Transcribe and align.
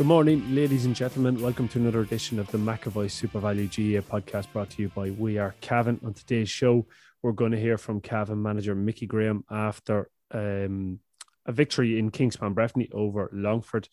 Good 0.00 0.06
morning, 0.06 0.54
ladies 0.54 0.86
and 0.86 0.96
gentlemen. 0.96 1.42
Welcome 1.42 1.68
to 1.68 1.78
another 1.78 2.00
edition 2.00 2.38
of 2.38 2.50
the 2.50 2.56
McAvoy 2.56 3.10
SuperValu 3.10 3.68
GA 3.68 4.00
podcast 4.00 4.50
brought 4.50 4.70
to 4.70 4.80
you 4.80 4.88
by 4.88 5.10
We 5.10 5.36
Are 5.36 5.54
Cavan. 5.60 6.00
On 6.02 6.14
today's 6.14 6.48
show, 6.48 6.86
we're 7.20 7.32
going 7.32 7.52
to 7.52 7.60
hear 7.60 7.76
from 7.76 8.00
Cavan 8.00 8.40
manager 8.42 8.74
Mickey 8.74 9.04
Graham 9.04 9.44
after 9.50 10.08
um, 10.30 11.00
a 11.44 11.52
victory 11.52 11.98
in 11.98 12.10
Kingspan 12.10 12.54
Breffni 12.54 12.90
over 12.94 13.28
Longford. 13.30 13.90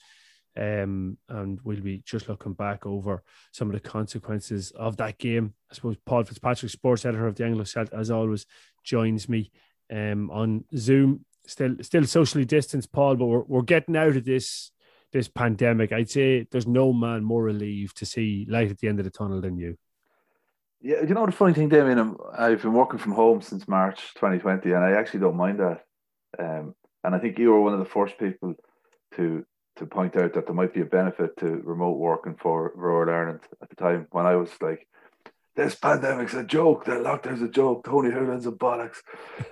Um, 0.55 1.17
and 1.27 1.59
we'll 1.65 1.81
be 1.81 2.03
just 2.05 2.29
looking 2.29 2.53
back 2.53 2.85
over 2.85 3.21
some 3.51 3.67
of 3.67 3.73
the 3.73 3.81
consequences 3.81 4.71
of 4.71 4.95
that 4.97 5.17
game. 5.17 5.55
I 5.69 5.73
suppose 5.73 5.97
Paul 6.05 6.23
Fitzpatrick, 6.23 6.71
sports 6.71 7.03
editor 7.03 7.27
of 7.27 7.35
the 7.35 7.43
Anglo 7.43 7.65
Celt, 7.65 7.91
as 7.91 8.11
always, 8.11 8.45
joins 8.81 9.27
me 9.27 9.51
um, 9.91 10.31
on 10.31 10.63
Zoom. 10.73 11.25
Still, 11.47 11.75
still 11.81 12.05
socially 12.05 12.45
distanced, 12.45 12.93
Paul, 12.93 13.17
but 13.17 13.25
we're, 13.25 13.43
we're 13.43 13.61
getting 13.61 13.97
out 13.97 14.15
of 14.15 14.23
this 14.23 14.71
this 15.17 15.27
pandemic, 15.27 15.91
I'd 15.91 16.11
say 16.11 16.45
there's 16.51 16.67
no 16.67 16.93
man 16.93 17.23
more 17.23 17.41
relieved 17.41 17.97
to 17.97 18.05
see 18.05 18.45
light 18.47 18.69
at 18.69 18.77
the 18.77 18.87
end 18.87 18.99
of 18.99 19.03
the 19.03 19.09
tunnel 19.09 19.41
than 19.41 19.57
you. 19.57 19.75
Yeah, 20.79 21.01
you 21.01 21.15
know 21.15 21.25
the 21.25 21.31
funny 21.31 21.55
thing, 21.55 21.69
Damien, 21.69 22.15
I've 22.37 22.61
been 22.61 22.73
working 22.73 22.99
from 22.99 23.13
home 23.13 23.41
since 23.41 23.67
March 23.67 24.13
2020, 24.13 24.71
and 24.73 24.83
I 24.83 24.91
actually 24.91 25.21
don't 25.21 25.35
mind 25.35 25.59
that. 25.59 25.81
Um, 26.37 26.75
and 27.03 27.15
I 27.15 27.19
think 27.19 27.39
you 27.39 27.49
were 27.49 27.61
one 27.61 27.73
of 27.73 27.79
the 27.79 27.85
first 27.85 28.19
people 28.19 28.53
to 29.15 29.43
to 29.77 29.85
point 29.87 30.15
out 30.17 30.33
that 30.33 30.45
there 30.45 30.55
might 30.55 30.73
be 30.73 30.81
a 30.81 30.85
benefit 30.85 31.35
to 31.37 31.47
remote 31.63 31.97
working 31.97 32.35
for 32.35 32.71
rural 32.75 33.11
Ireland 33.11 33.41
at 33.61 33.69
the 33.69 33.75
time 33.75 34.07
when 34.11 34.27
I 34.27 34.35
was 34.35 34.51
like, 34.61 34.87
"This 35.55 35.73
pandemic's 35.73 36.35
a 36.35 36.43
joke. 36.43 36.85
That 36.85 37.01
lockdown's 37.01 37.41
a 37.41 37.49
joke. 37.49 37.85
Tony 37.85 38.11
Holohan's 38.11 38.45
a 38.45 38.51
bollocks." 38.51 38.97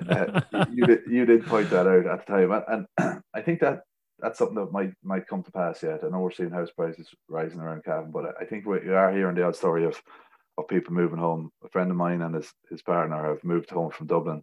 Uh, 0.08 0.42
you 0.72 0.86
did 0.86 1.00
you 1.10 1.26
did 1.26 1.48
point 1.48 1.72
that 1.72 1.88
out 1.88 2.06
at 2.06 2.26
the 2.26 2.32
time, 2.32 2.52
and, 2.52 2.86
and 3.00 3.24
I 3.34 3.42
think 3.42 3.62
that 3.62 3.82
that's 4.26 4.40
something 4.40 4.56
that 4.56 4.72
might 4.72 4.92
might 5.04 5.28
come 5.28 5.44
to 5.44 5.52
pass 5.52 5.84
yet. 5.84 6.04
I 6.04 6.10
know 6.10 6.20
we're 6.20 6.32
seeing 6.32 6.50
house 6.50 6.72
prices 6.72 7.08
rising 7.30 7.60
around 7.60 7.84
Cavan, 7.84 8.10
but 8.10 8.34
I 8.42 8.46
think 8.46 8.66
we 8.66 8.78
are 8.90 9.12
hearing 9.12 9.36
the 9.36 9.46
odd 9.46 9.56
story 9.56 9.86
of 9.86 10.02
of 10.58 10.68
people 10.68 10.96
moving 10.96 11.20
home. 11.20 11.52
A 11.64 11.70
friend 11.70 11.92
of 11.92 11.98
mine 11.98 12.24
and 12.24 12.34
his, 12.34 12.52
his 12.72 12.82
partner 12.82 13.24
have 13.24 13.44
moved 13.44 13.70
home 13.70 13.92
from 13.92 14.08
Dublin, 14.08 14.42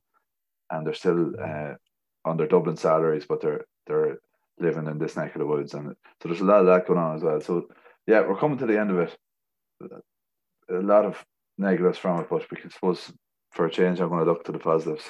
and 0.70 0.86
they're 0.86 0.94
still 0.94 1.32
uh, 1.36 1.74
on 2.24 2.36
their 2.36 2.46
Dublin 2.46 2.76
salaries, 2.76 3.26
but 3.28 3.40
they're 3.40 3.64
they're 3.88 4.18
living 4.60 4.86
in 4.86 4.98
this 4.98 5.16
neck 5.16 5.34
of 5.34 5.40
the 5.40 5.46
woods, 5.46 5.74
and 5.74 5.96
so 6.22 6.28
there's 6.28 6.40
a 6.40 6.44
lot 6.44 6.60
of 6.60 6.66
that 6.66 6.86
going 6.86 7.00
on 7.00 7.16
as 7.16 7.22
well. 7.22 7.40
So 7.40 7.66
yeah, 8.06 8.20
we're 8.20 8.38
coming 8.38 8.58
to 8.58 8.66
the 8.66 8.78
end 8.78 8.92
of 8.92 8.98
it. 8.98 9.16
A 10.70 10.74
lot 10.74 11.04
of 11.04 11.24
negatives 11.58 11.98
from 11.98 12.20
it, 12.20 12.28
but 12.30 12.48
because 12.48 12.72
suppose 12.72 13.12
for 13.50 13.66
a 13.66 13.70
change, 13.70 13.98
I'm 13.98 14.10
going 14.10 14.24
to 14.24 14.30
look 14.30 14.44
to 14.44 14.52
the 14.52 14.60
positives. 14.60 15.02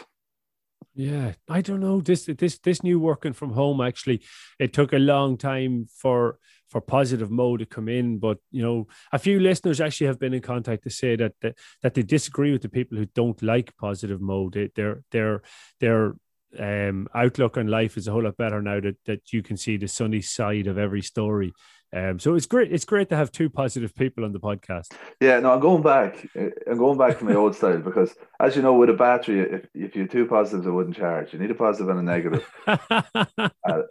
Yeah, 0.95 1.33
I 1.49 1.63
don't 1.63 1.81
know 1.81 2.03
this 2.03 2.27
this 2.27 2.59
this 2.59 2.83
new 2.83 3.01
working 3.01 3.33
from 3.33 3.53
home 3.53 3.81
actually 3.81 4.23
it 4.59 4.75
took 4.75 4.93
a 4.93 4.99
long 4.99 5.39
time 5.39 5.87
for 5.87 6.39
for 6.69 6.83
positive 6.83 7.31
mode 7.31 7.61
to 7.61 7.67
come 7.67 7.89
in 7.89 8.19
but 8.19 8.39
you 8.51 8.63
know 8.63 8.87
a 9.11 9.19
few 9.19 9.41
listeners 9.41 9.81
actually 9.81 10.07
have 10.09 10.19
been 10.19 10.35
in 10.35 10.43
contact 10.43 10.83
to 10.85 10.91
say 10.91 11.17
that 11.17 11.33
that, 11.41 11.57
that 11.83 11.95
they 11.95 12.03
disagree 12.03 12.53
with 12.53 12.61
the 12.61 12.69
people 12.69 12.99
who 12.99 13.07
don't 13.07 13.43
like 13.43 13.75
positive 13.79 14.21
mode. 14.21 14.71
Their 14.75 15.03
their 15.11 15.43
their 15.81 16.15
um 16.59 17.09
outlook 17.15 17.57
on 17.57 17.69
life 17.69 17.97
is 17.97 18.07
a 18.07 18.13
whole 18.13 18.25
lot 18.25 18.37
better 18.37 18.61
now 18.61 18.79
that 18.79 18.97
that 19.07 19.33
you 19.33 19.43
can 19.43 19.57
see 19.57 19.79
the 19.79 19.89
sunny 19.89 20.21
side 20.21 20.67
of 20.67 20.77
every 20.77 21.01
story 21.01 21.55
um, 21.95 22.19
so 22.19 22.35
it's 22.35 22.47
great. 22.47 22.73
It's 22.73 22.85
great 22.85 23.09
to 23.11 23.17
have 23.17 23.31
two 23.31 23.51
positive 23.51 23.95
people 23.95 24.25
on 24.25 24.33
the 24.33 24.41
podcast. 24.41 24.93
Yeah, 25.21 25.41
no, 25.41 25.53
I'm 25.53 25.61
going 25.61 25.83
back. 25.83 26.27
I'm 26.35 26.79
going 26.79 26.97
back 26.97 27.19
to 27.19 27.25
my 27.25 27.35
old 27.35 27.55
style 27.55 27.79
because, 27.79 28.15
as 28.41 28.57
you 28.57 28.63
know, 28.63 28.75
with 28.75 28.89
a 28.91 28.95
battery, 28.95 29.41
if, 29.41 29.67
if 29.75 29.95
you 29.95 30.03
have 30.03 30.11
two 30.11 30.27
positives, 30.27 30.67
it 30.67 30.71
wouldn't 30.71 30.97
charge. 30.97 31.33
You 31.33 31.39
need 31.39 31.51
a 31.51 31.55
positive 31.55 31.91
and 31.91 32.01
a 32.01 32.03
negative. 32.03 32.51
uh, 32.67 33.83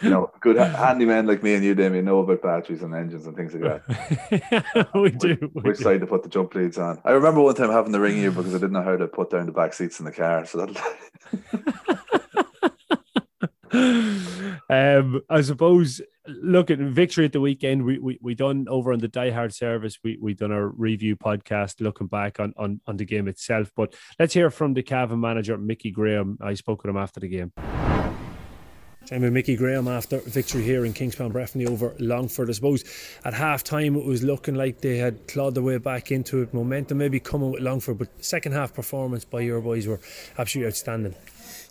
you 0.00 0.10
know, 0.10 0.30
good 0.40 0.56
handyman 0.56 1.26
like 1.26 1.42
me 1.42 1.54
and 1.54 1.64
you, 1.64 1.74
Damien, 1.74 2.04
know 2.04 2.20
about 2.20 2.42
batteries 2.42 2.82
and 2.82 2.94
engines 2.94 3.26
and 3.26 3.34
things 3.34 3.54
like 3.54 3.86
that. 3.86 4.86
we 4.94 5.10
do. 5.10 5.36
We 5.54 5.62
which 5.62 5.78
do. 5.78 5.84
side 5.84 6.00
to 6.00 6.06
put 6.06 6.22
the 6.22 6.28
jump 6.28 6.54
leads 6.54 6.78
on? 6.78 7.00
I 7.04 7.12
remember 7.12 7.40
one 7.40 7.54
time 7.54 7.70
having 7.70 7.92
the 7.92 8.00
ring 8.00 8.18
ear 8.18 8.30
because 8.30 8.54
I 8.54 8.58
didn't 8.58 8.72
know 8.72 8.82
how 8.82 8.96
to 8.96 9.08
put 9.08 9.30
down 9.30 9.46
the 9.46 9.52
back 9.52 9.72
seats 9.72 9.98
in 9.98 10.04
the 10.04 10.12
car. 10.12 10.44
So 10.44 10.66
that. 10.66 11.98
um, 14.70 15.20
I 15.28 15.40
suppose 15.40 16.00
look 16.28 16.70
at 16.70 16.78
victory 16.78 17.24
at 17.24 17.32
the 17.32 17.40
weekend. 17.40 17.84
We 17.84 17.98
we 17.98 18.18
we 18.20 18.34
done 18.34 18.66
over 18.68 18.92
on 18.92 18.98
the 18.98 19.08
Die 19.08 19.30
Hard 19.30 19.54
service. 19.54 19.98
We 20.02 20.18
we 20.20 20.34
done 20.34 20.52
our 20.52 20.68
review 20.68 21.16
podcast 21.16 21.80
looking 21.80 22.06
back 22.06 22.40
on 22.40 22.52
on 22.56 22.80
on 22.86 22.96
the 22.96 23.04
game 23.04 23.28
itself. 23.28 23.72
But 23.74 23.94
let's 24.18 24.34
hear 24.34 24.50
from 24.50 24.74
the 24.74 24.82
Cavan 24.82 25.20
manager 25.20 25.56
Mickey 25.58 25.90
Graham. 25.90 26.38
I 26.40 26.54
spoke 26.54 26.82
with 26.82 26.90
him 26.90 26.96
after 26.96 27.20
the 27.20 27.28
game. 27.28 27.52
Time 29.08 29.32
Mickey 29.32 29.56
Graham 29.56 29.88
after 29.88 30.18
victory 30.18 30.62
here 30.62 30.84
in 30.84 30.92
Kingspan 30.92 31.32
Breffni 31.32 31.66
over 31.66 31.94
Longford. 31.98 32.50
I 32.50 32.52
suppose 32.52 32.84
at 33.24 33.32
half 33.32 33.64
time 33.64 33.96
it 33.96 34.04
was 34.04 34.22
looking 34.22 34.54
like 34.54 34.82
they 34.82 34.98
had 34.98 35.26
clawed 35.28 35.54
their 35.54 35.62
way 35.62 35.78
back 35.78 36.12
into 36.12 36.42
it. 36.42 36.52
Momentum 36.52 36.98
maybe 36.98 37.18
coming 37.18 37.50
with 37.50 37.62
Longford, 37.62 37.96
but 37.96 38.22
second 38.22 38.52
half 38.52 38.74
performance 38.74 39.24
by 39.24 39.40
your 39.40 39.62
boys 39.62 39.86
were 39.86 39.98
absolutely 40.36 40.68
outstanding. 40.68 41.14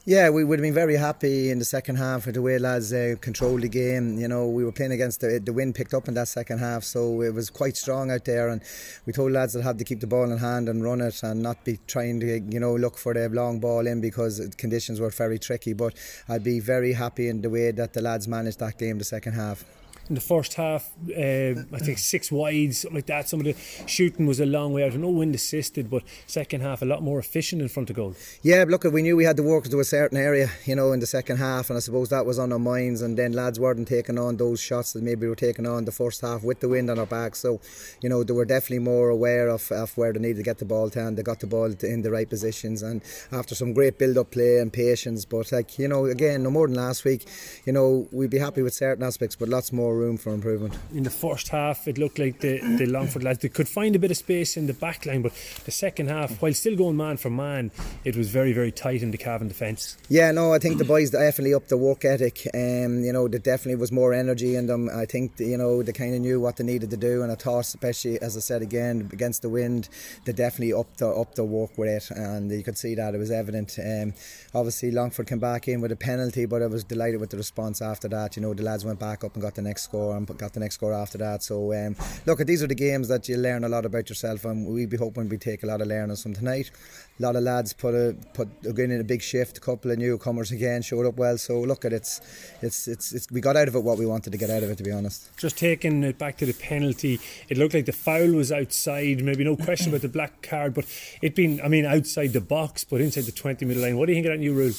Yeah, 0.10 0.30
we 0.30 0.46
would 0.46 0.60
have 0.60 0.64
been 0.64 0.74
very 0.74 0.96
happy 0.96 1.52
in 1.52 1.60
the 1.60 1.66
second 1.66 1.98
half 1.98 2.28
with 2.28 2.36
the 2.36 2.42
way 2.42 2.58
lads 2.58 2.94
uh, 2.94 3.16
controlled 3.20 3.64
the 3.64 3.68
game. 3.68 4.18
You 4.18 4.30
know, 4.30 4.48
we 4.48 4.64
were 4.64 4.72
playing 4.72 4.94
against 4.94 5.20
the, 5.20 5.42
the 5.44 5.52
wind 5.52 5.76
picked 5.76 5.94
up 5.94 6.08
in 6.08 6.14
that 6.14 6.30
second 6.30 6.60
half, 6.60 6.86
so 6.86 7.22
it 7.22 7.34
was 7.34 7.50
quite 7.50 7.76
strong 7.76 8.10
out 8.10 8.24
there. 8.24 8.48
And 8.48 8.62
we 9.06 9.12
told 9.12 9.34
lads 9.34 9.52
that 9.52 9.64
had 9.64 9.78
to 9.80 9.84
keep 9.84 10.00
the 10.00 10.08
ball 10.08 10.32
in 10.32 10.38
hand 10.38 10.70
and 10.70 10.82
run 10.82 11.02
it 11.02 11.22
and 11.24 11.44
not 11.44 11.66
be 11.66 11.78
trying 11.88 12.22
to, 12.22 12.40
you 12.40 12.58
know, 12.58 12.74
look 12.74 12.98
for 12.98 13.14
the 13.14 13.28
long 13.28 13.60
ball 13.60 13.86
in 13.86 14.00
because 14.00 14.40
conditions 14.58 15.02
were 15.02 15.10
very 15.10 15.40
tricky. 15.40 15.74
But 15.74 15.94
I'd 16.30 16.42
be 16.42 16.62
very 16.62 16.94
happy 16.94 17.28
in 17.28 17.42
the 17.42 17.50
way 17.50 17.72
that 17.72 17.92
the 17.92 18.02
lads 18.02 18.30
managed 18.30 18.60
that 18.60 18.78
game 18.78 19.00
the 19.00 19.04
second 19.04 19.34
half 19.34 19.66
in 20.10 20.16
the 20.16 20.22
first 20.22 20.56
half. 20.56 20.92
Uh, 21.10 21.62
I 21.74 21.80
think 21.80 21.98
six 21.98 22.32
wides, 22.32 22.82
something 22.82 22.96
like 22.96 23.06
that. 23.08 23.30
Some 23.30 23.40
of 23.40 23.46
the 23.46 23.56
shooting 23.86 24.26
was 24.26 24.40
a 24.40 24.46
long 24.46 24.74
way 24.74 24.84
out. 24.84 24.94
Know 24.94 25.10
wind 25.10 25.36
assisted, 25.36 25.90
but 25.90 26.04
second 26.26 26.62
half 26.62 26.82
a 26.82 26.86
lot 26.86 27.04
more 27.04 27.20
efficient 27.20 27.62
in 27.62 27.68
front 27.68 27.90
of 27.90 27.96
goal. 27.96 28.16
Yeah, 28.42 28.66
look, 28.68 28.84
we 28.86 29.02
knew 29.02 29.16
we 29.16 29.26
had 29.26 29.38
to 29.38 29.44
work 29.44 29.66
to 29.66 29.80
a 29.80 29.84
certain 29.84 30.18
area, 30.18 30.50
you 30.66 30.76
know, 30.76 30.92
in 30.92 31.00
the 31.00 31.08
second 31.08 31.38
half, 31.38 31.70
and 31.70 31.78
I 31.78 31.80
suppose 31.80 32.10
that 32.10 32.26
was 32.26 32.40
on 32.40 32.52
our 32.52 32.60
minds. 32.60 33.02
And 33.02 33.18
then 33.18 33.34
lads 33.34 33.60
weren't 33.60 33.88
taking 33.88 34.18
on 34.18 34.38
those 34.38 34.60
shots 34.60 34.94
that 34.94 35.04
maybe 35.04 35.28
were 35.28 35.36
taking 35.36 35.68
on 35.68 35.86
the 35.86 35.92
first 35.92 36.22
half 36.22 36.44
with 36.44 36.60
the 36.60 36.70
wind 36.70 36.90
on 36.90 37.00
our 37.00 37.06
back. 37.06 37.36
So, 37.36 37.60
you 38.02 38.10
know, 38.10 38.24
they 38.24 38.34
were 38.34 38.46
definitely 38.46 38.80
more 38.80 39.10
aware 39.10 39.50
of, 39.50 39.72
of 39.72 39.98
where 39.98 40.14
they 40.14 40.20
needed 40.20 40.38
to 40.38 40.44
get 40.44 40.58
the 40.60 40.66
ball 40.66 40.90
to, 40.92 41.06
and 41.06 41.18
they 41.18 41.24
got 41.24 41.40
the 41.40 41.48
ball 41.48 41.74
in 41.82 42.02
the 42.02 42.12
right 42.12 42.30
positions. 42.30 42.82
And 42.82 43.02
after 43.32 43.56
some 43.56 43.74
great 43.74 43.98
build-up 43.98 44.32
play 44.32 44.60
and 44.60 44.72
patience, 44.72 45.26
but 45.26 45.52
like 45.52 45.78
you 45.80 45.88
know, 45.88 46.06
again, 46.06 46.44
no 46.44 46.52
more 46.52 46.68
than 46.68 46.78
last 46.78 47.04
week, 47.04 47.28
you 47.66 47.74
know, 47.74 48.08
we'd 48.12 48.30
be 48.30 48.40
happy 48.40 48.62
with 48.62 48.74
certain 48.74 49.04
aspects, 49.04 49.36
but 49.36 49.50
lots 49.50 49.72
more 49.72 49.97
room 49.98 50.18
for 50.18 50.34
improvement. 50.34 50.78
In 50.94 51.04
the 51.04 51.10
first 51.10 51.50
half, 51.50 51.88
it 51.88 51.98
looked 51.98 52.20
like 52.20 52.40
the, 52.40 52.60
the 52.78 52.86
Longford 52.86 53.24
lads 53.24 53.40
they 53.40 53.50
could 53.50 53.68
find 53.68 53.96
a 53.96 54.00
bit 54.00 54.12
of 54.12 54.18
space 54.18 54.56
in 54.58 54.68
the 54.68 54.74
back 54.74 55.06
line, 55.06 55.22
but 55.22 55.34
the 55.66 55.72
second 55.72 56.10
half, 56.10 56.42
while 56.42 56.54
still 56.54 56.76
going 56.76 56.98
man 56.98 57.18
for 57.18 57.30
man, 57.30 57.72
it 58.04 58.16
was 58.16 58.30
very, 58.30 58.54
very 58.54 58.72
tight 58.72 59.02
in 59.02 59.12
the 59.12 59.18
Cavan 59.18 59.48
defence. 59.48 59.98
Yeah, 60.10 60.32
no, 60.32 60.54
I 60.54 60.60
think 60.60 60.78
the 60.78 60.86
boys 60.86 61.12
definitely 61.12 61.54
upped 61.54 61.70
the 61.70 61.78
work 61.78 62.06
ethic. 62.06 62.48
Um, 62.54 63.04
you 63.04 63.12
know, 63.12 63.28
there 63.28 63.40
definitely 63.40 63.80
was 63.80 63.92
more 63.92 64.14
energy 64.14 64.56
in 64.56 64.68
them. 64.68 64.90
I 64.94 65.06
think, 65.06 65.40
you 65.40 65.58
know, 65.58 65.84
they 65.84 65.92
kind 65.92 66.16
of 66.16 66.22
knew 66.22 66.40
what 66.40 66.58
they 66.58 66.64
needed 66.64 66.90
to 66.92 66.98
do, 66.98 67.24
and 67.24 67.32
I 67.32 67.36
thought, 67.36 67.62
especially, 67.62 68.22
as 68.22 68.38
I 68.38 68.40
said 68.40 68.62
again, 68.62 69.10
against 69.12 69.42
the 69.42 69.50
wind, 69.50 69.90
they 70.26 70.34
definitely 70.34 70.74
upped 70.74 71.00
the, 71.00 71.08
upped 71.08 71.36
the 71.36 71.44
work 71.44 71.78
with 71.78 71.90
it, 71.90 72.12
and 72.12 72.52
you 72.52 72.64
could 72.64 72.78
see 72.78 72.96
that 72.96 73.16
it 73.16 73.18
was 73.18 73.32
evident. 73.32 73.78
Um, 73.80 74.14
obviously, 74.54 74.92
Longford 74.92 75.28
came 75.28 75.40
back 75.40 75.68
in 75.68 75.82
with 75.82 75.92
a 75.92 75.96
penalty, 75.96 76.46
but 76.46 76.62
I 76.62 76.68
was 76.68 76.84
delighted 76.84 77.20
with 77.20 77.30
the 77.30 77.38
response 77.38 77.82
after 77.82 78.08
that. 78.10 78.36
You 78.36 78.42
know, 78.42 78.54
the 78.54 78.64
lads 78.64 78.86
went 78.86 79.00
back 79.00 79.24
up 79.24 79.34
and 79.34 79.42
got 79.42 79.56
the 79.56 79.62
next 79.62 79.87
score 79.88 80.16
and 80.16 80.28
got 80.38 80.54
the 80.54 80.60
next 80.60 80.76
score 80.76 80.94
after 80.94 81.18
that. 81.18 81.44
So, 81.44 81.74
um, 81.74 81.96
look, 82.26 82.40
these 82.40 82.62
are 82.64 82.68
the 82.68 82.76
games 82.76 83.08
that 83.08 83.28
you 83.30 83.38
learn 83.38 83.64
a 83.64 83.70
lot 83.70 83.86
about 83.86 84.10
yourself, 84.10 84.46
and 84.46 84.66
we'd 84.68 84.90
be 84.90 84.98
hoping 84.98 85.30
we 85.30 85.38
take 85.38 85.64
a 85.64 85.68
lot 85.68 85.82
of 85.82 85.88
learnings 85.88 86.22
from 86.24 86.34
tonight. 86.34 86.72
A 87.20 87.24
lot 87.24 87.36
of 87.36 87.44
lads 87.44 87.74
put 87.74 87.96
a 87.96 88.16
put 88.34 88.48
again 88.64 88.92
in 88.92 89.02
a 89.02 89.04
big 89.04 89.22
shift. 89.22 89.58
A 89.58 89.62
couple 89.62 89.90
of 89.90 89.98
newcomers 89.98 90.52
again 90.52 90.84
showed 90.84 91.06
up 91.08 91.18
well. 91.18 91.38
So 91.38 91.60
look 91.62 91.84
at 91.84 91.92
it's, 91.92 92.22
it's 92.62 92.88
it's 92.88 93.12
it's 93.12 93.32
we 93.32 93.42
got 93.42 93.58
out 93.58 93.68
of 93.68 93.76
it 93.76 93.84
what 93.84 93.98
we 93.98 94.06
wanted 94.06 94.32
to 94.32 94.38
get 94.38 94.52
out 94.52 94.62
of 94.62 94.70
it. 94.70 94.78
To 94.78 94.84
be 94.84 94.92
honest, 94.92 95.36
just 95.38 95.58
taking 95.58 96.04
it 96.04 96.20
back 96.20 96.38
to 96.38 96.46
the 96.46 96.54
penalty, 96.54 97.20
it 97.50 97.58
looked 97.58 97.74
like 97.74 97.88
the 97.88 97.92
foul 97.92 98.32
was 98.34 98.52
outside. 98.52 99.24
Maybe 99.24 99.44
no 99.44 99.56
question 99.56 99.90
about 99.90 100.02
the 100.02 100.10
black 100.10 100.44
card, 100.44 100.76
but 100.76 100.86
it 101.22 101.34
being 101.34 101.60
I 101.62 101.70
mean 101.70 101.86
outside 101.86 102.34
the 102.34 102.42
box, 102.42 102.84
but 102.84 103.02
inside 103.02 103.26
the 103.26 103.32
twenty 103.32 103.66
metre 103.66 103.80
line. 103.80 103.98
What 103.98 104.06
do 104.06 104.12
you 104.12 104.18
think 104.18 104.28
of 104.28 104.34
that 104.34 104.40
new 104.40 104.54
rule? 104.54 104.74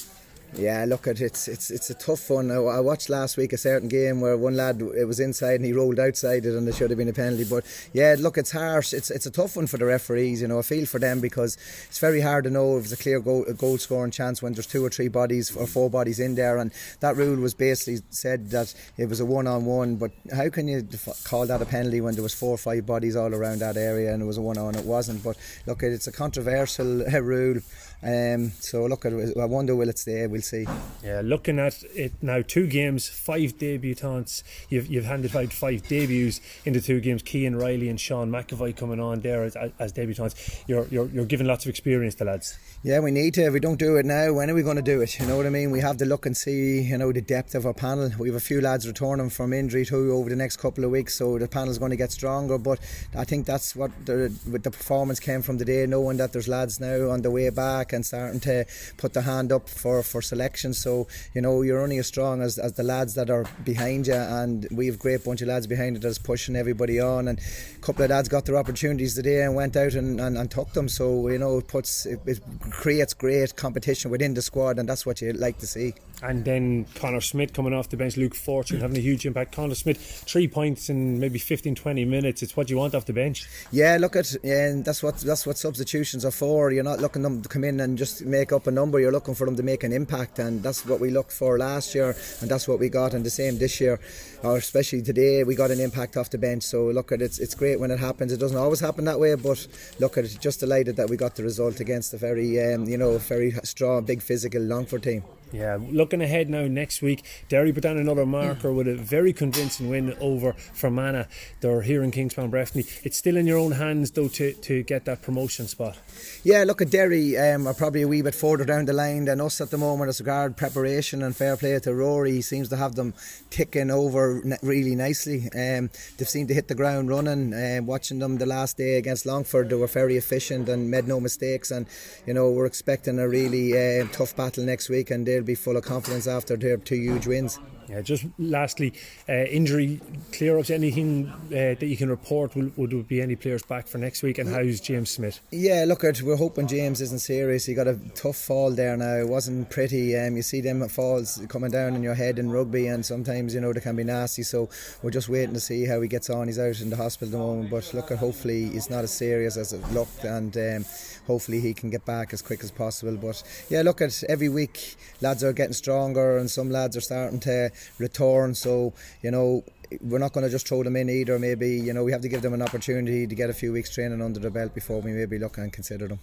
Yeah, 0.55 0.85
look 0.87 1.05
at 1.07 1.21
it's 1.21 1.47
it's 1.47 1.69
it's 1.69 1.91
a 1.91 1.93
tough 1.93 2.29
one. 2.29 2.49
I 2.49 2.79
watched 2.79 3.07
last 3.07 3.37
week 3.37 3.53
a 3.53 3.57
certain 3.57 3.87
game 3.87 4.19
where 4.19 4.35
one 4.35 4.55
lad 4.55 4.81
it 4.81 5.05
was 5.05 5.19
inside 5.19 5.55
and 5.55 5.65
he 5.65 5.73
rolled 5.73 5.99
outside 5.99 6.43
it 6.43 6.55
and 6.55 6.65
there 6.65 6.73
should 6.73 6.89
have 6.89 6.97
been 6.97 7.07
a 7.07 7.13
penalty. 7.13 7.43
But 7.43 7.65
yeah, 7.93 8.15
look, 8.17 8.37
it's 8.37 8.51
harsh. 8.51 8.91
It's 8.91 9.11
it's 9.11 9.27
a 9.27 9.31
tough 9.31 9.55
one 9.55 9.67
for 9.67 9.77
the 9.77 9.85
referees. 9.85 10.41
You 10.41 10.47
know, 10.47 10.57
I 10.57 10.63
feel 10.63 10.87
for 10.87 10.97
them 10.97 11.19
because 11.19 11.55
it's 11.87 11.99
very 11.99 12.19
hard 12.19 12.45
to 12.45 12.49
know 12.49 12.77
if 12.77 12.85
it's 12.85 12.93
a 12.93 12.97
clear 12.97 13.19
goal, 13.19 13.45
a 13.47 13.53
goal 13.53 13.77
scoring 13.77 14.11
chance 14.11 14.41
when 14.41 14.53
there's 14.53 14.65
two 14.65 14.83
or 14.83 14.89
three 14.89 15.07
bodies 15.07 15.55
or 15.55 15.67
four 15.67 15.87
bodies 15.89 16.19
in 16.19 16.33
there. 16.33 16.57
And 16.57 16.71
that 16.99 17.15
rule 17.15 17.39
was 17.39 17.53
basically 17.53 18.01
said 18.09 18.49
that 18.49 18.73
it 18.97 19.07
was 19.07 19.19
a 19.19 19.25
one 19.25 19.45
on 19.45 19.65
one. 19.65 19.97
But 19.97 20.11
how 20.35 20.49
can 20.49 20.67
you 20.67 20.87
call 21.25 21.45
that 21.45 21.61
a 21.61 21.65
penalty 21.65 22.01
when 22.01 22.15
there 22.15 22.23
was 22.23 22.33
four 22.33 22.55
or 22.55 22.57
five 22.57 22.87
bodies 22.87 23.15
all 23.15 23.35
around 23.35 23.59
that 23.59 23.77
area 23.77 24.11
and 24.13 24.23
it 24.23 24.25
was 24.25 24.37
a 24.37 24.41
one 24.41 24.57
on? 24.57 24.73
It 24.73 24.85
wasn't. 24.85 25.23
But 25.23 25.37
look, 25.67 25.83
it's 25.83 26.07
a 26.07 26.11
controversial 26.11 27.05
rule. 27.21 27.61
Um, 28.01 28.51
so 28.59 28.85
look, 28.85 29.05
at, 29.05 29.13
I 29.13 29.45
wonder 29.45 29.75
will 29.75 29.89
it 29.89 29.99
stay? 29.99 30.25
We'll 30.25 30.41
see. 30.41 30.65
Yeah, 31.03 31.21
looking 31.23 31.59
at 31.59 31.83
it 31.95 32.13
now, 32.21 32.41
two 32.41 32.65
games, 32.65 33.09
five 33.09 33.57
debutants. 33.57 34.43
You've 34.69 34.87
you've 34.87 35.05
handed 35.05 35.35
out 35.35 35.51
five 35.51 35.85
debuts 35.87 36.39
in 36.63 36.73
the 36.73 36.79
two 36.79 37.01
games. 37.01 37.23
Kean 37.23 37.55
Riley 37.55 37.89
and 37.89 37.99
Sean 37.99 38.31
McAvoy 38.31 38.75
coming 38.77 39.01
on 39.01 39.19
there 39.19 39.43
as, 39.43 39.57
as 39.79 39.91
debutants. 39.91 40.63
You're, 40.67 40.87
you're 40.87 41.07
you're 41.07 41.25
giving 41.25 41.47
lots 41.47 41.65
of 41.65 41.69
experience 41.69 42.15
to 42.15 42.23
lads. 42.23 42.57
Yeah, 42.83 42.99
we 42.99 43.11
need 43.11 43.33
to. 43.33 43.41
If 43.41 43.53
we 43.53 43.59
don't 43.59 43.79
do 43.79 43.97
it 43.97 44.05
now, 44.05 44.31
when 44.31 44.49
are 44.49 44.53
we 44.53 44.63
going 44.63 44.77
to 44.77 44.81
do 44.81 45.01
it? 45.01 45.19
You 45.19 45.25
know 45.25 45.35
what 45.35 45.45
I 45.45 45.49
mean? 45.49 45.69
We 45.71 45.81
have 45.81 45.97
to 45.97 46.05
look 46.05 46.25
and 46.25 46.37
see, 46.37 46.81
you 46.81 46.97
know, 46.97 47.11
the 47.11 47.21
depth 47.21 47.53
of 47.53 47.65
our 47.65 47.73
panel. 47.73 48.11
We 48.17 48.29
have 48.29 48.37
a 48.37 48.39
few 48.39 48.61
lads 48.61 48.87
returning 48.87 49.29
from 49.29 49.51
injury 49.51 49.85
too 49.85 50.13
over 50.13 50.29
the 50.29 50.37
next 50.37 50.57
couple 50.57 50.85
of 50.85 50.91
weeks, 50.91 51.15
so 51.15 51.37
the 51.37 51.49
panel's 51.49 51.77
going 51.77 51.91
to 51.91 51.97
get 51.97 52.13
stronger. 52.13 52.57
But 52.57 52.79
I 53.17 53.25
think 53.25 53.45
that's 53.45 53.75
what 53.75 53.91
the, 54.05 54.33
with 54.49 54.63
the 54.63 54.71
performance 54.71 55.19
came 55.19 55.41
from 55.41 55.57
today, 55.57 55.85
knowing 55.85 56.15
that 56.17 56.31
there's 56.31 56.47
lads 56.47 56.79
now 56.79 57.09
on 57.09 57.21
the 57.21 57.31
way 57.31 57.49
back 57.49 57.88
and 57.93 58.05
starting 58.05 58.39
to 58.41 58.65
put 58.97 59.13
the 59.13 59.21
hand 59.21 59.51
up 59.51 59.69
for, 59.69 60.03
for 60.03 60.21
selection. 60.21 60.73
So, 60.73 61.07
you 61.33 61.41
know, 61.41 61.61
you're 61.61 61.81
only 61.81 61.97
as 61.97 62.07
strong 62.07 62.41
as, 62.41 62.57
as 62.57 62.73
the 62.73 62.83
lads 62.83 63.15
that 63.15 63.29
are 63.29 63.45
behind 63.63 64.07
you. 64.07 64.13
And 64.13 64.67
we 64.71 64.87
have 64.87 64.95
a 64.95 64.99
great 64.99 65.23
bunch 65.23 65.41
of 65.41 65.47
lads 65.47 65.67
behind 65.67 65.97
it 65.97 66.01
that's 66.01 66.17
pushing 66.17 66.55
everybody 66.55 66.99
on. 66.99 67.27
And 67.27 67.39
a 67.39 67.79
couple 67.79 68.03
of 68.03 68.09
lads 68.09 68.29
got 68.29 68.45
their 68.45 68.57
opportunities 68.57 69.15
today 69.15 69.43
and 69.43 69.55
went 69.55 69.75
out 69.75 69.93
and, 69.93 70.19
and, 70.19 70.37
and 70.37 70.51
took 70.51 70.73
them. 70.73 70.89
So, 70.89 71.27
you 71.29 71.37
know, 71.37 71.57
it 71.57 71.67
puts 71.67 72.05
it, 72.05 72.19
it 72.25 72.39
creates 72.71 73.13
great 73.13 73.55
competition 73.55 74.11
within 74.11 74.33
the 74.33 74.41
squad. 74.41 74.79
And 74.79 74.87
that's 74.87 75.05
what 75.05 75.21
you 75.21 75.33
like 75.33 75.57
to 75.59 75.67
see. 75.67 75.93
And 76.21 76.43
then 76.43 76.85
Connor 76.95 77.21
Smith 77.21 77.53
coming 77.53 77.73
off 77.73 77.89
the 77.89 77.95
bench, 77.95 78.17
Luke 78.17 78.35
Fortune 78.35 78.81
having 78.81 78.97
a 78.97 79.01
huge 79.01 79.25
impact. 79.25 79.55
Connor 79.55 79.75
Smith, 79.75 79.97
three 80.27 80.47
points 80.47 80.89
in 80.89 81.19
maybe 81.19 81.39
15, 81.39 81.75
20 81.75 82.05
minutes. 82.05 82.43
It's 82.43 82.57
what 82.57 82.69
you 82.69 82.77
want 82.77 82.93
off 82.93 83.05
the 83.05 83.13
bench. 83.13 83.47
Yeah, 83.71 83.97
look 83.99 84.15
at 84.17 84.35
yeah, 84.43 84.67
and 84.67 84.83
that's 84.83 85.01
what 85.01 85.17
that's 85.19 85.47
what 85.47 85.57
substitutions 85.57 86.25
are 86.25 86.31
for. 86.31 86.71
You're 86.71 86.83
not 86.83 86.99
looking 86.99 87.21
them 87.21 87.41
to 87.41 87.47
come 87.47 87.63
in 87.63 87.79
and 87.79 87.97
just 87.97 88.25
make 88.25 88.51
up 88.51 88.67
a 88.67 88.71
number. 88.71 88.99
You're 88.99 89.13
looking 89.13 89.33
for 89.33 89.45
them 89.45 89.55
to 89.55 89.63
make 89.63 89.83
an 89.83 89.93
impact, 89.93 90.39
and 90.39 90.61
that's 90.61 90.85
what 90.85 90.99
we 90.99 91.09
looked 91.09 91.31
for 91.31 91.57
last 91.57 91.95
year, 91.95 92.15
and 92.41 92.51
that's 92.51 92.67
what 92.67 92.79
we 92.79 92.89
got. 92.89 93.13
And 93.13 93.25
the 93.25 93.29
same 93.29 93.57
this 93.57 93.79
year, 93.79 93.99
or 94.43 94.57
especially 94.57 95.01
today, 95.01 95.43
we 95.45 95.55
got 95.55 95.71
an 95.71 95.79
impact 95.79 96.17
off 96.17 96.29
the 96.29 96.37
bench. 96.37 96.63
So 96.63 96.87
look 96.87 97.13
at 97.13 97.21
it. 97.21 97.25
It's, 97.29 97.39
it's 97.39 97.55
great 97.55 97.79
when 97.79 97.91
it 97.91 97.99
happens. 97.99 98.33
It 98.33 98.39
doesn't 98.39 98.57
always 98.57 98.79
happen 98.79 99.05
that 99.05 99.19
way, 99.19 99.35
but 99.35 99.67
look 99.99 100.17
at 100.17 100.25
it. 100.25 100.37
Just 100.41 100.59
delighted 100.59 100.97
that 100.97 101.09
we 101.09 101.15
got 101.15 101.35
the 101.35 101.43
result 101.43 101.79
against 101.79 102.13
a 102.13 102.17
very 102.17 102.59
um, 102.73 102.85
you 102.85 102.97
know 102.97 103.17
very 103.19 103.51
strong, 103.63 104.03
big 104.03 104.21
physical 104.21 104.61
Longford 104.61 105.03
team. 105.03 105.23
Yeah, 105.51 105.79
looking 105.81 106.21
ahead 106.21 106.47
now 106.47 106.67
next 106.67 107.01
week, 107.01 107.23
Derry 107.47 107.73
put 107.73 107.81
down 107.81 107.97
another 107.97 108.25
marker 108.25 108.71
with 108.71 108.87
a 108.87 108.93
very 108.93 109.33
convincing 109.33 109.89
win 109.89 110.13
over 110.19 110.53
Fermanagh. 110.53 111.25
They're 111.61 111.81
here 111.81 112.03
in 112.03 112.11
Kingspan 112.11 112.51
Breffni. 112.51 112.85
It's 113.03 113.17
still 113.17 113.35
in 113.35 113.47
your 113.47 113.57
own 113.57 113.71
hands 113.71 114.11
though 114.11 114.27
to, 114.27 114.53
to 114.53 114.83
get 114.83 115.05
that 115.05 115.23
promotion 115.23 115.67
spot. 115.67 115.97
Yeah, 116.43 116.65
look 116.65 116.83
at 116.83 116.91
Derry 116.91 117.35
um, 117.35 117.65
are 117.65 117.73
probably 117.73 118.03
a 118.03 118.07
wee 118.07 118.21
bit 118.21 118.35
further 118.35 118.63
down 118.63 118.85
the 118.85 118.93
line 118.93 119.25
than 119.25 119.41
us 119.41 119.59
at 119.59 119.71
the 119.71 119.77
moment 119.77 120.09
as 120.09 120.19
regard 120.19 120.55
preparation 120.55 121.23
and 121.23 121.35
fair 121.35 121.57
play 121.57 121.79
to 121.79 121.95
Rory. 121.95 122.33
He 122.33 122.41
seems 122.41 122.69
to 122.69 122.77
have 122.77 122.93
them 122.93 123.15
ticking 123.49 123.89
over 123.89 124.41
really 124.61 124.95
nicely. 124.95 125.49
Um, 125.55 125.89
they've 126.17 126.29
seemed 126.29 126.49
to 126.49 126.53
hit 126.53 126.67
the 126.67 126.75
ground 126.75 127.09
running. 127.09 127.53
Um, 127.53 127.87
watching 127.87 128.19
them 128.19 128.37
the 128.37 128.45
last 128.45 128.77
day 128.77 128.97
against 128.97 129.25
Longford, 129.25 129.69
they 129.69 129.75
were 129.75 129.87
very 129.87 130.15
efficient 130.15 130.69
and 130.69 130.91
made 130.91 131.07
no 131.07 131.19
mistakes. 131.19 131.71
And 131.71 131.87
you 132.27 132.35
know 132.35 132.51
we're 132.51 132.67
expecting 132.67 133.17
a 133.17 133.27
really 133.27 133.73
uh, 133.73 134.05
tough 134.11 134.35
battle 134.35 134.63
next 134.63 134.89
week, 134.89 135.09
and 135.09 135.27
they'll 135.39 135.47
be 135.47 135.55
full 135.55 135.77
of 135.77 135.83
confidence 135.83 136.27
after 136.27 136.57
their 136.57 136.77
two 136.77 136.95
huge 136.95 137.27
wins. 137.27 137.59
Yeah, 137.89 138.01
just 138.01 138.25
lastly, 138.37 138.93
uh, 139.27 139.45
injury 139.45 139.99
clear 140.31 140.59
ups. 140.59 140.69
Anything 140.69 141.27
uh, 141.27 141.73
that 141.73 141.81
you 141.81 141.97
can 141.97 142.09
report? 142.09 142.55
Will, 142.55 142.69
would 142.75 142.91
there 142.91 143.01
be 143.01 143.19
any 143.19 143.35
players 143.35 143.63
back 143.63 143.87
for 143.87 143.97
next 143.97 144.21
week? 144.21 144.37
And 144.37 144.47
how's 144.47 144.79
James 144.79 145.09
Smith? 145.09 145.39
Yeah, 145.49 145.85
look, 145.87 146.03
at 146.03 146.21
we're 146.21 146.35
hoping 146.35 146.67
James 146.67 147.01
isn't 147.01 147.21
serious. 147.21 147.65
He 147.65 147.73
got 147.73 147.87
a 147.87 147.97
tough 148.13 148.35
fall 148.35 148.69
there 148.69 148.95
now. 148.95 149.15
It 149.15 149.27
wasn't 149.27 149.71
pretty. 149.71 150.15
Um, 150.15 150.35
you 150.35 150.43
see 150.43 150.61
them 150.61 150.87
falls 150.87 151.41
coming 151.49 151.71
down 151.71 151.95
on 151.95 152.03
your 152.03 152.13
head 152.13 152.37
in 152.37 152.51
rugby, 152.51 152.85
and 152.85 153.03
sometimes 153.03 153.55
you 153.55 153.61
know 153.61 153.73
they 153.73 153.79
can 153.79 153.95
be 153.95 154.03
nasty. 154.03 154.43
So 154.43 154.69
we're 155.01 155.09
just 155.09 155.27
waiting 155.27 155.55
to 155.55 155.59
see 155.59 155.85
how 155.85 155.99
he 155.99 156.07
gets 156.07 156.29
on. 156.29 156.45
He's 156.45 156.59
out 156.59 156.79
in 156.81 156.91
the 156.91 156.95
hospital 156.95 157.29
at 157.29 157.31
the 157.31 157.37
moment, 157.39 157.71
but 157.71 157.91
look, 157.95 158.11
at 158.11 158.19
hopefully 158.19 158.65
it's 158.67 158.91
not 158.91 159.03
as 159.03 159.11
serious 159.11 159.57
as 159.57 159.73
it 159.73 159.81
looked, 159.93 160.25
and 160.25 160.55
um, 160.55 160.85
hopefully 161.25 161.59
he 161.59 161.73
can 161.73 161.89
get 161.89 162.05
back 162.05 162.33
as 162.33 162.43
quick 162.43 162.63
as 162.63 162.69
possible. 162.69 163.17
But 163.17 163.41
yeah, 163.69 163.81
look 163.81 163.99
at 163.99 164.23
every 164.29 164.49
week 164.49 164.95
lads 165.29 165.43
are 165.43 165.53
getting 165.53 165.73
stronger, 165.73 166.37
and 166.39 166.49
some 166.49 166.69
lads 166.71 166.97
are 166.97 167.01
starting 167.01 167.39
to 167.39 167.69
return. 167.99 168.55
So 168.55 168.93
you 169.21 169.31
know 169.31 169.63
we're 170.01 170.19
not 170.25 170.33
going 170.33 170.45
to 170.45 170.49
just 170.49 170.67
throw 170.67 170.83
them 170.83 170.95
in 170.95 171.09
either. 171.09 171.37
Maybe 171.37 171.69
you 171.87 171.93
know 171.93 172.03
we 172.03 172.11
have 172.11 172.21
to 172.21 172.29
give 172.29 172.41
them 172.41 172.53
an 172.53 172.61
opportunity 172.61 173.27
to 173.27 173.35
get 173.35 173.49
a 173.49 173.53
few 173.53 173.71
weeks 173.71 173.93
training 173.93 174.21
under 174.21 174.39
the 174.39 174.49
belt 174.49 174.73
before 174.73 175.01
we 175.01 175.11
maybe 175.11 175.37
look 175.37 175.57
and 175.57 175.71
consider 175.71 176.07
them. 176.07 176.19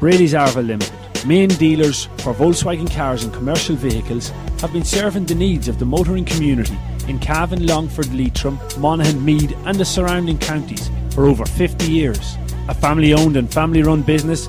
Brady's 0.00 0.34
Arva 0.34 0.62
Limited, 0.62 1.26
main 1.26 1.48
dealers 1.48 2.06
for 2.18 2.34
Volkswagen 2.34 2.90
cars 2.90 3.24
and 3.24 3.32
commercial 3.32 3.76
vehicles, 3.76 4.30
have 4.60 4.72
been 4.72 4.84
serving 4.84 5.26
the 5.26 5.34
needs 5.34 5.68
of 5.68 5.78
the 5.78 5.84
motoring 5.84 6.24
community 6.24 6.78
in 7.08 7.18
Cavan, 7.18 7.66
Longford, 7.66 8.12
Leitrim, 8.12 8.58
Monaghan, 8.78 9.24
Meath, 9.24 9.54
and 9.66 9.78
the 9.78 9.84
surrounding 9.84 10.38
counties 10.38 10.90
for 11.14 11.26
over 11.26 11.44
50 11.44 11.90
years. 11.90 12.36
A 12.68 12.74
family 12.74 13.12
owned 13.12 13.36
and 13.36 13.52
family 13.52 13.82
run 13.82 14.02
business, 14.02 14.48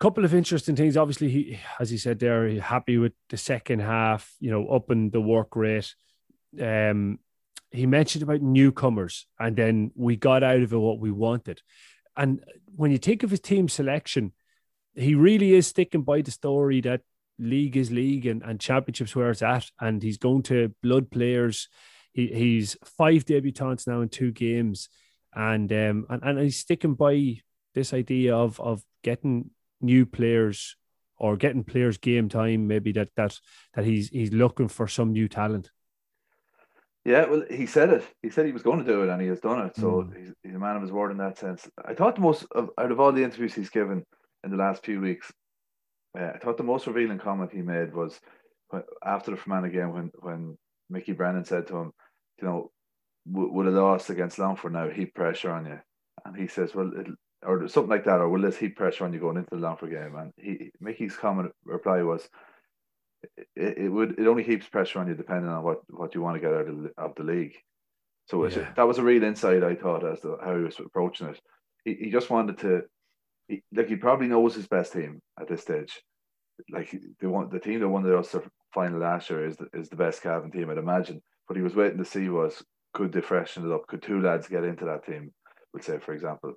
couple 0.00 0.24
of 0.24 0.34
interesting 0.34 0.76
things. 0.76 0.96
Obviously, 0.96 1.28
he, 1.28 1.58
as 1.78 1.90
he 1.90 1.98
said 1.98 2.18
there, 2.18 2.60
happy 2.60 2.98
with 2.98 3.12
the 3.30 3.36
second 3.36 3.80
half. 3.80 4.32
You 4.40 4.50
know, 4.50 4.68
upping 4.68 5.10
the 5.10 5.20
work 5.20 5.56
rate. 5.56 5.94
Um, 6.60 7.18
he 7.70 7.86
mentioned 7.86 8.22
about 8.22 8.40
newcomers, 8.40 9.26
and 9.38 9.56
then 9.56 9.90
we 9.94 10.16
got 10.16 10.42
out 10.42 10.62
of 10.62 10.72
it 10.72 10.76
what 10.76 11.00
we 11.00 11.10
wanted. 11.10 11.60
And 12.16 12.44
when 12.76 12.90
you 12.90 12.98
think 12.98 13.22
of 13.22 13.30
his 13.30 13.40
team 13.40 13.68
selection, 13.68 14.32
he 14.94 15.14
really 15.14 15.54
is 15.54 15.66
sticking 15.66 16.02
by 16.02 16.22
the 16.22 16.30
story 16.30 16.80
that 16.82 17.00
league 17.38 17.76
is 17.76 17.90
league 17.90 18.26
and, 18.26 18.42
and 18.42 18.60
championships 18.60 19.16
where 19.16 19.30
it's 19.30 19.42
at, 19.42 19.70
and 19.80 20.02
he's 20.02 20.18
going 20.18 20.42
to 20.44 20.72
blood 20.82 21.10
players. 21.10 21.68
He, 22.12 22.28
he's 22.28 22.76
five 22.84 23.24
debutants 23.24 23.88
now 23.88 24.00
in 24.00 24.08
two 24.08 24.30
games, 24.30 24.88
and 25.34 25.72
um, 25.72 26.06
and 26.08 26.22
and 26.22 26.38
he's 26.38 26.58
sticking 26.58 26.94
by 26.94 27.40
this 27.74 27.92
idea 27.92 28.36
of 28.36 28.60
of 28.60 28.82
getting 29.02 29.50
new 29.84 30.06
players 30.06 30.76
or 31.16 31.36
getting 31.36 31.64
players 31.64 31.98
game 31.98 32.28
time. 32.28 32.66
Maybe 32.66 32.92
that 32.92 33.10
that 33.16 33.38
that 33.74 33.84
he's 33.84 34.08
he's 34.08 34.32
looking 34.32 34.68
for 34.68 34.88
some 34.88 35.12
new 35.12 35.28
talent. 35.28 35.70
Yeah, 37.04 37.26
well, 37.26 37.44
he 37.50 37.66
said 37.66 37.90
it. 37.90 38.04
He 38.22 38.30
said 38.30 38.46
he 38.46 38.52
was 38.52 38.62
going 38.62 38.78
to 38.78 38.90
do 38.90 39.02
it, 39.02 39.10
and 39.10 39.20
he 39.20 39.28
has 39.28 39.40
done 39.40 39.66
it. 39.66 39.76
So 39.76 40.04
mm. 40.04 40.18
he's, 40.18 40.32
he's 40.42 40.54
a 40.54 40.58
man 40.58 40.76
of 40.76 40.82
his 40.82 40.92
word 40.92 41.10
in 41.10 41.18
that 41.18 41.38
sense. 41.38 41.68
I 41.84 41.94
thought 41.94 42.14
the 42.14 42.22
most 42.22 42.46
of, 42.52 42.70
out 42.78 42.90
of 42.90 42.98
all 42.98 43.12
the 43.12 43.22
interviews 43.22 43.54
he's 43.54 43.68
given 43.68 44.04
in 44.42 44.50
the 44.50 44.56
last 44.56 44.84
few 44.84 45.00
weeks, 45.00 45.30
uh, 46.18 46.30
I 46.34 46.38
thought 46.38 46.56
the 46.56 46.62
most 46.62 46.86
revealing 46.86 47.18
comment 47.18 47.52
he 47.52 47.60
made 47.60 47.94
was 47.94 48.18
after 49.04 49.30
the 49.30 49.36
Fermanagh 49.36 49.68
game 49.68 49.92
when 49.92 50.10
when 50.20 50.56
Mickey 50.88 51.12
Brennan 51.12 51.44
said 51.44 51.66
to 51.66 51.76
him, 51.76 51.92
you 52.40 52.48
know, 52.48 52.70
would 53.26 53.66
a 53.66 53.70
loss 53.70 54.10
against 54.10 54.38
Longford 54.38 54.72
now 54.72 54.88
heap 54.88 55.14
pressure 55.14 55.50
on 55.50 55.66
you? 55.66 55.78
And 56.24 56.36
he 56.36 56.46
says, 56.46 56.74
well, 56.74 56.90
or 57.44 57.68
something 57.68 57.90
like 57.90 58.04
that, 58.04 58.20
or 58.20 58.28
will 58.28 58.42
this 58.42 58.56
heat 58.56 58.76
pressure 58.76 59.04
on 59.04 59.12
you 59.12 59.20
going 59.20 59.36
into 59.36 59.50
the 59.50 59.56
Longford 59.56 59.90
game? 59.90 60.16
And 60.16 60.32
he 60.36 60.70
Mickey's 60.80 61.16
comment 61.16 61.52
reply 61.64 62.02
was, 62.02 62.28
it, 63.56 63.78
it 63.78 63.88
would 63.88 64.18
it 64.18 64.26
only 64.26 64.42
heaps 64.42 64.68
pressure 64.68 64.98
on 64.98 65.08
you 65.08 65.14
depending 65.14 65.50
on 65.50 65.62
what 65.62 65.80
what 65.88 66.14
you 66.14 66.22
want 66.22 66.36
to 66.36 66.40
get 66.40 66.54
out 66.54 66.68
of 66.68 66.82
the, 66.82 66.90
of 66.98 67.14
the 67.16 67.22
league. 67.22 67.54
So 68.26 68.46
yeah. 68.46 68.72
that 68.76 68.88
was 68.88 68.98
a 68.98 69.02
real 69.02 69.22
insight 69.22 69.62
I 69.62 69.74
thought 69.74 70.06
as 70.06 70.20
to 70.20 70.38
how 70.42 70.56
he 70.56 70.62
was 70.62 70.78
approaching 70.78 71.28
it. 71.28 71.40
He, 71.84 71.94
he 72.04 72.10
just 72.10 72.30
wanted 72.30 72.58
to, 72.58 72.82
he, 73.48 73.62
like 73.74 73.88
he 73.88 73.96
probably 73.96 74.28
knows 74.28 74.54
his 74.54 74.66
best 74.66 74.94
team 74.94 75.20
at 75.38 75.48
this 75.48 75.60
stage. 75.60 76.00
Like 76.70 76.94
the 77.20 77.28
one 77.28 77.50
the 77.50 77.58
team 77.58 77.80
that 77.80 77.88
won 77.88 78.02
the 78.02 78.16
Ulster 78.16 78.44
final 78.72 79.00
last 79.00 79.28
year 79.28 79.46
is 79.46 79.56
the, 79.56 79.68
is 79.74 79.88
the 79.88 79.96
best 79.96 80.22
Cavan 80.22 80.50
team 80.50 80.70
I'd 80.70 80.78
imagine. 80.78 81.20
But 81.46 81.56
he 81.56 81.62
was 81.62 81.74
waiting 81.74 81.98
to 81.98 82.04
see 82.04 82.28
was 82.28 82.62
could 82.94 83.12
they 83.12 83.20
freshen 83.20 83.66
it 83.66 83.74
up? 83.74 83.86
Could 83.88 84.02
two 84.02 84.22
lads 84.22 84.48
get 84.48 84.64
into 84.64 84.86
that 84.86 85.04
team? 85.04 85.32
We'll 85.72 85.82
say 85.82 85.98
for 85.98 86.14
example, 86.14 86.54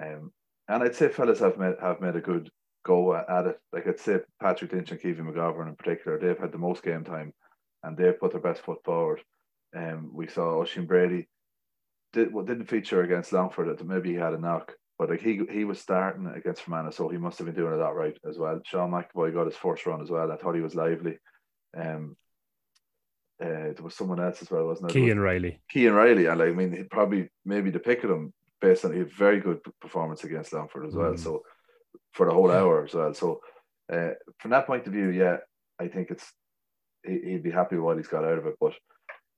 um, 0.00 0.32
and 0.68 0.82
I'd 0.82 0.94
say 0.94 1.08
fellas 1.08 1.40
have 1.40 1.58
made 1.58 1.76
have 1.80 2.00
made 2.00 2.16
a 2.16 2.20
good 2.20 2.50
go 2.84 3.14
at 3.14 3.46
it. 3.46 3.60
Like 3.72 3.86
I'd 3.86 4.00
say 4.00 4.18
Patrick 4.40 4.72
Lynch 4.72 4.90
and 4.90 5.00
Keevan 5.00 5.32
McGovern 5.32 5.68
in 5.68 5.76
particular, 5.76 6.18
they've 6.18 6.38
had 6.38 6.52
the 6.52 6.58
most 6.58 6.82
game 6.82 7.04
time 7.04 7.32
and 7.82 7.96
they've 7.96 8.18
put 8.18 8.32
their 8.32 8.40
best 8.40 8.62
foot 8.62 8.78
forward. 8.84 9.20
Um, 9.76 10.10
we 10.14 10.26
saw 10.26 10.58
Oisin 10.58 10.86
Brady 10.86 11.28
did 12.12 12.32
well, 12.32 12.44
didn't 12.44 12.66
feature 12.66 13.02
against 13.02 13.32
Longford. 13.32 13.68
That 13.68 13.86
maybe 13.86 14.10
he 14.10 14.16
had 14.16 14.32
a 14.32 14.38
knock, 14.38 14.72
but 14.98 15.10
like 15.10 15.20
he 15.20 15.42
he 15.50 15.64
was 15.64 15.80
starting 15.80 16.26
against 16.26 16.62
Fermanagh, 16.62 16.92
so 16.92 17.08
he 17.08 17.18
must 17.18 17.38
have 17.38 17.46
been 17.46 17.54
doing 17.54 17.74
it 17.74 17.78
that 17.78 17.94
right 17.94 18.16
as 18.28 18.38
well. 18.38 18.60
Sean 18.64 18.90
McAvoy 18.90 19.34
got 19.34 19.46
his 19.46 19.56
first 19.56 19.84
run 19.86 20.00
as 20.00 20.10
well. 20.10 20.32
I 20.32 20.36
thought 20.36 20.54
he 20.54 20.62
was 20.62 20.74
lively. 20.74 21.18
Um, 21.76 22.16
uh, 23.40 23.46
there 23.46 23.82
was 23.82 23.94
someone 23.94 24.20
else 24.20 24.42
as 24.42 24.50
well, 24.50 24.66
wasn't 24.66 24.90
it? 24.90 24.94
Kean 24.94 25.18
Riley. 25.18 25.60
Kean 25.70 25.92
Riley, 25.92 26.26
and 26.26 26.38
like, 26.40 26.48
I 26.48 26.52
mean, 26.52 26.72
he'd 26.72 26.90
probably 26.90 27.28
maybe 27.44 27.70
the 27.70 27.78
pick 27.78 28.02
of 28.02 28.10
him 28.10 28.32
based 28.60 28.84
on 28.84 28.96
had 28.96 29.12
very 29.12 29.40
good 29.40 29.60
performance 29.80 30.24
against 30.24 30.52
Longford 30.52 30.86
as 30.86 30.94
well. 30.94 31.12
Mm. 31.12 31.18
So 31.18 31.42
for 32.12 32.26
the 32.26 32.32
whole 32.32 32.50
hour 32.50 32.84
as 32.84 32.94
well. 32.94 33.14
So 33.14 33.40
uh, 33.92 34.10
from 34.38 34.50
that 34.50 34.66
point 34.66 34.86
of 34.86 34.92
view, 34.92 35.10
yeah, 35.10 35.38
I 35.78 35.88
think 35.88 36.10
it's 36.10 36.32
he, 37.04 37.32
would 37.32 37.42
be 37.42 37.50
happy 37.50 37.76
with 37.76 37.84
what 37.84 37.96
he's 37.96 38.08
got 38.08 38.24
out 38.24 38.38
of 38.38 38.46
it. 38.46 38.56
But 38.60 38.74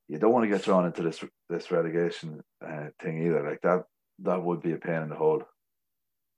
you 0.08 0.18
don't 0.18 0.32
want 0.32 0.44
to 0.44 0.48
get 0.50 0.64
drawn 0.64 0.86
into 0.86 1.02
this 1.02 1.22
this 1.48 1.70
relegation 1.70 2.40
uh, 2.66 2.88
thing 3.00 3.24
either. 3.24 3.48
Like 3.48 3.60
that, 3.62 3.84
that 4.20 4.42
would 4.42 4.62
be 4.62 4.72
a 4.72 4.76
pain 4.76 5.02
in 5.02 5.08
the 5.10 5.16
hole. 5.16 5.42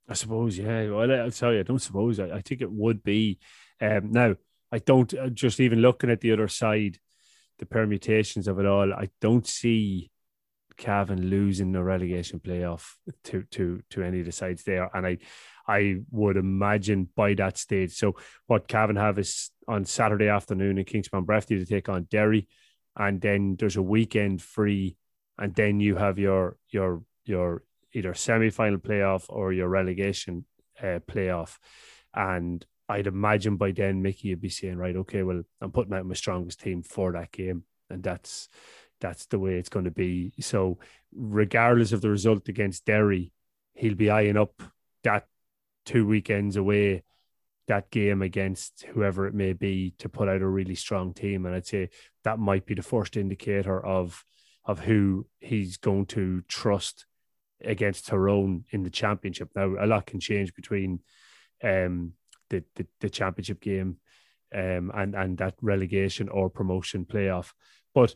I 0.07 0.13
suppose, 0.15 0.57
yeah. 0.57 0.89
Well, 0.89 1.11
I'll 1.11 1.31
tell 1.31 1.53
you, 1.53 1.61
I 1.61 1.63
don't 1.63 1.79
suppose. 1.79 2.19
I, 2.19 2.25
I 2.25 2.41
think 2.41 2.61
it 2.61 2.71
would 2.71 3.03
be. 3.03 3.39
Um, 3.79 4.11
now, 4.11 4.35
I 4.71 4.79
don't. 4.79 5.13
Uh, 5.13 5.29
just 5.29 5.59
even 5.59 5.79
looking 5.79 6.09
at 6.09 6.19
the 6.19 6.33
other 6.33 6.49
side, 6.49 6.97
the 7.59 7.65
permutations 7.65 8.47
of 8.47 8.59
it 8.59 8.65
all, 8.65 8.93
I 8.93 9.09
don't 9.21 9.47
see 9.47 10.11
Cavan 10.77 11.29
losing 11.29 11.71
the 11.71 11.83
relegation 11.83 12.39
playoff 12.39 12.93
to 13.25 13.43
to 13.51 13.81
to 13.91 14.03
any 14.03 14.19
of 14.19 14.25
the 14.25 14.31
sides 14.31 14.63
there, 14.63 14.89
and 14.93 15.05
I 15.05 15.17
I 15.67 15.97
would 16.11 16.37
imagine 16.37 17.09
by 17.15 17.33
that 17.35 17.57
stage. 17.57 17.93
So 17.93 18.15
what 18.47 18.67
Cavan 18.67 18.95
have 18.95 19.19
is 19.19 19.51
on 19.67 19.85
Saturday 19.85 20.27
afternoon 20.27 20.77
in 20.77 20.85
Kingspan 20.85 21.25
Breffni 21.25 21.59
to 21.59 21.65
take 21.65 21.89
on 21.89 22.07
Derry, 22.09 22.47
and 22.95 23.21
then 23.21 23.55
there's 23.57 23.77
a 23.77 23.81
weekend 23.81 24.41
free, 24.41 24.97
and 25.37 25.55
then 25.55 25.79
you 25.79 25.95
have 25.95 26.19
your 26.19 26.57
your 26.69 27.03
your 27.25 27.63
either 27.93 28.13
semi 28.13 28.49
final 28.49 28.79
playoff 28.79 29.25
or 29.29 29.53
your 29.53 29.69
relegation 29.69 30.45
uh, 30.81 30.99
playoff, 31.07 31.57
and 32.13 32.65
I'd 32.89 33.07
imagine 33.07 33.55
by 33.57 33.71
then 33.71 34.01
Mickey 34.01 34.29
would 34.31 34.41
be 34.41 34.49
saying, 34.49 34.77
right, 34.77 34.95
okay, 34.97 35.23
well, 35.23 35.41
I'm 35.61 35.71
putting 35.71 35.93
out 35.93 36.05
my 36.05 36.15
strongest 36.15 36.59
team 36.61 36.83
for 36.83 37.13
that 37.13 37.31
game, 37.31 37.63
and 37.89 38.03
that's 38.03 38.49
that's 39.03 39.25
the 39.25 39.37
way 39.37 39.55
it's 39.55 39.69
going 39.69 39.85
to 39.85 39.91
be. 39.91 40.31
So, 40.39 40.79
regardless 41.13 41.91
of 41.91 42.01
the 42.01 42.09
result 42.09 42.47
against 42.47 42.85
Derry, 42.85 43.33
he'll 43.73 43.95
be 43.95 44.09
eyeing 44.09 44.37
up 44.37 44.63
that 45.03 45.27
two 45.85 46.07
weekends 46.07 46.55
away, 46.55 47.03
that 47.67 47.91
game 47.91 48.21
against 48.21 48.85
whoever 48.93 49.27
it 49.27 49.33
may 49.33 49.51
be, 49.51 49.93
to 49.99 50.07
put 50.07 50.29
out 50.29 50.41
a 50.41 50.47
really 50.47 50.75
strong 50.75 51.13
team. 51.13 51.45
And 51.45 51.53
I'd 51.53 51.67
say 51.67 51.89
that 52.23 52.39
might 52.39 52.65
be 52.65 52.75
the 52.75 52.81
first 52.81 53.17
indicator 53.17 53.85
of 53.85 54.23
of 54.65 54.79
who 54.79 55.27
he's 55.41 55.75
going 55.75 56.05
to 56.05 56.41
trust 56.47 57.05
against 57.61 58.07
Tyrone 58.07 58.63
in 58.71 58.83
the 58.83 58.89
championship. 58.89 59.49
Now, 59.53 59.75
a 59.77 59.85
lot 59.85 60.05
can 60.05 60.21
change 60.21 60.53
between 60.53 61.01
um, 61.61 62.13
the, 62.49 62.63
the, 62.75 62.87
the 63.01 63.09
championship 63.09 63.59
game 63.59 63.97
um, 64.55 64.91
and 64.95 65.13
and 65.13 65.37
that 65.39 65.55
relegation 65.61 66.29
or 66.29 66.49
promotion 66.49 67.03
playoff. 67.05 67.51
But 67.93 68.15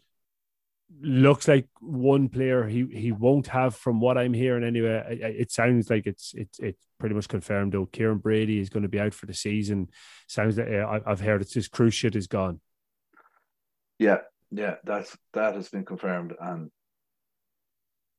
looks 1.02 1.48
like 1.48 1.68
one 1.80 2.30
player 2.30 2.66
he 2.66 2.86
he 2.92 3.12
won't 3.12 3.48
have 3.48 3.76
from 3.76 4.00
what 4.00 4.18
I'm 4.18 4.34
hearing 4.34 4.64
anyway. 4.64 5.20
It, 5.22 5.52
sounds 5.52 5.90
like 5.90 6.08
it's 6.08 6.34
it's 6.36 6.60
it's 6.60 6.88
pretty 7.00 7.16
much 7.16 7.28
confirmed 7.28 7.74
though. 7.74 7.86
Kieran 7.86 8.20
Brady 8.20 8.60
is 8.60 8.70
going 8.70 8.84
to 8.84 8.90
be 8.90 9.00
out 9.00 9.14
for 9.14 9.26
the 9.26 9.34
season. 9.34 9.90
Sounds 10.28 10.58
like 10.58 10.70
uh, 10.70 11.00
I've 11.06 11.20
heard 11.20 11.42
it's 11.42 11.54
his 11.54 11.70
ship 11.94 12.16
is 12.16 12.28
gone. 12.28 12.62
Yeah, 14.00 14.20
yeah, 14.52 14.76
that's 14.84 15.18
that 15.34 15.56
has 15.56 15.70
been 15.70 15.86
confirmed, 15.86 16.34
and 16.40 16.72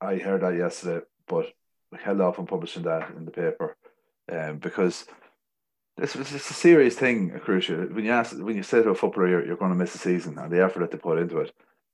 I 0.01 0.17
heard 0.17 0.43
that 0.43 0.57
yesterday, 0.57 1.05
but 1.27 1.47
we 1.91 1.99
held 1.99 2.21
off 2.21 2.39
on 2.39 2.47
publishing 2.47 2.83
that 2.83 3.11
in 3.17 3.25
the 3.25 3.31
paper, 3.31 3.77
um, 4.31 4.59
because 4.59 5.07
it's, 5.97 6.15
it's 6.15 6.51
a 6.51 6.55
serious 6.55 6.97
thing, 6.97 7.33
a 7.35 7.41
cruise. 7.41 7.69
When 7.69 8.05
you 8.05 8.13
ask, 8.13 8.37
when 8.37 8.57
you 8.57 8.63
say 8.63 8.83
to 8.83 8.91
a 8.91 8.95
footballer 8.95 9.29
you're, 9.29 9.47
you're 9.47 9.57
going 9.57 9.73
to 9.73 9.79
miss 9.79 9.95
a 9.95 9.99
season 9.99 10.39
and 10.39 10.53
the 10.53 10.63
effort 10.63 10.81
that 10.81 10.91
they 10.91 10.99
put 10.99 11.19
into 11.19 11.39
it, 11.39 11.53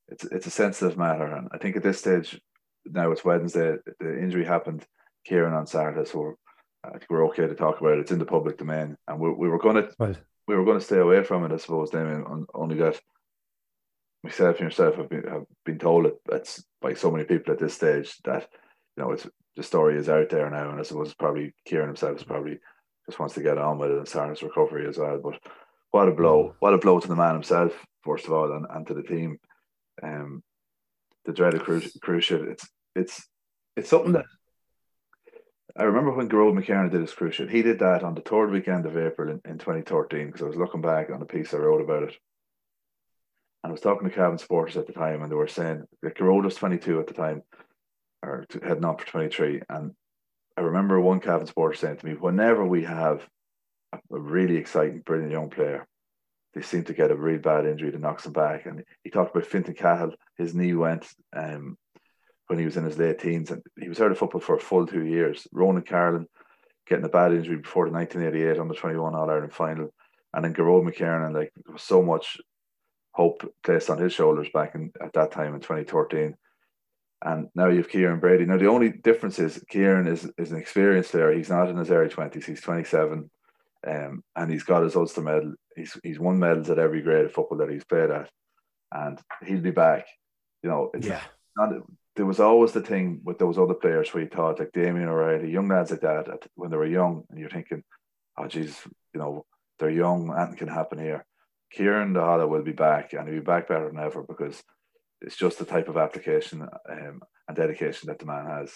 it's 0.08 0.24
it's 0.24 0.46
a 0.46 0.50
sensitive 0.50 0.98
matter, 0.98 1.26
and 1.26 1.48
I 1.52 1.58
think 1.58 1.76
at 1.76 1.82
this 1.82 1.98
stage 1.98 2.40
now 2.86 3.10
it's 3.10 3.24
Wednesday. 3.24 3.76
The 4.00 4.18
injury 4.18 4.44
happened, 4.44 4.86
Kieran 5.24 5.54
on 5.54 5.66
Saturday, 5.66 6.04
so 6.08 6.34
I 6.84 6.90
think 6.90 7.06
we're 7.08 7.26
okay 7.28 7.46
to 7.46 7.54
talk 7.54 7.80
about 7.80 7.94
it. 7.94 8.00
It's 8.00 8.12
in 8.12 8.18
the 8.18 8.26
public 8.26 8.58
domain, 8.58 8.96
and 9.08 9.18
we, 9.18 9.30
we 9.30 9.48
were 9.48 9.58
going 9.58 9.76
to 9.76 9.90
right. 9.98 10.18
we 10.46 10.56
were 10.56 10.64
going 10.64 10.78
to 10.78 10.84
stay 10.84 10.98
away 10.98 11.22
from 11.24 11.44
it, 11.44 11.52
I 11.52 11.56
suppose. 11.56 11.90
Damien, 11.90 12.46
only 12.54 12.76
that 12.76 13.00
myself 14.22 14.56
and 14.56 14.66
yourself 14.66 14.96
have 14.96 15.08
been 15.08 15.24
have 15.24 15.44
been 15.64 15.78
told 15.78 16.06
it 16.06 16.14
that's 16.26 16.64
by 16.80 16.94
so 16.94 17.10
many 17.10 17.24
people 17.24 17.52
at 17.52 17.58
this 17.58 17.74
stage 17.74 18.16
that 18.24 18.48
you 18.96 19.02
know 19.02 19.12
it's 19.12 19.26
the 19.56 19.62
story 19.62 19.96
is 19.96 20.08
out 20.08 20.28
there 20.30 20.50
now, 20.50 20.70
and 20.70 20.80
I 20.80 20.82
suppose 20.82 21.14
probably 21.14 21.54
Kieran 21.64 21.88
himself 21.88 22.18
is 22.18 22.24
probably 22.24 22.58
just 23.06 23.18
wants 23.18 23.34
to 23.34 23.42
get 23.42 23.58
on 23.58 23.78
with 23.78 23.90
it 23.90 23.98
and 23.98 24.08
start 24.08 24.30
his 24.30 24.42
recovery 24.42 24.88
as 24.88 24.98
well. 24.98 25.20
But 25.22 25.38
what 25.90 26.08
a 26.08 26.12
blow! 26.12 26.48
Mm. 26.48 26.54
What 26.58 26.74
a 26.74 26.78
blow 26.78 27.00
to 27.00 27.08
the 27.08 27.16
man 27.16 27.34
himself, 27.34 27.72
first 28.02 28.26
of 28.26 28.32
all, 28.32 28.52
and, 28.52 28.66
and 28.70 28.86
to 28.86 28.94
the 28.94 29.02
team 29.02 29.38
um, 30.02 30.42
the 31.24 31.32
dreaded 31.32 31.62
cruise, 31.62 31.96
cruciate. 32.02 32.50
It's 32.50 32.68
it's 32.94 33.28
it's 33.76 33.88
something 33.90 34.12
that 34.12 34.26
I 35.76 35.84
remember 35.84 36.12
when 36.12 36.28
Gearóid 36.28 36.64
McKiernan 36.64 36.90
did 36.90 37.00
his 37.00 37.12
cruciate. 37.12 37.50
He 37.50 37.62
did 37.62 37.80
that 37.80 38.04
on 38.04 38.14
the 38.14 38.20
third 38.20 38.50
weekend 38.50 38.86
of 38.86 38.96
April 38.96 39.28
in, 39.28 39.40
in 39.44 39.58
2013 39.58 40.26
because 40.26 40.42
I 40.42 40.46
was 40.46 40.56
looking 40.56 40.80
back 40.80 41.10
on 41.10 41.20
a 41.20 41.26
piece 41.26 41.52
I 41.52 41.56
wrote 41.56 41.80
about 41.80 42.04
it. 42.04 42.16
And 43.62 43.70
I 43.70 43.72
was 43.72 43.80
talking 43.80 44.08
to 44.08 44.14
Cavan 44.14 44.38
supporters 44.38 44.76
at 44.76 44.86
the 44.86 44.92
time, 44.92 45.22
and 45.22 45.32
they 45.32 45.36
were 45.36 45.48
saying 45.48 45.84
that 46.02 46.16
Gearóid 46.16 46.44
was 46.44 46.54
22 46.54 47.00
at 47.00 47.08
the 47.08 47.14
time, 47.14 47.42
or 48.22 48.44
heading 48.62 48.84
on 48.84 48.98
for 48.98 49.06
23. 49.06 49.62
And 49.68 49.92
I 50.56 50.60
remember 50.60 51.00
one 51.00 51.18
Cavan 51.18 51.46
supporter 51.46 51.74
saying 51.74 51.96
to 51.96 52.06
me, 52.06 52.12
whenever 52.12 52.64
we 52.64 52.84
have 52.84 53.26
a 53.92 54.18
really 54.18 54.56
exciting, 54.56 55.00
brilliant 55.00 55.32
young 55.32 55.50
player, 55.50 55.88
they 56.54 56.62
seem 56.62 56.84
to 56.84 56.94
get 56.94 57.10
a 57.10 57.16
really 57.16 57.38
bad 57.38 57.66
injury 57.66 57.90
that 57.90 58.00
knocks 58.00 58.24
them 58.24 58.32
back. 58.32 58.66
And 58.66 58.84
he 59.02 59.10
talked 59.10 59.34
about 59.34 59.46
Fintan 59.46 59.74
Cahill, 59.74 60.14
his 60.38 60.54
knee 60.54 60.74
went 60.74 61.06
um, 61.34 61.76
when 62.46 62.58
he 62.58 62.64
was 62.64 62.76
in 62.76 62.84
his 62.84 62.98
late 62.98 63.18
teens, 63.18 63.50
and 63.50 63.62
he 63.80 63.88
was 63.88 64.00
out 64.00 64.12
of 64.12 64.18
football 64.18 64.40
for 64.40 64.56
a 64.56 64.60
full 64.60 64.86
two 64.86 65.04
years. 65.04 65.46
Ronan 65.52 65.82
Carlin 65.82 66.26
getting 66.86 67.04
a 67.04 67.08
bad 67.08 67.32
injury 67.32 67.56
before 67.56 67.86
the 67.86 67.92
1988 67.92 68.60
under 68.60 68.74
21 68.74 69.14
All 69.14 69.30
Ireland 69.30 69.52
final, 69.52 69.92
and 70.32 70.44
then 70.44 70.54
Gearóid 70.54 70.88
McKiernan, 70.88 71.34
like 71.34 71.52
there 71.64 71.72
was 71.72 71.82
so 71.82 72.02
much 72.02 72.38
hope 73.12 73.48
placed 73.62 73.90
on 73.90 73.98
his 73.98 74.12
shoulders 74.12 74.48
back 74.52 74.74
in 74.74 74.92
at 75.00 75.12
that 75.14 75.30
time 75.30 75.54
in 75.54 75.60
2013. 75.60 76.34
And 77.22 77.48
now 77.54 77.68
you 77.68 77.78
have 77.78 77.88
Kieran 77.88 78.20
Brady. 78.20 78.44
Now 78.44 78.58
the 78.58 78.68
only 78.68 78.90
difference 78.90 79.38
is 79.38 79.64
Kieran 79.70 80.06
is, 80.06 80.30
is 80.36 80.52
an 80.52 80.58
experienced 80.58 81.12
player. 81.12 81.32
He's 81.32 81.48
not 81.48 81.70
in 81.70 81.76
his 81.78 81.90
early 81.90 82.10
twenties. 82.10 82.44
He's 82.44 82.60
27, 82.60 83.30
um, 83.86 84.22
and 84.36 84.50
he's 84.50 84.64
got 84.64 84.82
his 84.82 84.94
Ulster 84.94 85.22
medal 85.22 85.54
he's 85.76 85.98
he's 86.02 86.18
won 86.18 86.38
medals 86.38 86.70
at 86.70 86.78
every 86.78 87.02
grade 87.02 87.24
of 87.26 87.32
football 87.32 87.58
that 87.58 87.70
he's 87.70 87.84
played 87.84 88.10
at, 88.10 88.30
and 88.92 89.20
he'll 89.44 89.60
be 89.60 89.70
back. 89.70 90.06
You 90.62 90.70
know, 90.70 90.90
it's 90.94 91.06
yeah. 91.06 91.20
not 91.56 91.72
there 92.16 92.26
was 92.26 92.40
always 92.40 92.72
the 92.72 92.80
thing 92.80 93.20
with 93.24 93.38
those 93.38 93.58
other 93.58 93.74
players 93.74 94.12
where 94.12 94.22
you 94.22 94.28
thought 94.28 94.60
like 94.60 94.72
Damien 94.72 95.08
O'Reilly, 95.08 95.50
young 95.50 95.68
lads 95.68 95.90
like 95.90 96.00
that, 96.00 96.28
at, 96.28 96.46
when 96.54 96.70
they 96.70 96.76
were 96.76 96.86
young, 96.86 97.24
and 97.28 97.38
you're 97.38 97.50
thinking, 97.50 97.82
oh 98.38 98.46
geez, 98.46 98.80
you 99.12 99.20
know, 99.20 99.44
they're 99.78 99.90
young, 99.90 100.32
anything 100.36 100.56
can 100.56 100.68
happen 100.68 100.98
here. 100.98 101.24
Kieran 101.72 102.14
Dahala 102.14 102.48
will 102.48 102.62
be 102.62 102.72
back, 102.72 103.12
and 103.12 103.26
he'll 103.26 103.40
be 103.40 103.44
back 103.44 103.68
better 103.68 103.88
than 103.88 103.98
ever 103.98 104.22
because 104.22 104.62
it's 105.20 105.36
just 105.36 105.58
the 105.58 105.64
type 105.64 105.88
of 105.88 105.96
application 105.96 106.62
um, 106.62 107.22
and 107.48 107.56
dedication 107.56 108.06
that 108.08 108.18
the 108.18 108.26
man 108.26 108.46
has. 108.46 108.72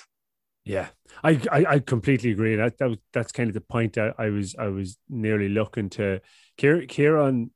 Yeah, 0.68 0.88
I, 1.24 1.40
I, 1.50 1.64
I 1.66 1.78
completely 1.78 2.30
agree. 2.30 2.54
That, 2.56 2.76
that 2.76 2.90
was, 2.90 2.98
that's 3.14 3.32
kind 3.32 3.48
of 3.48 3.54
the 3.54 3.60
point 3.62 3.96
I, 3.96 4.12
I 4.18 4.28
was 4.28 4.54
I 4.58 4.66
was 4.68 4.98
nearly 5.08 5.48
looking 5.48 5.88
to. 5.90 6.20
Kieran 6.58 7.50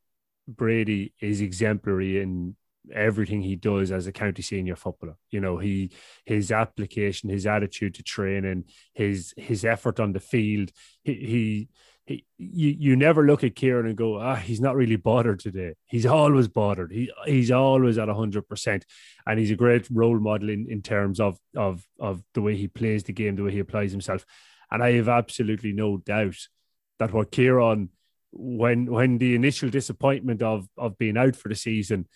Brady 0.49 1.12
is 1.21 1.42
exemplary 1.42 2.23
in 2.23 2.57
everything 2.90 3.42
he 3.42 3.54
does 3.54 3.92
as 3.92 4.07
a 4.07 4.12
county 4.12 4.40
senior 4.40 4.76
footballer. 4.76 5.16
You 5.31 5.40
know, 5.40 5.59
he 5.59 5.90
his 6.25 6.50
application, 6.50 7.28
his 7.28 7.47
attitude 7.47 7.95
to 7.97 8.02
training, 8.02 8.64
his 8.95 9.35
his 9.37 9.62
effort 9.66 10.00
on 10.00 10.14
the 10.14 10.21
field. 10.21 10.73
He 11.04 11.12
he, 11.14 11.69
you, 12.06 12.21
you 12.38 12.97
never 12.97 13.25
look 13.25 13.44
at 13.44 13.54
Kieran 13.54 13.87
and 13.87 13.97
go, 13.97 14.18
ah, 14.18 14.35
he's 14.35 14.61
not 14.61 14.75
really 14.75 14.97
bothered 14.97 15.40
today. 15.40 15.75
He's 15.87 16.06
always 16.06 16.49
bothered. 16.49 16.90
He 16.90 17.11
he's 17.26 17.50
always 17.50 17.99
at 17.99 18.09
hundred 18.09 18.49
percent, 18.49 18.85
and 19.26 19.38
he's 19.38 19.50
a 19.50 19.56
great 19.56 19.88
role 19.90 20.18
model 20.18 20.50
in, 20.50 20.66
in 20.68 20.82
terms 20.82 21.21
of 21.21 21.38
of 21.56 21.87
of 22.00 22.23
the 22.35 22.42
way 22.42 22.56
he 22.56 22.68
plays 22.68 23.04
the 23.04 23.12
game, 23.12 23.37
the 23.37 23.44
way 23.44 23.52
he 23.52 23.61
applies 23.61 23.92
himself. 23.92 24.25
And 24.71 24.82
I 24.82 24.92
have 24.92 25.09
absolutely 25.09 25.73
no 25.73 25.99
doubt 25.99 26.37
that 26.99 27.12
what 27.12 27.30
Kieran 27.30 27.90
when 28.32 28.87
when 28.87 29.18
the 29.18 29.35
initial 29.35 29.71
disappointment 29.71 30.42
of 30.42 30.68
of 30.76 30.99
being 30.99 31.16
out 31.16 31.37
for 31.37 31.49
the 31.49 31.54
season 31.54 32.09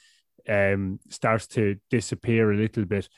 um, 0.49 0.99
starts 1.11 1.47
to 1.49 1.77
disappear 1.91 2.51
a 2.51 2.57
little 2.57 2.85
bit, 2.85 3.09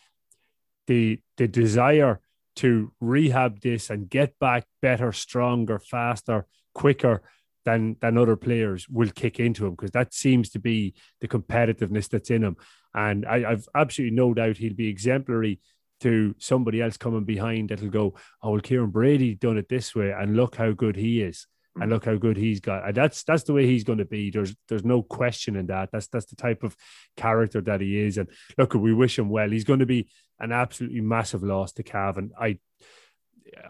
the 0.86 1.20
the 1.38 1.48
desire 1.48 2.20
to 2.56 2.92
rehab 3.00 3.60
this 3.60 3.88
and 3.88 4.10
get 4.10 4.36
back 4.40 4.66
better, 4.82 5.12
stronger, 5.12 5.78
faster, 5.78 6.44
quicker 6.78 7.22
than 7.64 7.96
than 8.00 8.16
other 8.16 8.36
players 8.36 8.88
will 8.88 9.10
kick 9.10 9.40
into 9.40 9.66
him 9.66 9.72
because 9.72 9.90
that 9.90 10.14
seems 10.14 10.48
to 10.50 10.60
be 10.60 10.94
the 11.20 11.28
competitiveness 11.28 12.08
that's 12.08 12.30
in 12.30 12.44
him. 12.44 12.56
And 12.94 13.26
I, 13.26 13.50
I've 13.50 13.68
absolutely 13.74 14.16
no 14.16 14.32
doubt 14.32 14.56
he'll 14.58 14.74
be 14.74 14.88
exemplary 14.88 15.60
to 16.00 16.36
somebody 16.38 16.80
else 16.80 16.96
coming 16.96 17.24
behind 17.24 17.68
that'll 17.68 17.88
go, 17.88 18.14
oh 18.42 18.52
well, 18.52 18.60
Kieran 18.60 18.90
Brady 18.90 19.34
done 19.34 19.58
it 19.58 19.68
this 19.68 19.94
way, 19.94 20.12
and 20.12 20.36
look 20.36 20.54
how 20.54 20.70
good 20.70 20.94
he 20.96 21.20
is 21.20 21.46
and 21.80 21.90
mm. 21.90 21.94
look 21.94 22.04
how 22.04 22.14
good 22.14 22.36
he's 22.36 22.60
got. 22.60 22.86
And 22.86 22.94
that's 22.94 23.24
that's 23.24 23.42
the 23.42 23.52
way 23.52 23.66
he's 23.66 23.84
going 23.84 23.98
to 23.98 24.04
be. 24.04 24.30
There's 24.30 24.54
there's 24.68 24.84
no 24.84 25.02
question 25.02 25.56
in 25.56 25.66
that. 25.66 25.90
That's 25.92 26.06
that's 26.06 26.26
the 26.26 26.36
type 26.36 26.62
of 26.62 26.76
character 27.16 27.60
that 27.62 27.80
he 27.80 27.98
is. 27.98 28.18
And 28.18 28.28
look, 28.56 28.74
we 28.74 28.94
wish 28.94 29.18
him 29.18 29.28
well. 29.28 29.50
He's 29.50 29.64
going 29.64 29.80
to 29.80 29.86
be 29.86 30.08
an 30.38 30.52
absolutely 30.52 31.00
massive 31.00 31.42
loss 31.42 31.72
to 31.72 31.82
Cavan. 31.82 32.30
I 32.40 32.58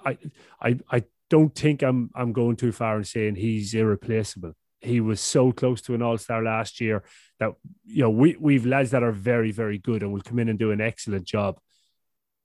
I 0.04 0.18
I 0.60 0.78
I 0.90 1.04
don't 1.30 1.54
think 1.54 1.82
I'm 1.82 2.10
I'm 2.14 2.32
going 2.32 2.56
too 2.56 2.72
far 2.72 2.96
in 2.98 3.04
saying 3.04 3.36
he's 3.36 3.74
irreplaceable. 3.74 4.52
He 4.80 5.00
was 5.00 5.20
so 5.20 5.52
close 5.52 5.82
to 5.82 5.94
an 5.94 6.02
all 6.02 6.18
star 6.18 6.42
last 6.42 6.80
year 6.80 7.02
that 7.40 7.52
you 7.84 8.02
know 8.02 8.10
we 8.10 8.36
we've 8.38 8.66
lads 8.66 8.92
that 8.92 9.02
are 9.02 9.12
very 9.12 9.50
very 9.50 9.78
good 9.78 10.02
and 10.02 10.12
will 10.12 10.22
come 10.22 10.38
in 10.38 10.48
and 10.48 10.58
do 10.58 10.70
an 10.70 10.80
excellent 10.80 11.24
job, 11.24 11.58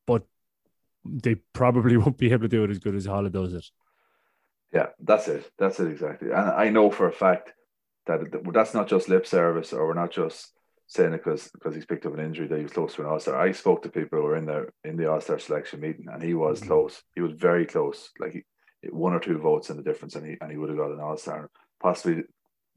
but 0.08 0.24
they 1.06 1.36
probably 1.54 1.98
won't 2.04 2.18
be 2.18 2.32
able 2.32 2.44
to 2.44 2.48
do 2.48 2.64
it 2.64 2.72
as 2.72 2.80
good 2.80 2.96
as 2.96 3.06
Hala 3.06 3.30
does 3.30 3.54
it. 3.54 3.66
Yeah, 4.74 4.88
that's 5.00 5.28
it. 5.28 5.50
That's 5.60 5.80
it 5.80 5.92
exactly. 5.92 6.32
And 6.32 6.50
I 6.50 6.70
know 6.70 6.90
for 6.90 7.08
a 7.08 7.14
fact 7.14 7.54
that 8.08 8.22
that's 8.52 8.74
not 8.74 8.88
just 8.88 9.08
lip 9.08 9.28
service, 9.28 9.72
or 9.72 9.88
we're 9.88 9.94
not 9.94 10.12
just 10.12 10.52
saying 10.88 11.14
it 11.14 11.24
because 11.24 11.50
because 11.54 11.76
he's 11.76 11.86
picked 11.86 12.06
up 12.06 12.14
an 12.14 12.20
injury 12.20 12.48
that 12.48 12.58
he 12.58 12.64
was 12.64 12.74
close 12.74 12.96
to 12.96 13.02
an 13.02 13.08
All 13.08 13.20
Star. 13.20 13.40
I 13.40 13.52
spoke 13.52 13.84
to 13.84 13.90
people 13.90 14.20
who 14.20 14.26
were 14.26 14.36
in 14.36 14.46
there 14.46 14.70
in 14.84 14.98
the 14.98 15.10
All 15.10 15.22
Star 15.22 15.40
selection 15.40 15.80
meeting, 15.80 16.08
and 16.12 16.22
he 16.22 16.34
was 16.34 16.60
mm-hmm. 16.60 16.70
close. 16.70 17.02
He 17.16 17.22
was 17.22 17.34
very 17.34 17.66
close, 17.66 18.10
like 18.20 18.34
he, 18.34 18.44
one 18.90 19.14
or 19.14 19.20
two 19.20 19.38
votes 19.38 19.70
in 19.70 19.78
the 19.78 19.84
difference, 19.84 20.16
and 20.16 20.26
he 20.26 20.38
and 20.42 20.52
he 20.52 20.58
would 20.58 20.70
have 20.70 20.78
got 20.78 20.92
an 20.92 21.00
All 21.00 21.18
Star. 21.18 21.50
Possibly, 21.82 22.24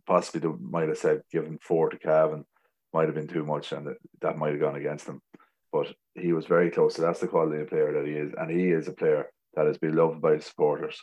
possibly 0.07 0.41
they 0.41 0.57
might 0.61 0.89
have 0.89 0.99
said 0.99 1.23
given 1.31 1.59
four 1.61 1.91
to 1.91 1.99
Cavan 1.99 2.45
might 2.93 3.07
have 3.07 3.15
been 3.15 3.29
too 3.29 3.45
much, 3.45 3.73
and 3.73 3.87
that, 3.87 3.97
that 4.21 4.39
might 4.39 4.53
have 4.53 4.61
gone 4.61 4.77
against 4.77 5.07
him. 5.07 5.21
But 5.73 5.95
he 6.15 6.33
was 6.33 6.47
very 6.47 6.71
close. 6.71 6.95
So 6.95 7.03
that's 7.03 7.21
the 7.21 7.29
quality 7.29 7.61
of 7.61 7.69
player 7.69 7.93
that 7.93 8.07
he 8.07 8.15
is, 8.15 8.33
and 8.39 8.51
he 8.51 8.71
is 8.71 8.89
a 8.89 8.93
player 8.93 9.31
that 9.55 9.67
is 9.67 9.79
beloved 9.79 10.21
by 10.21 10.39
supporters 10.39 11.03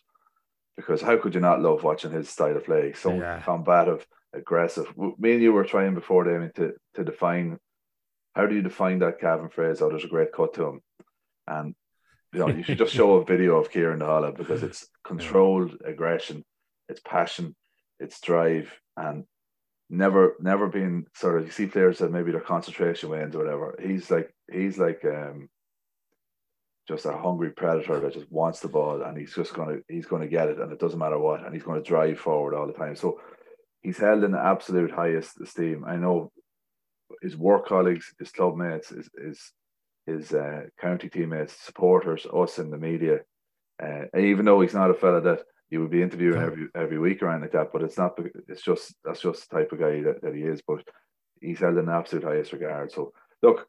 because 0.76 1.02
how 1.02 1.18
could 1.18 1.36
you 1.36 1.42
not 1.42 1.62
love 1.62 1.84
watching 1.84 2.12
his 2.12 2.30
style 2.30 2.56
of 2.56 2.66
play? 2.66 2.94
So 2.94 3.14
yeah. 3.14 3.42
combative, 3.42 4.06
aggressive. 4.34 4.88
Me 4.98 5.34
and 5.34 5.42
you 5.42 5.54
were 5.54 5.66
trying 5.66 5.94
before, 5.94 6.24
Damien, 6.24 6.52
to 6.56 6.74
to 6.96 7.04
define 7.04 7.60
how 8.36 8.48
do 8.48 8.56
you 8.56 8.62
define 8.62 9.00
that 9.00 9.20
Cavan 9.20 9.50
phrase? 9.50 9.82
Oh, 9.82 9.90
there's 9.90 10.06
a 10.06 10.08
great 10.10 10.32
cut 10.34 10.54
to 10.56 10.66
him, 10.66 10.82
and 11.48 11.76
you 12.34 12.40
know 12.40 12.48
you 12.48 12.64
should 12.64 12.78
just 12.78 12.94
show 12.94 13.16
a 13.16 13.26
video 13.26 13.58
of 13.58 13.72
Kieran 13.72 14.00
Dahala 14.00 14.36
because 14.36 14.64
it's 14.64 14.88
controlled 15.04 15.78
aggression, 15.86 16.44
it's 16.90 17.02
passion, 17.02 17.56
it's 18.00 18.20
drive, 18.20 18.72
and 18.98 19.26
never 19.90 20.36
never 20.40 20.68
being 20.68 21.06
sort 21.14 21.40
of 21.40 21.46
you 21.46 21.52
see 21.52 21.68
players 21.68 22.00
that 22.00 22.12
maybe 22.12 22.32
their 22.32 22.42
concentration 22.42 23.10
wanes 23.10 23.36
or 23.36 23.40
whatever. 23.40 23.78
He's 23.82 24.10
like 24.10 24.34
he's 24.52 24.78
like 24.78 25.04
um 25.06 25.50
just 26.88 27.06
a 27.06 27.16
hungry 27.16 27.52
predator 27.52 28.00
that 28.00 28.14
just 28.14 28.30
wants 28.32 28.60
the 28.60 28.68
ball 28.68 29.04
and 29.04 29.18
he's 29.18 29.34
just 29.34 29.54
gonna 29.54 29.78
he's 29.88 30.06
gonna 30.06 30.28
get 30.28 30.50
it 30.50 30.60
and 30.60 30.72
it 30.72 30.80
doesn't 30.80 31.00
matter 31.00 31.20
what 31.20 31.46
and 31.46 31.54
he's 31.54 31.64
gonna 31.64 31.82
drive 31.82 32.20
forward 32.20 32.56
all 32.56 32.68
the 32.68 32.74
time. 32.74 32.96
So 32.96 33.22
he's 33.82 33.98
held 33.98 34.24
in 34.24 34.32
the 34.32 34.44
absolute 34.44 34.92
highest 34.92 35.40
esteem. 35.40 35.86
I 35.86 35.96
know 35.96 36.32
his 37.22 37.38
work 37.38 37.68
colleagues, 37.68 38.14
his 38.18 38.32
club 38.32 38.56
mates, 38.56 38.90
his 38.90 39.10
his, 39.18 39.52
his 40.06 40.34
uh, 40.34 40.64
county 40.80 41.10
teammates, 41.10 41.54
supporters, 41.54 42.26
us 42.34 42.60
in 42.60 42.70
the 42.70 42.78
media. 42.78 43.20
Uh, 43.82 44.06
even 44.18 44.46
though 44.46 44.62
he's 44.62 44.74
not 44.74 44.92
a 44.92 44.94
fella 44.94 45.22
that 45.22 45.44
you 45.70 45.82
would 45.82 45.92
be 45.92 46.02
interviewing 46.02 46.42
every 46.42 46.68
every 46.76 47.00
week 47.00 47.22
around 47.22 47.42
like 47.42 47.52
that, 47.54 47.72
but 47.74 47.82
it's 47.82 47.98
not. 47.98 48.18
It's 48.48 48.62
just 48.62 48.94
that's 49.04 49.22
just 49.22 49.50
the 49.50 49.58
type 49.58 49.72
of 49.72 49.80
guy 49.80 50.02
that, 50.02 50.22
that 50.22 50.36
he 50.36 50.44
is. 50.44 50.62
But 50.68 50.84
he's 51.42 51.60
held 51.60 51.78
in 51.78 51.90
absolute 51.90 52.24
highest 52.24 52.54
regard. 52.54 52.92
So 52.92 53.12
look, 53.42 53.68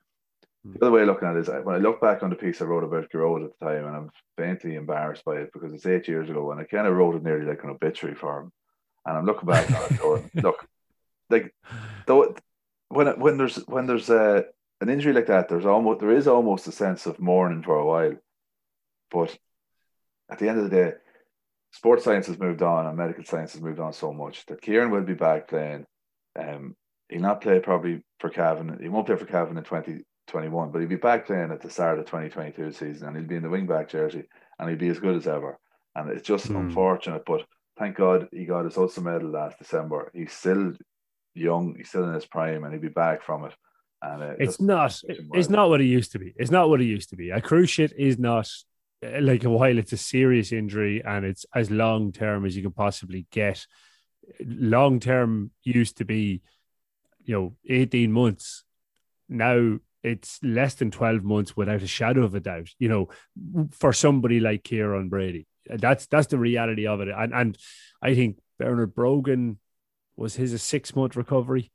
the 0.64 0.81
other 0.83 0.90
way 0.90 1.03
of 1.03 1.09
looking 1.09 1.29
at 1.29 1.37
it 1.37 1.40
is 1.40 1.49
when 1.64 1.75
I 1.75 1.79
look 1.79 2.01
back 2.01 2.23
on 2.23 2.31
the 2.31 2.37
piece 2.37 2.61
I 2.61 2.64
wrote 2.64 2.85
about 2.85 3.11
Gearóid 3.11 3.44
at 3.44 3.51
the 3.59 3.66
time, 3.66 3.87
and 3.87 3.97
I'm 3.97 4.11
faintly 4.37 4.77
embarrassed 4.77 5.25
by 5.25 5.37
it 5.37 5.51
because 5.53 5.73
it's 5.73 5.87
eight 5.87 6.09
years 6.09 6.31
ago, 6.31 6.51
and 6.51 6.61
I 6.61 6.64
kind 6.64 6.87
of 6.87 6.94
wrote 6.94 7.16
it 7.16 7.23
nearly 7.23 7.47
like 7.47 7.62
an 7.64 7.70
obituary 7.70 8.14
for 8.14 8.40
him. 8.40 8.53
And 9.07 9.18
I'm 9.18 9.27
looking 9.27 9.49
back 9.49 9.70
on 9.70 9.85
it 9.90 10.01
going, 10.01 10.31
look, 10.42 10.66
like 11.29 11.55
though 12.07 12.35
when 12.88 13.18
when 13.20 13.37
there's 13.37 13.57
when 13.66 13.87
there's 13.87 14.09
a 14.09 14.47
an 14.81 14.89
injury 14.89 15.13
like 15.13 15.27
that, 15.27 15.49
there's 15.49 15.67
almost 15.67 16.01
there 16.01 16.11
is 16.11 16.27
almost 16.27 16.67
a 16.67 16.73
sense 16.73 17.07
of 17.07 17.21
mourning 17.21 17.63
for 17.63 17.77
a 17.77 17.87
while, 17.87 18.15
but 19.11 19.37
at 20.31 20.39
the 20.39 20.49
end 20.49 20.59
of 20.59 20.65
the 20.65 20.77
day, 20.77 20.93
sports 21.71 22.05
science 22.05 22.27
has 22.27 22.39
moved 22.39 22.63
on 22.63 22.87
and 22.87 22.97
medical 22.97 23.25
science 23.25 23.53
has 23.53 23.63
moved 23.63 23.81
on 23.81 23.93
so 23.93 24.13
much 24.13 24.47
that 24.47 24.63
Kieran 24.63 24.91
will 24.91 25.03
be 25.03 25.15
back 25.15 25.49
playing. 25.49 25.87
Um, 26.39 26.77
he'll 27.09 27.21
not 27.21 27.41
play 27.41 27.61
probably 27.61 28.03
for 28.19 28.31
Cavan. 28.31 28.79
He 28.81 28.89
won't 28.89 29.07
play 29.07 29.17
for 29.17 29.27
Cavan 29.27 29.57
in 29.57 29.65
2021, 29.65 30.71
but 30.71 30.79
he'll 30.79 30.89
be 30.89 30.97
back 30.97 31.27
playing 31.27 31.51
at 31.51 31.61
the 31.61 31.71
start 31.71 31.99
of 31.99 32.07
2022 32.07 32.73
season 32.73 33.09
and 33.09 33.17
he'll 33.17 33.27
be 33.27 33.37
in 33.37 33.43
the 33.43 33.51
wing 33.51 33.67
back 33.67 33.89
jersey 33.89 34.25
and 34.59 34.69
he'll 34.69 34.79
be 34.79 34.89
as 34.89 35.01
good 35.01 35.17
as 35.17 35.27
ever. 35.27 35.59
And 35.95 36.11
it's 36.11 36.27
just 36.27 36.49
mm. 36.49 36.57
unfortunate, 36.57 37.25
but 37.27 37.45
thank 37.79 37.97
God 37.97 38.29
he 38.33 38.45
got 38.45 38.65
his 38.65 38.77
Ulster 38.77 39.01
medal 39.01 39.31
last 39.31 39.59
December. 39.59 40.11
He's 40.15 40.33
still 40.33 40.73
young, 41.35 41.75
he's 41.77 41.89
still 41.89 42.05
in 42.05 42.15
his 42.15 42.27
prime, 42.27 42.65
and 42.65 42.73
he'll 42.73 42.83
be 42.83 42.89
back 42.89 43.23
from 43.23 43.45
it. 43.45 43.53
Uh, 44.05 44.35
it's 44.38 44.61
not, 44.61 45.01
it's 45.09 45.49
not 45.49 45.69
what 45.69 45.81
it 45.81 45.87
used 45.87 46.12
to 46.12 46.19
be. 46.19 46.35
It's 46.37 46.51
not 46.51 46.69
what 46.69 46.81
it 46.81 46.87
used 46.87 47.11
to 47.11 47.17
be. 47.17 47.31
A 47.31 47.40
cruciate 47.40 47.93
is 47.97 48.19
not 48.19 48.49
uh, 49.05 49.21
like 49.21 49.45
a 49.45 49.51
while 49.51 49.79
it's 49.79 49.93
a 49.93 49.97
serious 49.97 50.53
injury 50.53 51.03
and 51.05 51.25
it's 51.25 51.47
as 51.55 51.71
long 51.71 52.12
term 52.12 52.45
as 52.45 52.57
you 52.57 52.62
can 52.62 52.73
possibly 52.73 53.27
get. 53.31 53.67
Long 54.45 55.01
term 55.01 55.51
used 55.62 55.99
to 55.99 56.05
be, 56.05 56.43
you 57.25 57.35
know, 57.35 57.57
18 57.69 58.12
months. 58.12 58.64
Now 59.29 59.79
it's 60.03 60.38
less 60.43 60.75
than 60.75 60.90
12 60.90 61.25
months 61.25 61.57
without 61.57 61.83
a 61.83 61.87
shadow 61.87 62.25
of 62.25 62.35
a 62.35 62.40
doubt, 62.40 62.69
you 62.79 62.88
know, 62.88 63.09
for 63.73 63.93
somebody 63.93 64.38
like 64.38 64.64
Kieran 64.64 65.09
Brady. 65.09 65.47
That's 65.67 66.07
that's 66.07 66.27
the 66.27 66.38
reality 66.38 66.87
of 66.87 67.01
it. 67.01 67.09
And 67.09 67.33
and 67.33 67.59
I 68.03 68.14
think 68.14 68.38
Bernard 68.59 68.95
Brogan 68.95 69.59
was 70.17 70.37
his 70.37 70.53
a 70.53 70.59
six 70.59 70.95
month 70.95 71.17
recovery. 71.17 71.73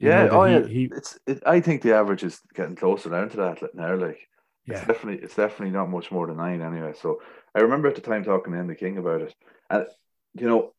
Yeah, 0.00 0.28
oh 0.30 0.44
he, 0.44 0.54
yeah. 0.54 0.66
He, 0.66 0.84
it's 0.96 1.18
it, 1.26 1.42
I 1.46 1.60
think 1.60 1.82
the 1.82 1.94
average 1.94 2.22
is 2.22 2.40
getting 2.54 2.76
closer 2.76 3.10
down 3.10 3.28
to 3.30 3.36
that 3.36 3.74
now. 3.74 3.94
Like 3.94 4.28
yeah. 4.66 4.78
it's 4.78 4.86
definitely 4.86 5.22
it's 5.22 5.36
definitely 5.36 5.70
not 5.70 5.90
much 5.90 6.10
more 6.10 6.26
than 6.26 6.38
nine 6.38 6.62
anyway. 6.62 6.94
So 7.00 7.20
I 7.54 7.60
remember 7.60 7.88
at 7.88 7.94
the 7.94 8.00
time 8.00 8.24
talking 8.24 8.52
to 8.52 8.58
Andy 8.58 8.74
King 8.74 8.98
about 8.98 9.20
it. 9.20 9.34
And 9.68 9.86
you 10.34 10.48
know, 10.48 10.72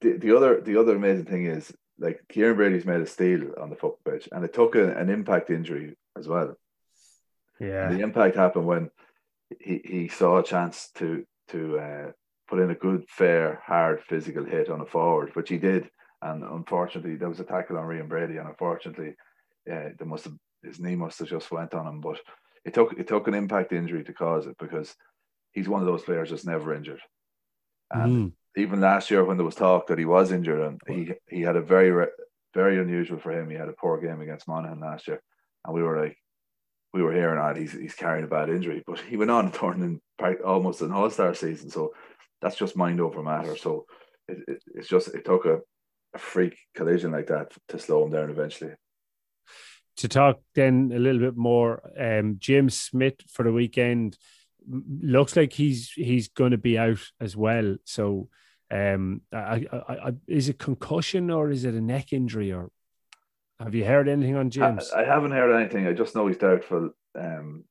the, 0.00 0.12
the 0.18 0.36
other 0.36 0.60
the 0.60 0.78
other 0.78 0.94
amazing 0.94 1.24
thing 1.26 1.46
is 1.46 1.72
like 1.98 2.20
Kieran 2.28 2.56
Brady's 2.56 2.86
made 2.86 3.00
a 3.00 3.06
steal 3.06 3.54
on 3.60 3.70
the 3.70 3.76
football 3.76 4.12
pitch, 4.12 4.28
and 4.30 4.44
it 4.44 4.52
took 4.52 4.74
a, 4.74 4.92
an 4.96 5.08
impact 5.08 5.50
injury 5.50 5.96
as 6.16 6.28
well. 6.28 6.54
Yeah, 7.58 7.88
and 7.88 7.98
the 7.98 8.02
impact 8.02 8.36
happened 8.36 8.66
when 8.66 8.90
he, 9.60 9.80
he 9.84 10.08
saw 10.08 10.38
a 10.38 10.44
chance 10.44 10.90
to 10.96 11.24
to 11.48 11.78
uh, 11.78 12.10
put 12.46 12.60
in 12.60 12.70
a 12.70 12.74
good, 12.74 13.04
fair, 13.08 13.62
hard 13.64 14.02
physical 14.02 14.44
hit 14.44 14.68
on 14.68 14.80
a 14.80 14.86
forward, 14.86 15.34
which 15.34 15.48
he 15.48 15.58
did. 15.58 15.90
And 16.22 16.42
unfortunately, 16.42 17.16
there 17.16 17.28
was 17.28 17.40
a 17.40 17.44
tackle 17.44 17.78
on 17.78 17.84
Rian 17.84 18.08
Brady, 18.08 18.38
and 18.38 18.48
unfortunately, 18.48 19.14
yeah, 19.66 19.90
there 19.96 20.06
must 20.06 20.24
have 20.24 20.34
his 20.64 20.80
knee 20.80 20.96
must 20.96 21.18
have 21.20 21.28
just 21.28 21.50
went 21.50 21.74
on 21.74 21.86
him. 21.86 22.00
But 22.00 22.18
it 22.64 22.74
took 22.74 22.92
it 22.98 23.06
took 23.06 23.28
an 23.28 23.34
impact 23.34 23.72
injury 23.72 24.04
to 24.04 24.12
cause 24.12 24.46
it 24.46 24.56
because 24.58 24.94
he's 25.52 25.68
one 25.68 25.80
of 25.80 25.86
those 25.86 26.02
players 26.02 26.30
that's 26.30 26.44
never 26.44 26.74
injured. 26.74 27.00
And 27.90 28.32
mm. 28.32 28.32
even 28.56 28.80
last 28.80 29.10
year, 29.10 29.24
when 29.24 29.36
there 29.36 29.46
was 29.46 29.54
talk 29.54 29.86
that 29.86 29.98
he 29.98 30.04
was 30.04 30.32
injured, 30.32 30.60
and 30.60 30.80
he 30.88 31.12
he 31.28 31.42
had 31.42 31.56
a 31.56 31.62
very 31.62 32.08
very 32.54 32.78
unusual 32.80 33.18
for 33.18 33.32
him. 33.32 33.48
He 33.48 33.56
had 33.56 33.68
a 33.68 33.80
poor 33.80 34.00
game 34.00 34.20
against 34.20 34.48
Monaghan 34.48 34.80
last 34.80 35.06
year, 35.06 35.22
and 35.64 35.74
we 35.74 35.82
were 35.82 36.00
like, 36.02 36.16
we 36.92 37.02
were 37.02 37.12
hearing 37.12 37.38
that 37.38 37.56
he's 37.56 37.72
he's 37.72 37.94
carrying 37.94 38.24
a 38.24 38.28
bad 38.28 38.48
injury, 38.48 38.82
but 38.86 38.98
he 39.00 39.16
went 39.16 39.30
on 39.30 39.46
and 39.46 39.54
turned 39.54 39.82
in 39.84 40.00
almost 40.44 40.80
an 40.80 40.92
All 40.92 41.10
Star 41.10 41.34
season. 41.34 41.70
So 41.70 41.92
that's 42.40 42.56
just 42.56 42.76
mind 42.76 43.00
over 43.00 43.22
matter. 43.22 43.56
So 43.56 43.86
it, 44.28 44.38
it, 44.48 44.62
it's 44.74 44.88
just 44.88 45.08
it 45.08 45.24
took 45.24 45.44
a, 45.46 45.60
a 46.14 46.18
freak 46.18 46.56
collision 46.74 47.12
like 47.12 47.26
that 47.28 47.52
to 47.68 47.78
slow 47.78 48.04
him 48.04 48.12
down 48.12 48.30
eventually. 48.30 48.72
To 49.98 50.08
talk 50.08 50.40
then 50.54 50.92
a 50.94 50.98
little 50.98 51.20
bit 51.20 51.36
more, 51.36 51.82
um, 51.98 52.36
James 52.38 52.78
Smith 52.78 53.16
for 53.28 53.42
the 53.42 53.52
weekend 53.52 54.16
looks 54.68 55.34
like 55.34 55.52
he's 55.52 55.90
he's 55.92 56.28
going 56.28 56.52
to 56.52 56.58
be 56.58 56.78
out 56.78 57.00
as 57.20 57.36
well. 57.36 57.76
So, 57.84 58.28
um, 58.70 59.22
I, 59.32 59.66
I, 59.72 59.92
I, 59.92 60.12
is 60.28 60.48
it 60.48 60.58
concussion 60.58 61.30
or 61.30 61.50
is 61.50 61.64
it 61.64 61.74
a 61.74 61.80
neck 61.80 62.12
injury 62.12 62.52
or 62.52 62.70
have 63.58 63.74
you 63.74 63.84
heard 63.84 64.08
anything 64.08 64.36
on 64.36 64.50
James? 64.50 64.92
I, 64.92 65.02
I 65.02 65.04
haven't 65.04 65.32
heard 65.32 65.58
anything. 65.58 65.86
I 65.86 65.92
just 65.92 66.14
know 66.14 66.28
he's 66.28 66.38
doubtful. 66.38 66.90
Um, 67.18 67.64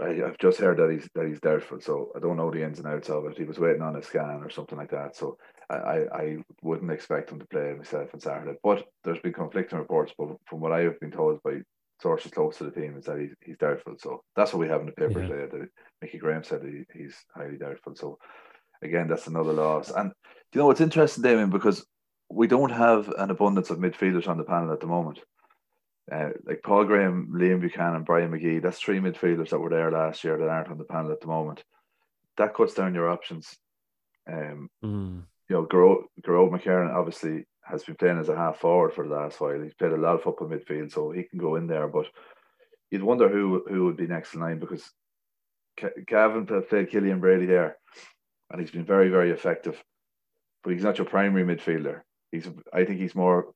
I, 0.00 0.10
have 0.10 0.38
just 0.38 0.60
heard 0.60 0.78
that 0.78 0.90
he's 0.92 1.08
that 1.14 1.26
he's 1.26 1.40
doubtful, 1.40 1.80
so 1.80 2.12
I 2.14 2.20
don't 2.20 2.36
know 2.36 2.50
the 2.50 2.62
ins 2.62 2.78
and 2.78 2.86
outs 2.86 3.10
of 3.10 3.24
it. 3.26 3.36
He 3.36 3.44
was 3.44 3.58
waiting 3.58 3.82
on 3.82 3.96
a 3.96 4.02
scan 4.02 4.42
or 4.44 4.50
something 4.50 4.78
like 4.78 4.92
that, 4.92 5.16
so 5.16 5.38
I, 5.70 6.06
I, 6.12 6.36
wouldn't 6.62 6.90
expect 6.90 7.30
him 7.30 7.38
to 7.40 7.46
play 7.46 7.74
myself 7.76 8.08
on 8.14 8.20
Saturday. 8.20 8.58
But 8.62 8.86
there's 9.04 9.18
been 9.18 9.34
conflicting 9.34 9.78
reports, 9.78 10.12
but 10.16 10.28
from 10.46 10.60
what 10.60 10.72
I 10.72 10.80
have 10.80 10.98
been 10.98 11.10
told 11.10 11.42
by 11.42 11.60
sources 12.00 12.32
close 12.32 12.56
to 12.58 12.64
the 12.64 12.70
team, 12.70 12.96
is 12.96 13.04
that 13.04 13.18
he's, 13.18 13.34
he's 13.44 13.58
doubtful. 13.58 13.96
So 13.98 14.22
that's 14.34 14.52
what 14.52 14.60
we 14.60 14.68
have 14.68 14.80
in 14.80 14.86
the 14.86 14.92
paper 14.92 15.20
yeah. 15.20 15.28
today. 15.28 15.46
That 15.50 15.68
Mickey 16.00 16.18
Graham 16.18 16.42
said 16.42 16.62
he, 16.62 16.84
he's 16.98 17.14
highly 17.34 17.58
doubtful. 17.58 17.96
So 17.96 18.18
again, 18.82 19.08
that's 19.08 19.26
another 19.26 19.52
loss. 19.52 19.90
And 19.90 20.12
you 20.54 20.60
know 20.60 20.66
what's 20.66 20.80
interesting, 20.80 21.22
Damien, 21.22 21.50
because 21.50 21.84
we 22.30 22.46
don't 22.46 22.70
have 22.70 23.08
an 23.18 23.30
abundance 23.30 23.70
of 23.70 23.78
midfielders 23.78 24.28
on 24.28 24.38
the 24.38 24.44
panel 24.44 24.72
at 24.72 24.80
the 24.80 24.86
moment. 24.86 25.20
Uh, 26.10 26.30
like 26.46 26.62
Paul 26.64 26.84
Graham, 26.84 27.34
Liam 27.34 27.60
Buchanan, 27.60 27.96
and 27.96 28.04
Brian 28.06 28.30
McGee, 28.30 28.62
that's 28.62 28.78
three 28.78 28.98
midfielders 28.98 29.50
that 29.50 29.58
were 29.58 29.68
there 29.68 29.90
last 29.90 30.24
year 30.24 30.38
that 30.38 30.48
aren't 30.48 30.70
on 30.70 30.78
the 30.78 30.84
panel 30.84 31.12
at 31.12 31.20
the 31.20 31.26
moment. 31.26 31.62
That 32.38 32.54
cuts 32.54 32.72
down 32.72 32.94
your 32.94 33.10
options. 33.10 33.54
Um, 34.26 34.70
mm. 34.82 35.22
You 35.48 35.56
know, 35.56 35.66
Gearóid 35.66 36.50
McKiernan 36.50 36.94
obviously 36.94 37.44
has 37.64 37.84
been 37.84 37.96
playing 37.96 38.18
as 38.18 38.28
a 38.28 38.36
half 38.36 38.58
forward 38.58 38.92
for 38.92 39.06
the 39.06 39.14
last 39.14 39.40
while. 39.40 39.60
He's 39.60 39.74
played 39.74 39.92
a 39.92 39.96
lot 39.96 40.14
of 40.14 40.22
football 40.22 40.48
midfield, 40.48 40.92
so 40.92 41.10
he 41.10 41.22
can 41.22 41.38
go 41.38 41.56
in 41.56 41.66
there. 41.66 41.88
But 41.88 42.06
you'd 42.90 43.02
wonder 43.02 43.28
who 43.28 43.64
who 43.68 43.84
would 43.84 43.96
be 43.96 44.06
next 44.06 44.34
in 44.34 44.40
line 44.40 44.58
because 44.58 44.90
Gavin 46.06 46.46
played 46.46 46.90
Killian 46.90 47.20
Brady 47.20 47.46
there, 47.46 47.76
and 48.50 48.60
he's 48.60 48.70
been 48.70 48.84
very 48.84 49.08
very 49.08 49.30
effective. 49.30 49.82
But 50.62 50.72
he's 50.72 50.82
not 50.82 50.98
your 50.98 51.06
primary 51.06 51.44
midfielder. 51.44 52.02
He's 52.32 52.48
I 52.72 52.84
think 52.84 53.00
he's 53.00 53.14
more 53.14 53.52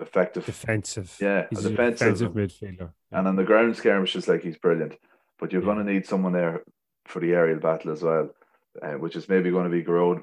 effective 0.00 0.46
defensive. 0.46 1.14
Yeah, 1.20 1.46
he's 1.50 1.64
a 1.64 1.70
defensive, 1.70 2.18
defensive 2.18 2.32
midfielder. 2.32 2.92
And 3.12 3.28
on 3.28 3.36
the 3.36 3.44
ground 3.44 3.76
skirmishes, 3.76 4.28
like 4.28 4.42
he's 4.42 4.56
brilliant. 4.56 4.96
But 5.38 5.52
you're 5.52 5.62
yeah. 5.62 5.74
going 5.74 5.84
to 5.84 5.92
need 5.92 6.06
someone 6.06 6.32
there 6.32 6.62
for 7.06 7.20
the 7.20 7.32
aerial 7.32 7.60
battle 7.60 7.92
as 7.92 8.02
well, 8.02 8.30
uh, 8.82 8.92
which 8.92 9.16
is 9.16 9.28
maybe 9.28 9.50
going 9.50 9.64
to 9.64 9.70
be 9.70 9.84
Gearóid, 9.84 10.22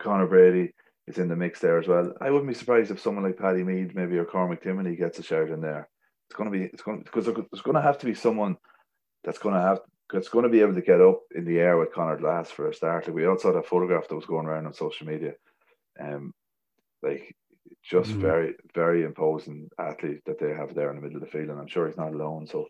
Connor 0.00 0.26
Brady 0.26 0.72
is 1.06 1.18
in 1.18 1.28
the 1.28 1.36
mix 1.36 1.60
there 1.60 1.78
as 1.78 1.86
well. 1.86 2.12
I 2.20 2.30
wouldn't 2.30 2.48
be 2.48 2.54
surprised 2.54 2.90
if 2.90 3.00
someone 3.00 3.24
like 3.24 3.38
Paddy 3.38 3.62
Mead, 3.62 3.94
maybe 3.94 4.16
or 4.18 4.24
Cormac 4.24 4.62
Timoney 4.62 4.98
gets 4.98 5.18
a 5.18 5.22
shout 5.22 5.50
in 5.50 5.60
there. 5.60 5.88
It's 6.28 6.36
going 6.36 6.50
to 6.50 6.58
be 6.58 6.64
it's 6.64 6.82
going 6.82 7.02
because 7.02 7.26
there's 7.26 7.62
going 7.62 7.74
to 7.74 7.82
have 7.82 7.98
to 7.98 8.06
be 8.06 8.14
someone 8.14 8.56
that's 9.24 9.38
going 9.38 9.54
to 9.54 9.60
have 9.60 9.80
that's 10.12 10.28
going 10.28 10.44
to 10.44 10.48
be 10.48 10.60
able 10.60 10.74
to 10.74 10.82
get 10.82 11.00
up 11.00 11.20
in 11.34 11.44
the 11.44 11.58
air 11.58 11.76
with 11.76 11.92
Conor 11.92 12.16
Glass 12.16 12.50
for 12.50 12.68
a 12.68 12.74
start. 12.74 13.06
Like 13.06 13.14
we 13.14 13.26
all 13.26 13.38
saw 13.38 13.52
that 13.52 13.66
photograph 13.66 14.08
that 14.08 14.16
was 14.16 14.26
going 14.26 14.46
around 14.46 14.66
on 14.66 14.72
social 14.72 15.06
media. 15.06 15.34
Um, 16.00 16.32
like 17.02 17.34
just 17.82 18.10
mm 18.10 18.20
very, 18.20 18.54
very 18.74 19.04
imposing 19.04 19.68
athlete 19.78 20.20
that 20.26 20.38
they 20.38 20.50
have 20.50 20.74
there 20.74 20.90
in 20.90 20.96
the 20.96 21.02
middle 21.02 21.16
of 21.16 21.22
the 21.22 21.30
field, 21.30 21.48
and 21.48 21.58
I'm 21.58 21.68
sure 21.68 21.86
he's 21.86 21.96
not 21.96 22.12
alone. 22.12 22.46
So 22.46 22.66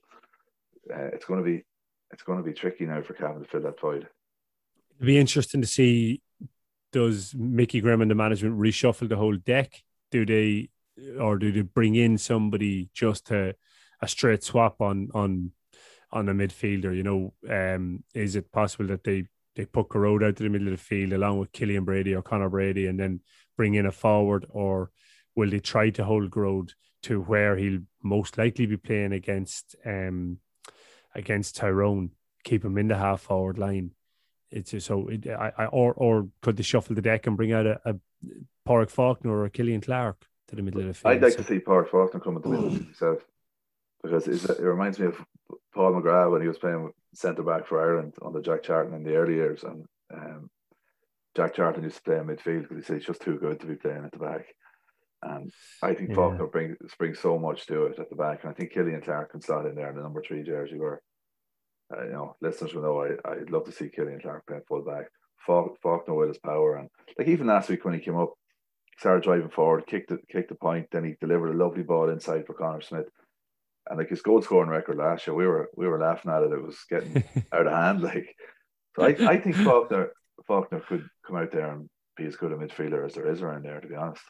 uh, 0.95 1.09
it's 1.13 1.25
going 1.25 1.43
to 1.43 1.45
be 1.45 1.65
it's 2.13 2.23
going 2.23 2.39
to 2.39 2.45
be 2.45 2.53
tricky 2.53 2.87
now 2.87 3.03
for 3.03 3.15
Cavan 3.15 3.43
to 3.43 3.49
fill 3.49 3.63
that 3.63 3.81
void. 3.81 4.09
It'd 4.97 5.07
be 5.07 5.19
interesting 5.19 5.61
to 5.61 5.67
see 5.67 6.23
does 6.93 7.35
Mickey 7.37 7.81
Graham 7.81 8.03
and 8.03 8.11
the 8.11 8.15
management 8.15 8.59
reshuffle 8.59 9.09
the 9.09 9.17
whole 9.17 9.37
deck? 9.37 9.83
Do 10.11 10.27
they, 10.27 10.71
or 11.19 11.39
do 11.39 11.53
they 11.53 11.63
bring 11.63 11.95
in 11.95 12.19
somebody 12.19 12.91
just 12.93 13.27
to 13.29 13.55
a 14.01 14.09
straight 14.09 14.43
swap 14.43 14.81
on 14.81 15.09
on 15.15 15.53
on 16.13 16.29
a 16.29 16.35
midfielder? 16.35 16.95
You 16.97 17.03
know, 17.03 17.35
um, 17.49 18.05
is 18.15 18.37
it 18.37 18.53
possible 18.53 18.87
that 18.89 19.05
they 19.05 19.27
they 19.57 19.67
put 19.67 19.89
Gearóid 19.89 20.27
out 20.27 20.37
to 20.37 20.43
the 20.43 20.49
middle 20.49 20.69
of 20.69 20.73
the 20.73 20.83
field 20.83 21.13
along 21.13 21.39
with 21.39 21.53
Killian 21.53 21.85
Brady 21.85 22.15
or 22.15 22.23
Connor 22.23 22.49
Brady, 22.49 22.87
and 22.87 22.99
then 22.99 23.21
bring 23.57 23.75
in 23.75 23.87
a 23.87 23.93
forward, 23.93 24.47
or 24.49 24.91
will 25.37 25.51
they 25.51 25.61
try 25.61 25.91
to 25.91 26.05
hold 26.05 26.31
Gearóid 26.31 26.71
to 27.03 27.21
where 27.21 27.57
he'll 27.57 27.81
most 28.03 28.37
likely 28.37 28.67
be 28.67 28.77
playing 28.77 29.13
against 29.13 29.77
um 29.87 30.39
against 31.15 31.57
Tyrone, 31.57 32.11
keep 32.45 32.65
him 32.65 32.79
in 32.79 32.89
the 32.89 32.97
half 32.97 33.23
forward 33.23 33.59
line? 33.59 33.93
It's 34.51 34.73
just 34.73 34.87
so 34.87 35.09
it, 35.09 35.27
I, 35.29 35.53
I 35.57 35.67
or 35.67 35.93
or 35.95 36.29
could 36.43 36.57
they 36.57 36.63
shuffle 36.63 36.95
the 36.95 37.03
deck 37.03 37.27
and 37.27 37.37
bring 37.37 37.53
out 37.53 37.67
a, 37.67 37.81
a 37.85 37.95
Pádraig 38.67 38.91
Faulkner 38.91 39.31
or 39.31 39.45
a 39.45 39.51
Killian 39.51 39.81
Clark 39.81 40.27
to 40.49 40.57
the 40.57 40.63
middle 40.63 40.81
of 40.81 40.89
the 40.89 40.95
field? 40.95 41.15
I'd 41.15 41.23
like 41.23 41.33
so. 41.33 41.39
to 41.39 41.45
see 41.45 41.59
Pádraig 41.59 41.89
Faulkner 41.89 42.21
come 42.21 42.37
at 42.37 42.43
the 42.43 42.49
middle 42.49 42.71
himself 42.71 43.25
because 44.03 44.27
it 44.27 44.61
reminds 44.61 44.99
me 44.99 45.07
of 45.07 45.25
Paul 45.75 45.93
McGrath 45.93 46.31
when 46.31 46.43
he 46.43 46.49
was 46.49 46.59
playing 46.59 46.91
centre 47.15 47.43
back 47.43 47.67
for 47.67 47.81
Ireland 47.81 48.15
under 48.25 48.41
Jack 48.41 48.63
Charlton 48.63 48.95
in 48.95 49.03
the 49.03 49.15
early 49.15 49.35
years, 49.35 49.63
and 49.65 49.85
um, 50.13 50.51
Jack 51.37 51.55
Charlton 51.55 51.85
used 51.85 51.97
to 51.97 52.03
play 52.03 52.17
in 52.17 52.25
midfield 52.25 52.63
because 52.63 52.77
he 52.77 52.83
said 52.83 52.97
he's 52.97 53.07
just 53.07 53.23
too 53.23 53.39
good 53.39 53.61
to 53.61 53.67
be 53.67 53.77
playing 53.77 54.05
at 54.05 54.13
the 54.13 54.19
back. 54.19 54.47
And 55.23 55.53
I 55.83 55.95
think 55.95 56.11
yeah. 56.11 56.15
Faulkner 56.17 56.47
brings 56.47 56.77
brings 56.99 57.19
so 57.19 57.39
much 57.39 57.67
to 57.67 57.87
it 57.87 57.99
at 57.99 58.09
the 58.09 58.17
back, 58.17 58.43
and 58.43 58.51
I 58.51 58.55
think 58.55 58.73
Killian 58.73 59.03
Clark 59.03 59.33
can 59.33 59.43
slot 59.43 59.67
in 59.67 59.75
there 59.75 59.91
in 59.91 59.97
the 59.97 60.03
number 60.03 60.23
three 60.23 60.43
jersey 60.43 60.79
where 60.79 61.03
uh, 61.97 62.05
you 62.05 62.13
know, 62.13 62.37
listeners 62.41 62.75
will 62.75 62.83
know 62.83 63.03
I, 63.03 63.31
I'd 63.31 63.51
love 63.51 63.65
to 63.65 63.73
see 63.73 63.89
Killian 63.89 64.21
Clark 64.21 64.47
playing 64.47 64.63
full 64.69 64.83
back. 64.83 65.07
Falk, 65.47 65.79
Faulkner 65.83 66.15
with 66.15 66.29
his 66.29 66.39
power. 66.39 66.77
And 66.77 66.89
like 67.19 67.29
even 67.29 67.47
last 67.47 67.69
week 67.69 67.85
when 67.85 67.95
he 67.95 68.01
came 68.01 68.17
up, 68.17 68.35
started 68.99 69.25
driving 69.25 69.49
forward, 69.49 69.87
kicked 69.87 70.11
the, 70.11 70.19
kicked 70.31 70.51
the 70.51 70.55
point, 70.55 70.87
then 70.93 71.05
he 71.05 71.15
delivered 71.21 71.55
a 71.55 71.59
lovely 71.59 71.83
ball 71.83 72.11
inside 72.11 72.47
for 72.47 72.55
Connor 72.55 72.83
Smith. 72.83 73.09
And 73.89 73.99
like 73.99 74.11
his 74.11 74.23
goal 74.23 74.43
scoring 74.43 74.71
record 74.71 74.99
last 74.99 75.27
year, 75.27 75.35
we 75.35 75.47
were 75.47 75.71
we 75.75 75.89
were 75.89 75.99
laughing 75.99 76.31
at 76.31 76.43
it. 76.43 76.53
It 76.53 76.63
was 76.63 76.79
getting 76.89 77.25
out 77.53 77.67
of 77.67 77.73
hand. 77.73 78.03
Like 78.03 78.37
so 78.95 79.05
I, 79.05 79.33
I 79.33 79.41
think 79.41 79.57
Faulkner 79.57 80.11
Faulkner 80.47 80.81
could 80.81 81.09
come 81.27 81.37
out 81.37 81.51
there 81.51 81.73
and 81.73 81.89
be 82.17 82.27
as 82.27 82.37
good 82.37 82.53
a 82.53 82.57
midfielder 82.57 83.07
as 83.07 83.15
there 83.15 83.31
is 83.33 83.41
around 83.41 83.65
there, 83.65 83.81
to 83.81 83.89
be 83.89 83.95
honest. 83.95 84.23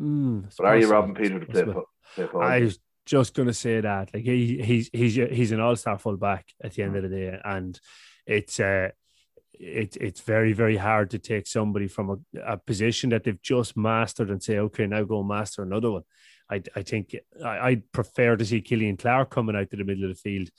Mm, 0.00 0.52
but 0.56 0.66
are 0.66 0.78
you 0.78 0.90
robbing 0.90 1.14
Peter 1.14 1.38
to 1.38 1.46
play, 1.46 1.64
play 2.14 2.26
Paul? 2.26 2.42
I 2.42 2.70
just 3.06 3.34
gonna 3.34 3.52
say 3.52 3.80
that 3.80 4.12
like 4.14 4.24
he 4.24 4.62
he's 4.62 4.90
he's 4.92 5.14
he's 5.14 5.52
an 5.52 5.60
all 5.60 5.76
star 5.76 5.98
fullback 5.98 6.46
at 6.62 6.74
the 6.74 6.82
end 6.82 6.96
of 6.96 7.02
the 7.02 7.08
day, 7.08 7.40
and 7.44 7.78
it's 8.26 8.60
uh 8.60 8.90
it, 9.52 9.96
it's 10.00 10.20
very 10.20 10.52
very 10.52 10.76
hard 10.76 11.10
to 11.10 11.18
take 11.18 11.46
somebody 11.46 11.88
from 11.88 12.10
a, 12.10 12.40
a 12.40 12.56
position 12.56 13.10
that 13.10 13.24
they've 13.24 13.42
just 13.42 13.76
mastered 13.76 14.30
and 14.30 14.42
say 14.42 14.58
okay 14.58 14.86
now 14.86 15.02
go 15.04 15.22
master 15.22 15.62
another 15.62 15.90
one. 15.90 16.02
I 16.50 16.62
I 16.74 16.82
think 16.82 17.16
I, 17.44 17.58
I'd 17.58 17.92
prefer 17.92 18.36
to 18.36 18.44
see 18.44 18.60
Killian 18.60 18.96
Clark 18.96 19.30
coming 19.30 19.56
out 19.56 19.70
to 19.70 19.76
the 19.76 19.84
middle 19.84 20.04
of 20.04 20.10
the 20.10 20.14
field 20.16 20.50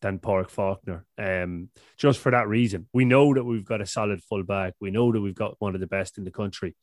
than 0.00 0.18
Pádraig 0.18 0.50
Faulkner. 0.50 1.04
Um, 1.18 1.68
just 1.98 2.20
for 2.20 2.32
that 2.32 2.48
reason, 2.48 2.86
we 2.92 3.04
know 3.04 3.34
that 3.34 3.44
we've 3.44 3.64
got 3.64 3.82
a 3.82 3.86
solid 3.86 4.22
fullback. 4.22 4.74
We 4.80 4.90
know 4.90 5.12
that 5.12 5.20
we've 5.20 5.34
got 5.34 5.56
one 5.58 5.74
of 5.74 5.80
the 5.80 5.86
best 5.86 6.18
in 6.18 6.24
the 6.24 6.30
country. 6.30 6.74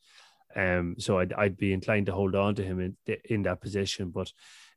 Um, 0.54 0.96
so 0.98 1.18
I'd, 1.18 1.32
I'd 1.32 1.56
be 1.56 1.72
inclined 1.72 2.06
to 2.06 2.12
hold 2.12 2.34
on 2.34 2.54
to 2.56 2.62
him 2.62 2.80
in 2.80 3.16
in 3.24 3.42
that 3.42 3.60
position, 3.60 4.10
but 4.10 4.32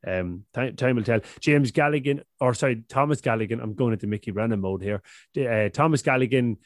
um, 0.06 0.46
time, 0.54 0.76
time 0.76 0.96
will 0.96 1.04
tell. 1.04 1.22
James 1.40 1.72
Galligan, 1.72 2.24
or 2.40 2.54
sorry, 2.54 2.84
Thomas 2.90 3.22
Galligan. 3.22 3.62
I'm 3.62 3.76
going 3.76 3.94
into 3.94 4.08
Mickey 4.08 4.32
Brennan 4.32 4.62
mode 4.62 4.82
here. 4.82 5.02
Uh, 5.38 5.70
Thomas 5.70 6.02
Galligan 6.02 6.58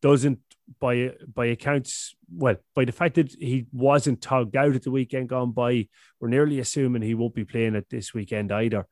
doesn't, 0.00 0.40
by 0.80 1.12
by 1.32 1.46
accounts, 1.46 2.14
well, 2.34 2.56
by 2.74 2.84
the 2.84 2.92
fact 2.92 3.14
that 3.16 3.32
he 3.32 3.66
wasn't 3.72 4.20
tugged 4.20 4.56
out 4.56 4.74
at 4.74 4.82
the 4.82 4.90
weekend 4.90 5.28
gone 5.28 5.52
by, 5.52 5.88
we're 6.20 6.28
nearly 6.28 6.58
assuming 6.58 7.02
he 7.02 7.14
won't 7.14 7.34
be 7.34 7.44
playing 7.44 7.76
at 7.76 7.88
this 7.88 8.12
weekend 8.14 8.52
either. 8.52 8.86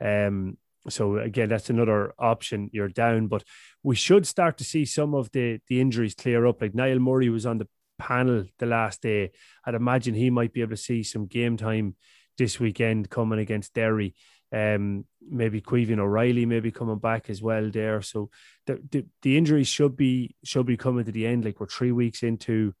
Um, 0.00 0.58
so 0.88 1.18
again, 1.18 1.48
that's 1.48 1.70
another 1.70 2.12
option. 2.18 2.70
You're 2.72 2.88
down, 2.88 3.28
but 3.28 3.44
we 3.82 3.96
should 3.96 4.26
start 4.26 4.58
to 4.58 4.64
see 4.64 4.84
some 4.84 5.14
of 5.14 5.30
the 5.32 5.60
the 5.68 5.80
injuries 5.80 6.14
clear 6.14 6.46
up. 6.46 6.60
Like 6.60 6.74
Niall 6.74 6.98
Murray 6.98 7.28
was 7.28 7.46
on 7.46 7.58
the 7.58 7.68
panel 7.98 8.44
the 8.58 8.66
last 8.66 9.02
day. 9.02 9.30
I'd 9.64 9.74
imagine 9.74 10.14
he 10.14 10.30
might 10.30 10.52
be 10.52 10.60
able 10.60 10.70
to 10.70 10.76
see 10.76 11.02
some 11.02 11.26
game 11.26 11.56
time 11.56 11.96
this 12.38 12.58
weekend 12.60 13.10
coming 13.10 13.38
against 13.38 13.74
Derry. 13.74 14.14
Um, 14.52 15.04
maybe 15.28 15.60
Caoimhín 15.60 15.98
O'Reilly 15.98 16.46
maybe 16.46 16.70
coming 16.70 16.98
back 16.98 17.28
as 17.28 17.42
well 17.42 17.70
there. 17.70 18.00
So 18.02 18.30
the, 18.66 18.80
the, 18.90 19.06
the 19.22 19.36
injuries 19.36 19.68
should 19.68 19.96
be 19.96 20.36
should 20.44 20.66
be 20.66 20.76
coming 20.76 21.04
to 21.04 21.12
the 21.12 21.26
end. 21.26 21.44
Like 21.44 21.58
we're 21.58 21.66
three 21.66 21.92
weeks 21.92 22.22
into 22.22 22.74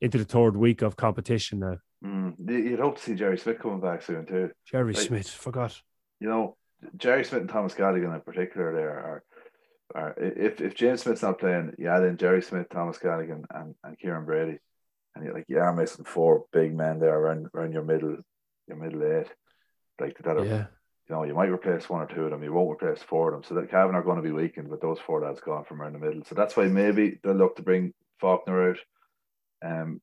into 0.00 0.18
the 0.18 0.24
third 0.24 0.56
week 0.56 0.82
of 0.82 0.96
competition 0.96 1.60
now. 1.60 1.76
Mm, 2.04 2.34
you'd 2.48 2.80
hope 2.80 2.96
to 2.96 3.02
see 3.02 3.14
Jerry 3.14 3.38
Smith 3.38 3.60
coming 3.60 3.80
back 3.80 4.02
soon 4.02 4.26
too. 4.26 4.50
Jerry 4.66 4.94
like, 4.94 5.06
Smith, 5.06 5.28
forgot. 5.28 5.80
You 6.18 6.28
know, 6.28 6.56
Jerry 6.96 7.24
Smith 7.24 7.42
and 7.42 7.50
Thomas 7.50 7.74
Galligan 7.74 8.14
in 8.14 8.20
particular 8.22 8.72
there 8.72 8.90
are 8.90 9.24
are 9.94 10.14
if 10.18 10.60
if 10.60 10.74
James 10.74 11.02
Smith's 11.02 11.22
not 11.22 11.38
playing, 11.38 11.74
yeah, 11.78 11.98
then 12.00 12.16
Jerry 12.16 12.42
Smith, 12.42 12.68
Thomas 12.70 12.98
Galligan, 12.98 13.44
and, 13.50 13.74
and 13.82 13.98
Kieran 13.98 14.24
Brady, 14.24 14.58
and 15.14 15.24
you're 15.24 15.34
like 15.34 15.46
you 15.48 15.58
are 15.58 15.74
missing 15.74 16.04
four 16.04 16.44
big 16.52 16.74
men 16.74 17.00
there 17.00 17.18
around 17.18 17.48
around 17.54 17.72
your 17.72 17.84
middle 17.84 18.18
your 18.70 18.78
middle 18.78 19.02
eight. 19.02 19.28
Like 20.00 20.16
that, 20.24 20.44
yeah. 20.44 20.66
you 21.08 21.14
know, 21.14 21.24
you 21.24 21.34
might 21.34 21.50
replace 21.50 21.88
one 21.88 22.00
or 22.00 22.06
two 22.06 22.24
of 22.24 22.30
them, 22.30 22.42
you 22.42 22.52
won't 22.52 22.70
replace 22.70 23.02
four 23.02 23.28
of 23.28 23.34
them. 23.34 23.44
So 23.46 23.54
that 23.54 23.70
Cavan 23.70 23.94
are 23.94 24.02
going 24.02 24.16
to 24.16 24.22
be 24.22 24.32
weakened 24.32 24.68
with 24.68 24.80
those 24.80 24.98
four 24.98 25.20
lads 25.20 25.40
gone 25.40 25.64
from 25.64 25.82
around 25.82 25.92
the 25.92 25.98
middle. 25.98 26.22
So 26.24 26.34
that's 26.34 26.56
why 26.56 26.64
maybe 26.64 27.18
they'll 27.22 27.34
look 27.34 27.56
to 27.56 27.62
bring 27.62 27.92
Faulkner 28.18 28.70
out. 28.70 28.78
Um, 29.62 30.00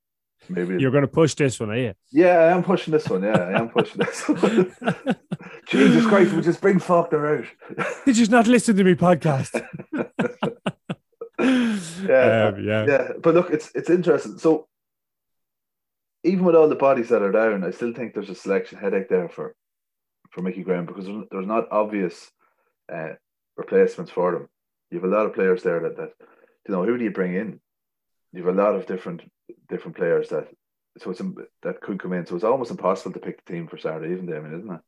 maybe 0.50 0.76
you're 0.80 0.92
going 0.92 1.02
to 1.02 1.08
push 1.08 1.34
this 1.34 1.60
one, 1.60 1.72
are 1.72 1.78
you? 1.78 1.94
Yeah, 2.12 2.38
I 2.38 2.52
am 2.52 2.64
pushing 2.64 2.92
this 2.92 3.10
one. 3.10 3.24
Yeah, 3.24 3.40
I 3.40 3.60
am 3.60 3.70
pushing 3.70 3.98
this 3.98 4.28
one. 4.28 4.76
Jesus 5.68 6.06
Christ, 6.06 6.34
we 6.34 6.42
just 6.42 6.62
bring 6.62 6.78
Faulkner 6.78 7.40
out. 7.40 7.46
Did 8.06 8.18
you 8.18 8.28
not 8.28 8.46
listen 8.46 8.78
to 8.78 8.84
me 8.84 8.94
podcast? 8.94 9.66
yeah, 11.40 12.52
um, 12.56 12.64
yeah, 12.64 12.86
yeah. 12.86 13.08
But 13.22 13.36
look, 13.36 13.50
it's 13.50 13.72
it's 13.76 13.90
interesting. 13.90 14.38
So 14.38 14.68
even 16.28 16.46
with 16.46 16.56
all 16.56 16.70
the 16.70 16.76
bodies 16.76 17.10
that 17.10 17.22
are 17.22 17.32
down, 17.32 17.64
I 17.64 17.72
still 17.72 17.94
think 17.94 18.14
there's 18.14 18.30
a 18.30 18.36
selection 18.36 18.78
headache 18.78 19.10
there 19.10 19.30
for 19.30 19.56
for 20.32 20.42
Mickey 20.42 20.64
Graham 20.64 20.86
because 20.86 21.06
there's 21.32 21.48
not 21.48 21.72
obvious 21.72 22.30
uh, 22.94 23.14
replacements 23.56 24.12
for 24.12 24.32
them. 24.34 24.50
You 24.92 25.00
have 25.00 25.10
a 25.10 25.16
lot 25.16 25.26
of 25.26 25.34
players 25.34 25.64
there 25.64 25.80
that, 25.82 25.98
that 25.98 26.12
you 26.68 26.74
know 26.74 26.84
who 26.84 26.98
do 26.98 27.04
you 27.04 27.12
bring 27.12 27.34
in? 27.34 27.60
You 28.34 28.46
have 28.46 28.56
a 28.56 28.62
lot 28.62 28.76
of 28.76 28.86
different 28.86 29.22
different 29.70 29.98
players 29.98 30.30
that 30.30 30.48
so 31.00 31.12
it's 31.12 31.22
that 31.64 31.82
could 31.82 32.00
come 32.00 32.14
in. 32.14 32.26
So 32.26 32.36
it's 32.36 32.44
almost 32.44 32.72
impossible 32.72 33.14
to 33.14 33.20
pick 33.20 33.44
the 33.46 33.54
team 33.54 33.68
for 33.68 33.78
Saturday 33.78 34.14
even, 34.14 34.26
Damien, 34.26 34.60
isn't 34.60 34.72
it? 34.72 34.82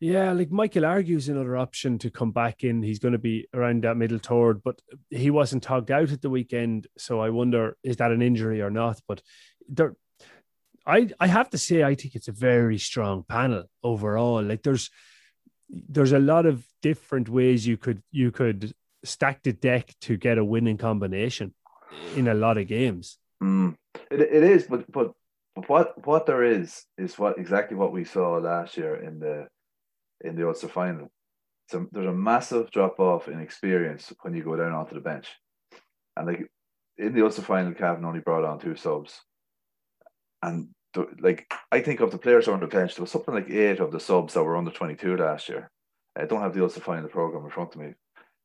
Yeah, 0.00 0.32
like 0.32 0.50
Michael 0.50 0.84
Argue's 0.84 1.28
another 1.28 1.56
option 1.56 1.98
to 2.00 2.10
come 2.10 2.30
back 2.30 2.64
in. 2.64 2.82
He's 2.82 2.98
going 2.98 3.12
to 3.12 3.18
be 3.18 3.46
around 3.54 3.84
that 3.84 3.96
middle 3.96 4.18
third, 4.18 4.62
but 4.62 4.80
he 5.08 5.30
wasn't 5.30 5.62
togged 5.62 5.90
out 5.90 6.10
at 6.10 6.20
the 6.20 6.30
weekend. 6.30 6.88
So 6.98 7.20
I 7.20 7.30
wonder 7.30 7.76
is 7.82 7.96
that 7.98 8.10
an 8.10 8.22
injury 8.22 8.60
or 8.60 8.70
not? 8.70 9.00
But 9.08 9.22
there, 9.68 9.94
I 10.86 11.10
I 11.18 11.26
have 11.26 11.50
to 11.50 11.58
say 11.58 11.82
I 11.82 11.94
think 11.94 12.14
it's 12.14 12.28
a 12.28 12.32
very 12.32 12.78
strong 12.78 13.24
panel 13.28 13.64
overall. 13.82 14.42
Like 14.42 14.62
there's 14.62 14.90
there's 15.68 16.12
a 16.12 16.18
lot 16.18 16.46
of 16.46 16.66
different 16.82 17.28
ways 17.28 17.66
you 17.66 17.76
could 17.76 18.02
you 18.10 18.30
could 18.30 18.74
stack 19.04 19.42
the 19.42 19.52
deck 19.52 19.94
to 20.02 20.16
get 20.16 20.38
a 20.38 20.44
winning 20.44 20.78
combination 20.78 21.54
in 22.16 22.28
a 22.28 22.34
lot 22.34 22.58
of 22.58 22.66
games. 22.66 23.18
Mm. 23.42 23.76
It, 24.10 24.20
it 24.20 24.42
is, 24.42 24.64
but 24.64 24.90
but 24.90 25.12
what 25.66 26.06
what 26.06 26.26
there 26.26 26.42
is 26.42 26.84
is 26.98 27.18
what 27.18 27.38
exactly 27.38 27.76
what 27.76 27.92
we 27.92 28.04
saw 28.04 28.38
last 28.38 28.76
year 28.76 28.96
in 28.96 29.18
the 29.18 29.46
in 30.20 30.36
the 30.36 30.46
Ulster 30.46 30.68
final. 30.68 31.10
So 31.70 31.86
there's 31.92 32.06
a 32.06 32.12
massive 32.12 32.70
drop 32.70 33.00
off 33.00 33.28
in 33.28 33.40
experience 33.40 34.12
when 34.22 34.34
you 34.34 34.44
go 34.44 34.56
down 34.56 34.72
onto 34.72 34.94
the 34.94 35.00
bench, 35.00 35.28
and 36.16 36.26
like 36.26 36.46
in 36.98 37.14
the 37.14 37.24
Ulster 37.24 37.42
final, 37.42 37.72
Cavan 37.72 38.04
only 38.04 38.20
brought 38.20 38.44
on 38.44 38.58
two 38.58 38.76
subs, 38.76 39.20
and 40.44 40.68
the, 40.92 41.06
like 41.20 41.52
I 41.72 41.80
think 41.80 42.00
of 42.00 42.10
the 42.10 42.18
players 42.18 42.48
on 42.48 42.60
the 42.60 42.66
bench, 42.66 42.94
there 42.94 43.02
was 43.02 43.10
something 43.10 43.34
like 43.34 43.50
eight 43.50 43.80
of 43.80 43.90
the 43.92 44.00
subs 44.00 44.34
that 44.34 44.44
were 44.44 44.56
under 44.56 44.70
22 44.70 45.16
last 45.16 45.48
year. 45.48 45.70
I 46.16 46.26
don't 46.26 46.40
have 46.40 46.54
the 46.54 46.62
Ulster 46.62 46.80
the 46.80 47.08
program 47.08 47.44
in 47.44 47.50
front 47.50 47.74
of 47.74 47.80
me, 47.80 47.94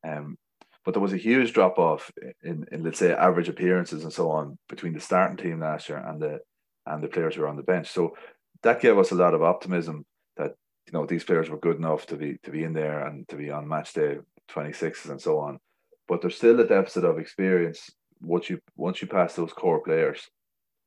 um, 0.07 0.37
but 0.83 0.93
there 0.93 1.01
was 1.01 1.13
a 1.13 1.17
huge 1.17 1.53
drop 1.53 1.77
off 1.77 2.11
in, 2.41 2.65
in 2.71 2.83
let's 2.83 2.97
say 2.97 3.11
average 3.13 3.49
appearances 3.49 4.03
and 4.03 4.13
so 4.13 4.31
on 4.31 4.57
between 4.67 4.93
the 4.93 4.99
starting 4.99 5.37
team 5.37 5.59
last 5.59 5.89
year 5.89 5.99
and 5.99 6.19
the 6.19 6.39
and 6.87 7.03
the 7.03 7.07
players 7.07 7.35
who 7.35 7.41
were 7.41 7.47
on 7.47 7.57
the 7.57 7.63
bench. 7.63 7.89
So 7.89 8.15
that 8.63 8.81
gave 8.81 8.97
us 8.97 9.11
a 9.11 9.15
lot 9.15 9.35
of 9.35 9.43
optimism 9.43 10.05
that 10.37 10.55
you 10.87 10.93
know 10.93 11.05
these 11.05 11.23
players 11.23 11.49
were 11.49 11.59
good 11.59 11.77
enough 11.77 12.07
to 12.07 12.15
be 12.15 12.37
to 12.43 12.51
be 12.51 12.63
in 12.63 12.73
there 12.73 13.05
and 13.05 13.27
to 13.27 13.35
be 13.35 13.51
on 13.51 13.67
match 13.67 13.93
day 13.93 14.17
26s 14.51 15.09
and 15.09 15.21
so 15.21 15.37
on. 15.37 15.59
But 16.07 16.21
there's 16.21 16.37
still 16.37 16.59
a 16.59 16.65
deficit 16.65 17.05
of 17.05 17.19
experience 17.19 17.91
once 18.19 18.49
you 18.49 18.59
once 18.75 19.01
you 19.01 19.07
pass 19.07 19.35
those 19.35 19.53
core 19.53 19.83
players. 19.83 20.27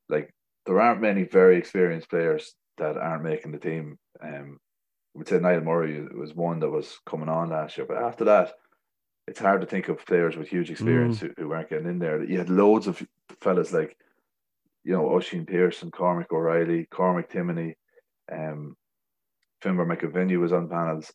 Like 0.09 0.35
there 0.66 0.81
aren't 0.81 1.01
many 1.01 1.25
very 1.25 1.57
experienced 1.57 2.11
players 2.11 2.55
that 2.79 2.96
aren't 2.96 3.25
making 3.25 3.53
the 3.53 3.59
team. 3.59 3.98
Um, 4.22 4.59
I 5.14 5.18
would 5.18 5.29
say 5.29 5.38
Niall 5.38 5.61
Murray 5.61 6.07
was 6.14 6.35
one 6.35 6.61
that 6.61 6.70
was 6.70 6.98
coming 7.05 7.29
on 7.29 7.51
last 7.51 7.77
year, 7.77 7.87
but 7.87 7.98
after 7.98 8.25
that, 8.25 8.53
it's 9.29 9.38
hard 9.38 9.61
to 9.61 9.66
think 9.66 9.88
of 9.88 10.05
players 10.05 10.37
with 10.37 10.48
huge 10.48 10.70
experience 10.70 11.18
mm. 11.18 11.20
who, 11.20 11.42
who 11.42 11.48
weren't 11.48 11.68
getting 11.68 11.87
in 11.87 11.98
there. 11.98 12.25
You 12.25 12.38
had 12.38 12.51
loads 12.51 12.87
of 12.87 13.03
fellas 13.40 13.72
like, 13.72 13.96
you 14.85 14.92
know, 14.92 15.09
Oisin 15.09 15.46
Pearson, 15.46 15.90
Cormac 15.90 16.33
O'Reilly, 16.33 16.87
Cormac 16.90 17.31
Timoney, 17.31 17.75
um, 18.33 18.77
Finbar 19.62 19.87
McAviney 19.87 20.40
was 20.40 20.53
on 20.53 20.68
panels. 20.68 21.12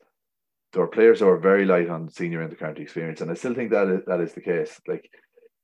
There 0.72 0.84
are 0.84 0.88
players 0.88 1.20
who 1.20 1.28
are 1.28 1.38
very 1.38 1.66
light 1.66 1.90
on 1.90 2.10
senior 2.10 2.48
intercounty 2.48 2.80
experience, 2.80 3.22
and 3.22 3.32
I 3.32 3.34
still 3.34 3.54
think 3.54 3.72
that 3.72 3.88
is, 3.88 4.02
that 4.06 4.22
is 4.22 4.34
the 4.34 4.42
case. 4.42 4.80
Like 4.88 5.10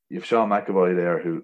you've 0.09 0.25
Sean 0.25 0.49
McAvoy 0.49 0.95
there, 0.95 1.19
who 1.19 1.43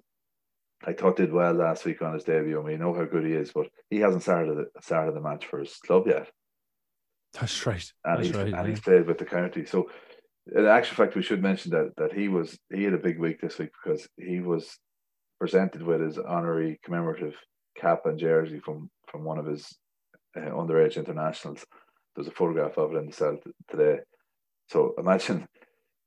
I 0.86 0.92
thought 0.92 1.16
did 1.16 1.32
well 1.32 1.52
last 1.52 1.84
week 1.84 2.00
on 2.00 2.14
his 2.14 2.24
debut. 2.24 2.60
We 2.60 2.76
know 2.76 2.94
how 2.94 3.04
good 3.04 3.26
he 3.26 3.32
is, 3.32 3.52
but 3.52 3.68
he 3.90 3.98
hasn't 3.98 4.22
started 4.22 4.56
the, 4.56 4.80
started 4.80 5.14
the 5.14 5.20
match 5.20 5.46
for 5.46 5.58
his 5.58 5.76
club 5.76 6.06
yet. 6.06 6.30
That's 7.34 7.66
right. 7.66 7.84
And, 8.04 8.18
That's 8.18 8.28
he's, 8.28 8.36
right, 8.36 8.46
and 8.46 8.54
yeah. 8.54 8.66
he's 8.66 8.80
played 8.80 9.06
with 9.06 9.18
the 9.18 9.24
county. 9.24 9.64
So, 9.66 9.90
in 10.54 10.66
actual 10.66 10.96
fact, 10.96 11.14
we 11.14 11.22
should 11.22 11.42
mention 11.42 11.70
that 11.72 11.92
that 11.96 12.12
he 12.12 12.28
was 12.28 12.58
he 12.74 12.84
had 12.84 12.94
a 12.94 12.98
big 12.98 13.18
week 13.18 13.40
this 13.40 13.58
week 13.58 13.70
because 13.82 14.08
he 14.16 14.40
was 14.40 14.78
presented 15.38 15.82
with 15.82 16.00
his 16.00 16.18
honorary 16.18 16.80
commemorative 16.82 17.36
cap 17.76 18.06
and 18.06 18.18
jersey 18.18 18.58
from 18.58 18.90
from 19.06 19.24
one 19.24 19.38
of 19.38 19.46
his 19.46 19.76
uh, 20.36 20.40
underage 20.40 20.96
internationals. 20.96 21.64
There's 22.14 22.28
a 22.28 22.32
photograph 22.32 22.78
of 22.78 22.94
it 22.94 22.98
in 22.98 23.06
the 23.06 23.12
cell 23.12 23.38
t- 23.42 23.52
today. 23.70 24.00
So 24.68 24.94
imagine 24.98 25.46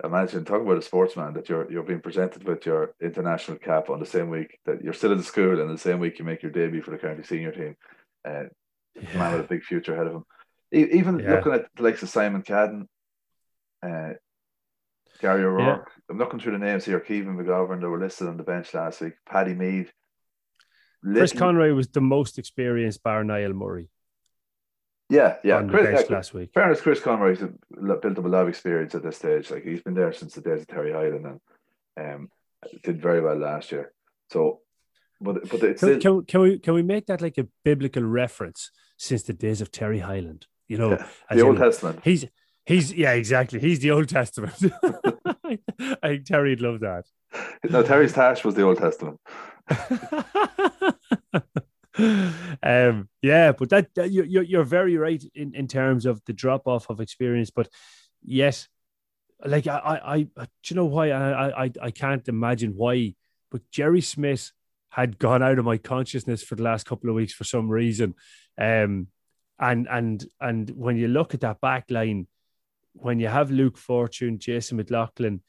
imagine 0.04 0.44
talking 0.44 0.66
about 0.66 0.78
a 0.78 0.82
sportsman 0.82 1.34
that 1.34 1.50
you're 1.50 1.72
you're 1.72 1.84
being 1.84 2.02
presented 2.02 2.44
with 2.44 2.66
your 2.66 2.94
international 3.02 3.58
cap 3.58 3.90
on 3.90 4.00
the 4.00 4.06
same 4.06 4.30
week 4.30 4.60
that 4.66 4.84
you're 4.84 4.94
still 4.94 5.14
in 5.14 5.24
school 5.24 5.62
and 5.62 5.70
the 5.70 5.78
same 5.78 6.00
week 6.00 6.20
you 6.20 6.26
make 6.26 6.44
your 6.44 6.52
debut 6.52 6.82
for 6.82 6.92
the 6.92 6.98
county 6.98 7.24
senior 7.24 7.52
team. 7.52 7.76
Uh, 8.28 8.44
yeah. 8.96 9.18
Man 9.18 9.34
with 9.34 9.46
a 9.46 9.50
big 9.50 9.64
future 9.64 9.94
ahead 9.94 10.08
of 10.08 10.14
him. 10.14 10.24
Even 10.72 11.20
yeah. 11.20 11.36
looking 11.36 11.54
at 11.54 11.66
the 11.76 11.84
likes 11.84 12.04
of 12.04 12.10
Simon 12.10 12.42
Cadden, 12.42 12.88
uh, 13.86 14.14
Gary 15.20 15.44
O'Rourke. 15.44 15.90
Yeah. 15.90 16.04
I'm 16.10 16.18
looking 16.18 16.40
through 16.40 16.54
the 16.54 16.66
names 16.66 16.86
here. 16.86 17.00
Kevin 17.00 17.38
McGovern, 17.38 17.80
they 17.80 17.88
were 17.88 18.00
listed 18.00 18.28
on 18.28 18.38
the 18.38 18.44
bench 18.44 18.74
last 18.74 19.02
week. 19.02 19.14
Paddy 19.28 19.54
Mead. 19.54 19.92
Chris 21.04 21.34
Conroy 21.34 21.74
was 21.74 21.88
the 21.90 22.02
most 22.02 22.40
experienced 22.40 23.04
bar 23.04 23.24
Niall 23.24 23.54
Murray. 23.54 23.90
Yeah, 25.10 25.36
yeah. 25.44 25.64
Chris, 25.64 26.10
last 26.10 26.34
week. 26.34 26.52
Fairness, 26.54 26.82
Chris 26.82 27.00
Conroy's 27.00 27.40
built 27.40 28.06
up 28.06 28.18
a 28.18 28.28
lot 28.28 28.44
of 28.44 28.48
experience 28.48 28.96
at 28.96 29.04
this 29.04 29.18
stage. 29.18 29.52
Like 29.52 29.64
he's 29.64 29.82
been 29.82 29.94
there 29.94 30.14
since 30.14 30.34
the 30.34 30.42
days 30.42 30.62
of 30.62 30.68
Terry 30.68 30.92
Hyland 30.92 31.40
and 31.96 32.16
um, 32.16 32.30
did 32.84 33.02
very 33.02 33.22
well 33.22 33.36
last 33.36 33.72
year. 33.72 33.94
So, 34.32 34.62
but 35.22 35.48
but 35.50 35.64
it's 35.64 35.82
can, 35.82 36.00
can, 36.00 36.26
can, 36.26 36.42
we 36.42 36.60
can 36.60 36.74
we 36.74 36.82
make 36.82 37.06
that 37.08 37.22
like 37.22 37.38
a 37.38 37.48
biblical 37.64 38.04
reference 38.04 38.72
since 38.98 39.24
the 39.24 39.34
days 39.34 39.62
of 39.62 39.72
Terry 39.72 40.00
Hyland? 40.00 40.48
You 40.68 40.78
know, 40.78 40.92
yeah, 40.92 41.06
the 41.30 41.42
Old 41.42 41.58
Testament. 41.58 42.00
He's 42.04 42.26
he's 42.66 42.94
yeah, 42.94 43.12
exactly. 43.12 43.60
He's 43.60 43.80
the 43.80 43.92
Old 43.92 44.10
Testament. 44.10 44.56
I 45.44 46.08
think 46.08 46.26
Terry'd 46.26 46.62
love 46.62 46.80
that. 46.80 47.06
No, 47.70 47.84
Terry's 47.84 48.14
Tash 48.14 48.44
was 48.44 48.56
the 48.56 48.64
Old 48.64 48.78
Testament. 48.78 49.20
um, 51.98 53.08
yeah, 53.22 53.52
but 53.52 53.70
that, 53.70 53.94
that 53.96 54.12
you're 54.12 54.44
you're 54.44 54.64
very 54.64 54.98
right 54.98 55.24
in, 55.36 55.54
in 55.54 55.68
terms 55.68 56.06
of 56.06 56.22
the 56.26 56.34
drop 56.34 56.68
off 56.68 56.90
of 56.90 57.00
experience. 57.00 57.52
But 57.52 57.70
yes, 58.24 58.68
like 59.46 59.68
I, 59.68 59.78
I, 59.78 60.16
I 60.16 60.46
do 60.46 60.48
you 60.68 60.76
know 60.76 60.86
why 60.86 61.12
I, 61.12 61.66
I 61.66 61.72
I 61.82 61.92
can't 61.92 62.28
imagine 62.28 62.74
why, 62.76 63.16
but 63.52 63.62
Jerry 63.72 64.02
Smith 64.02 64.52
had 64.90 65.20
gone 65.20 65.44
out 65.44 65.60
of 65.60 65.66
my 65.66 65.78
consciousness 65.78 66.44
for 66.44 66.56
the 66.56 66.64
last 66.64 66.86
couple 66.86 67.10
of 67.10 67.16
weeks 67.16 67.34
for 67.34 67.44
some 67.44 67.70
reason. 67.70 68.16
Um, 68.58 69.08
and 69.60 69.88
and 69.90 70.26
and 70.42 70.70
when 70.72 70.98
you 70.98 71.08
look 71.08 71.34
at 71.34 71.42
that 71.42 71.62
back 71.62 71.86
line, 71.90 72.28
when 72.94 73.20
you 73.20 73.28
have 73.28 73.52
Luke 73.52 73.78
Fortune, 73.78 74.40
Jason 74.40 74.78
McLaughlin, 74.78 75.42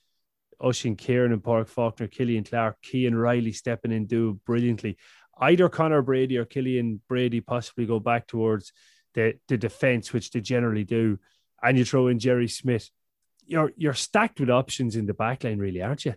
Oisin 0.63 0.97
Kiernan 0.97 1.35
and 1.35 1.43
Pádraig 1.43 1.69
Faulkner, 1.69 2.07
Killian 2.09 2.45
Clark, 2.45 2.77
Kean 2.83 3.15
Riley 3.15 3.53
stepping 3.53 3.93
in 3.93 4.07
do 4.07 4.41
brilliantly 4.47 4.97
either 5.39 5.69
Connor 5.69 6.03
Brady 6.03 6.39
or 6.39 6.45
Killian 6.45 7.01
Brady 7.09 7.41
possibly 7.41 7.87
go 7.87 8.01
back 8.01 8.27
towards 8.27 8.73
the, 9.15 9.35
the 9.49 9.57
defense, 9.57 10.13
which 10.13 10.31
they 10.31 10.41
generally 10.41 10.85
do, 10.85 11.19
and 11.63 11.79
you 11.79 11.85
throw 11.85 12.09
in 12.09 12.19
Jerry 12.19 12.49
Smith, 12.49 12.91
you're 13.47 13.73
you're 13.77 13.95
stacked 13.95 14.41
with 14.41 14.51
options 14.51 14.97
in 14.97 15.07
the 15.07 15.15
back 15.15 15.45
line, 15.45 15.59
really, 15.59 15.83
aren't 15.83 16.05
you? 16.05 16.15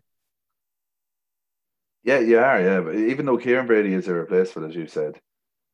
Yeah, 2.03 2.19
you 2.19 2.39
are, 2.39 2.62
yeah. 2.62 2.82
But 2.82 2.95
even 2.95 3.25
though 3.25 3.38
Kieran 3.38 3.67
Brady 3.67 3.93
is 3.93 4.08
a 4.08 4.13
replacement, 4.13 4.69
as 4.69 4.75
you 4.75 4.88
said, 4.88 5.19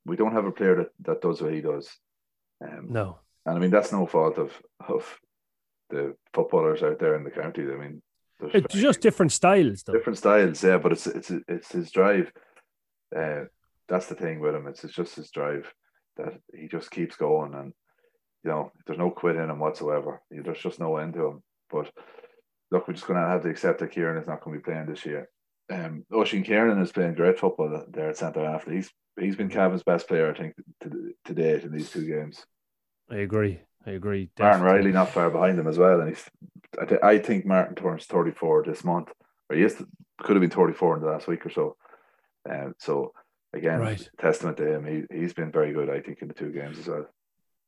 we 0.06 0.16
don't 0.16 0.34
have 0.34 0.46
a 0.46 0.52
player 0.52 0.76
that, 0.76 0.90
that 1.02 1.22
does 1.22 1.42
what 1.42 1.54
he 1.54 1.62
does. 1.62 1.90
Um, 2.62 2.88
no. 2.90 3.20
And 3.46 3.56
I 3.56 3.60
mean 3.60 3.72
that's 3.72 3.92
no 3.92 4.06
fault 4.06 4.38
of 4.38 4.52
of 4.88 5.20
the 5.90 6.16
footballers 6.34 6.82
out 6.82 7.00
there 7.00 7.16
in 7.16 7.24
the 7.24 7.32
county. 7.32 7.62
I 7.62 7.76
mean, 7.76 8.02
it's 8.42 8.74
just 8.74 9.02
different 9.02 9.32
styles, 9.32 9.84
though. 9.84 9.94
Different 9.94 10.18
styles, 10.18 10.64
yeah. 10.64 10.78
But 10.78 10.94
it's 10.94 11.08
it's 11.08 11.32
it's 11.48 11.72
his 11.72 11.92
drive 11.92 12.32
uh, 13.16 13.46
that's 13.88 14.08
the 14.08 14.16
thing 14.16 14.40
with 14.40 14.56
him. 14.56 14.68
It's, 14.68 14.84
it's 14.84 14.94
just 14.94 15.16
his 15.16 15.32
drive 15.32 15.72
that 16.18 16.34
he 16.54 16.68
just 16.68 16.92
keeps 16.92 17.16
going, 17.16 17.54
and 17.54 17.74
you 18.44 18.52
know, 18.52 18.72
there's 18.86 19.00
no 19.00 19.10
quit 19.10 19.36
in 19.36 19.50
him 19.50 19.60
whatsoever. 19.60 20.22
There's 20.30 20.60
just 20.60 20.80
no 20.80 20.98
end 20.98 21.14
to 21.14 21.26
him. 21.28 21.44
But 21.72 21.92
look, 22.72 22.88
we're 22.88 22.94
just 22.94 23.08
going 23.08 23.20
to 23.20 23.28
have 23.28 23.44
to 23.44 23.50
accept 23.50 23.80
that 23.80 23.92
Kieran 23.92 24.22
is 24.22 24.28
not 24.28 24.42
going 24.42 24.58
to 24.58 24.62
be 24.62 24.72
playing 24.72 24.88
this 24.88 25.06
year. 25.06 25.30
Um, 25.72 26.06
Oisin 26.14 26.44
Kiernan 26.44 26.82
is 26.82 26.92
playing 26.92 27.16
great 27.16 27.40
football 27.40 27.86
there 27.90 28.10
at 28.10 28.18
centre 28.18 28.46
half. 28.46 28.68
He's 28.68 28.92
he's 29.20 29.36
been 29.36 29.50
Cavan's 29.50 29.84
best 29.84 30.08
player, 30.08 30.30
I 30.30 30.38
think, 30.38 30.56
to, 30.82 31.14
to 31.26 31.34
date 31.34 31.64
in 31.64 31.72
these 31.72 31.90
two 31.90 32.06
games. 32.06 32.46
I 33.10 33.18
agree. 33.18 33.62
I 33.86 33.92
agree. 33.92 34.30
Definitely. 34.36 34.62
Martin 34.62 34.86
Riley 34.86 34.92
not 34.92 35.10
far 35.10 35.30
behind 35.30 35.60
him 35.60 35.68
as 35.68 35.78
well, 35.78 36.02
and 36.02 36.10
he's. 36.10 36.26
I, 36.82 36.86
th- 36.86 37.02
I 37.04 37.18
think 37.20 37.46
Martin 37.46 37.76
turns 37.76 38.06
thirty 38.06 38.32
four 38.32 38.64
this 38.64 38.84
month, 38.84 39.10
or 39.50 39.56
he 39.56 39.64
is 39.64 39.82
could 40.20 40.36
have 40.36 40.42
been 40.42 40.50
thirty 40.50 40.74
four 40.74 40.96
in 40.96 41.04
the 41.04 41.10
last 41.10 41.28
week 41.28 41.46
or 41.46 41.50
so. 41.50 41.78
Um, 42.50 42.74
so 42.78 43.14
again, 43.54 43.80
right. 43.80 44.10
testament 44.20 44.58
to 44.58 44.76
him. 44.76 44.86
He 44.86 45.18
he's 45.18 45.34
been 45.34 45.52
very 45.52 45.74
good, 45.74 45.90
I 45.90 46.00
think, 46.00 46.22
in 46.22 46.28
the 46.28 46.34
two 46.34 46.52
games 46.52 46.80
as 46.80 46.88
well. 46.88 47.08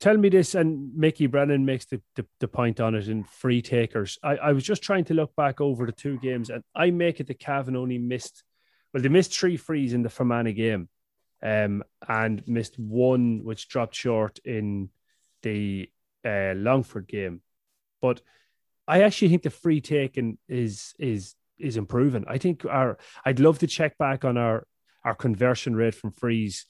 Tell 0.02 0.18
me 0.18 0.28
this, 0.28 0.56
and 0.56 0.94
Mickey 0.94 1.26
Brennan 1.26 1.66
makes 1.66 1.86
the, 1.86 2.02
the, 2.16 2.26
the 2.42 2.50
point 2.50 2.82
on 2.82 2.96
it 2.96 3.08
in 3.08 3.24
free 3.24 3.62
takers. 3.62 4.20
I, 4.22 4.36
I 4.36 4.52
was 4.52 4.64
just 4.64 4.84
trying 4.84 5.06
to 5.06 5.14
look 5.14 5.34
back 5.38 5.62
over 5.62 5.86
the 5.86 5.94
two 5.94 6.20
games, 6.20 6.50
and 6.50 6.64
I 6.76 6.92
make 6.92 7.22
it 7.22 7.28
that 7.28 7.40
Cavan 7.40 7.78
only 7.78 7.98
missed, 7.98 8.44
well, 8.94 9.02
they 9.02 9.08
missed 9.10 9.34
three 9.34 9.56
frees 9.56 9.94
in 9.94 10.04
the 10.04 10.10
Fermanagh 10.10 10.52
game, 10.52 10.90
um, 11.42 11.82
and 12.10 12.46
missed 12.46 12.78
one 12.78 13.46
which 13.46 13.70
dropped 13.70 13.96
short 13.96 14.38
in 14.44 14.90
the 15.44 15.90
uh, 16.26 16.54
Longford 16.56 17.08
game. 17.08 17.42
But 18.02 18.22
I 18.88 19.04
actually 19.04 19.30
think 19.30 19.44
the 19.44 19.50
free 19.50 19.80
taking 19.80 20.38
is 20.50 20.94
is 21.00 21.36
is 21.58 21.78
improving. 21.78 22.26
I 22.28 22.38
think 22.38 22.66
our 22.66 22.98
I'd 23.26 23.40
love 23.40 23.60
to 23.60 23.68
check 23.68 23.98
back 23.98 24.26
on 24.26 24.38
our 24.38 24.68
our 25.04 25.16
conversion 25.16 25.76
rate 25.76 25.96
from 25.96 26.12
freeze 26.12 26.66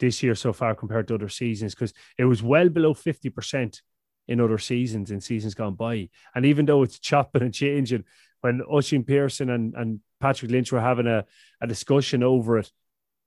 this 0.00 0.22
year 0.22 0.34
so 0.34 0.52
far 0.52 0.74
compared 0.74 1.08
to 1.08 1.14
other 1.14 1.28
seasons 1.28 1.74
because 1.74 1.92
it 2.18 2.24
was 2.24 2.42
well 2.42 2.68
below 2.68 2.94
50% 2.94 3.80
in 4.26 4.40
other 4.40 4.58
seasons 4.58 5.10
in 5.10 5.20
seasons 5.20 5.54
gone 5.54 5.74
by. 5.74 6.08
And 6.34 6.46
even 6.46 6.66
though 6.66 6.82
it's 6.82 6.98
chopping 6.98 7.42
and 7.42 7.54
changing, 7.54 8.04
when 8.40 8.62
Oisin 8.70 9.04
Pearson 9.04 9.50
and, 9.50 9.74
and 9.74 10.00
Patrick 10.20 10.50
Lynch 10.50 10.72
were 10.72 10.80
having 10.80 11.06
a, 11.06 11.24
a 11.60 11.66
discussion 11.66 12.22
over 12.22 12.58
it, 12.58 12.70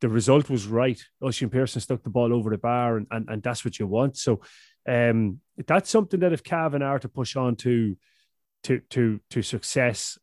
the 0.02 0.10
result 0.10 0.50
was 0.50 0.68
right. 0.68 1.02
Oisin 1.24 1.50
Pearson 1.50 1.82
stuck 1.82 2.04
the 2.04 2.10
ball 2.10 2.34
over 2.34 2.50
the 2.50 2.58
bar, 2.58 2.98
and, 2.98 3.08
and, 3.10 3.30
and 3.30 3.42
that's 3.42 3.66
what 3.66 3.80
you 3.80 3.88
want. 3.88 4.18
So 4.18 4.42
um, 4.88 5.40
that's 5.66 5.90
something 5.90 6.20
that 6.20 6.34
if 6.34 6.44
Cavan 6.44 6.84
are 6.84 7.00
to 7.00 7.10
push 7.10 7.36
on 7.36 7.56
to 7.58 7.98
to 8.64 8.82
to 8.92 9.20
to 9.32 9.42
success, 9.42 10.20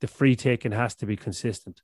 the 0.00 0.06
free 0.06 0.36
taking 0.36 0.72
has 0.72 0.94
to 0.96 1.06
be 1.06 1.16
consistent. 1.16 1.82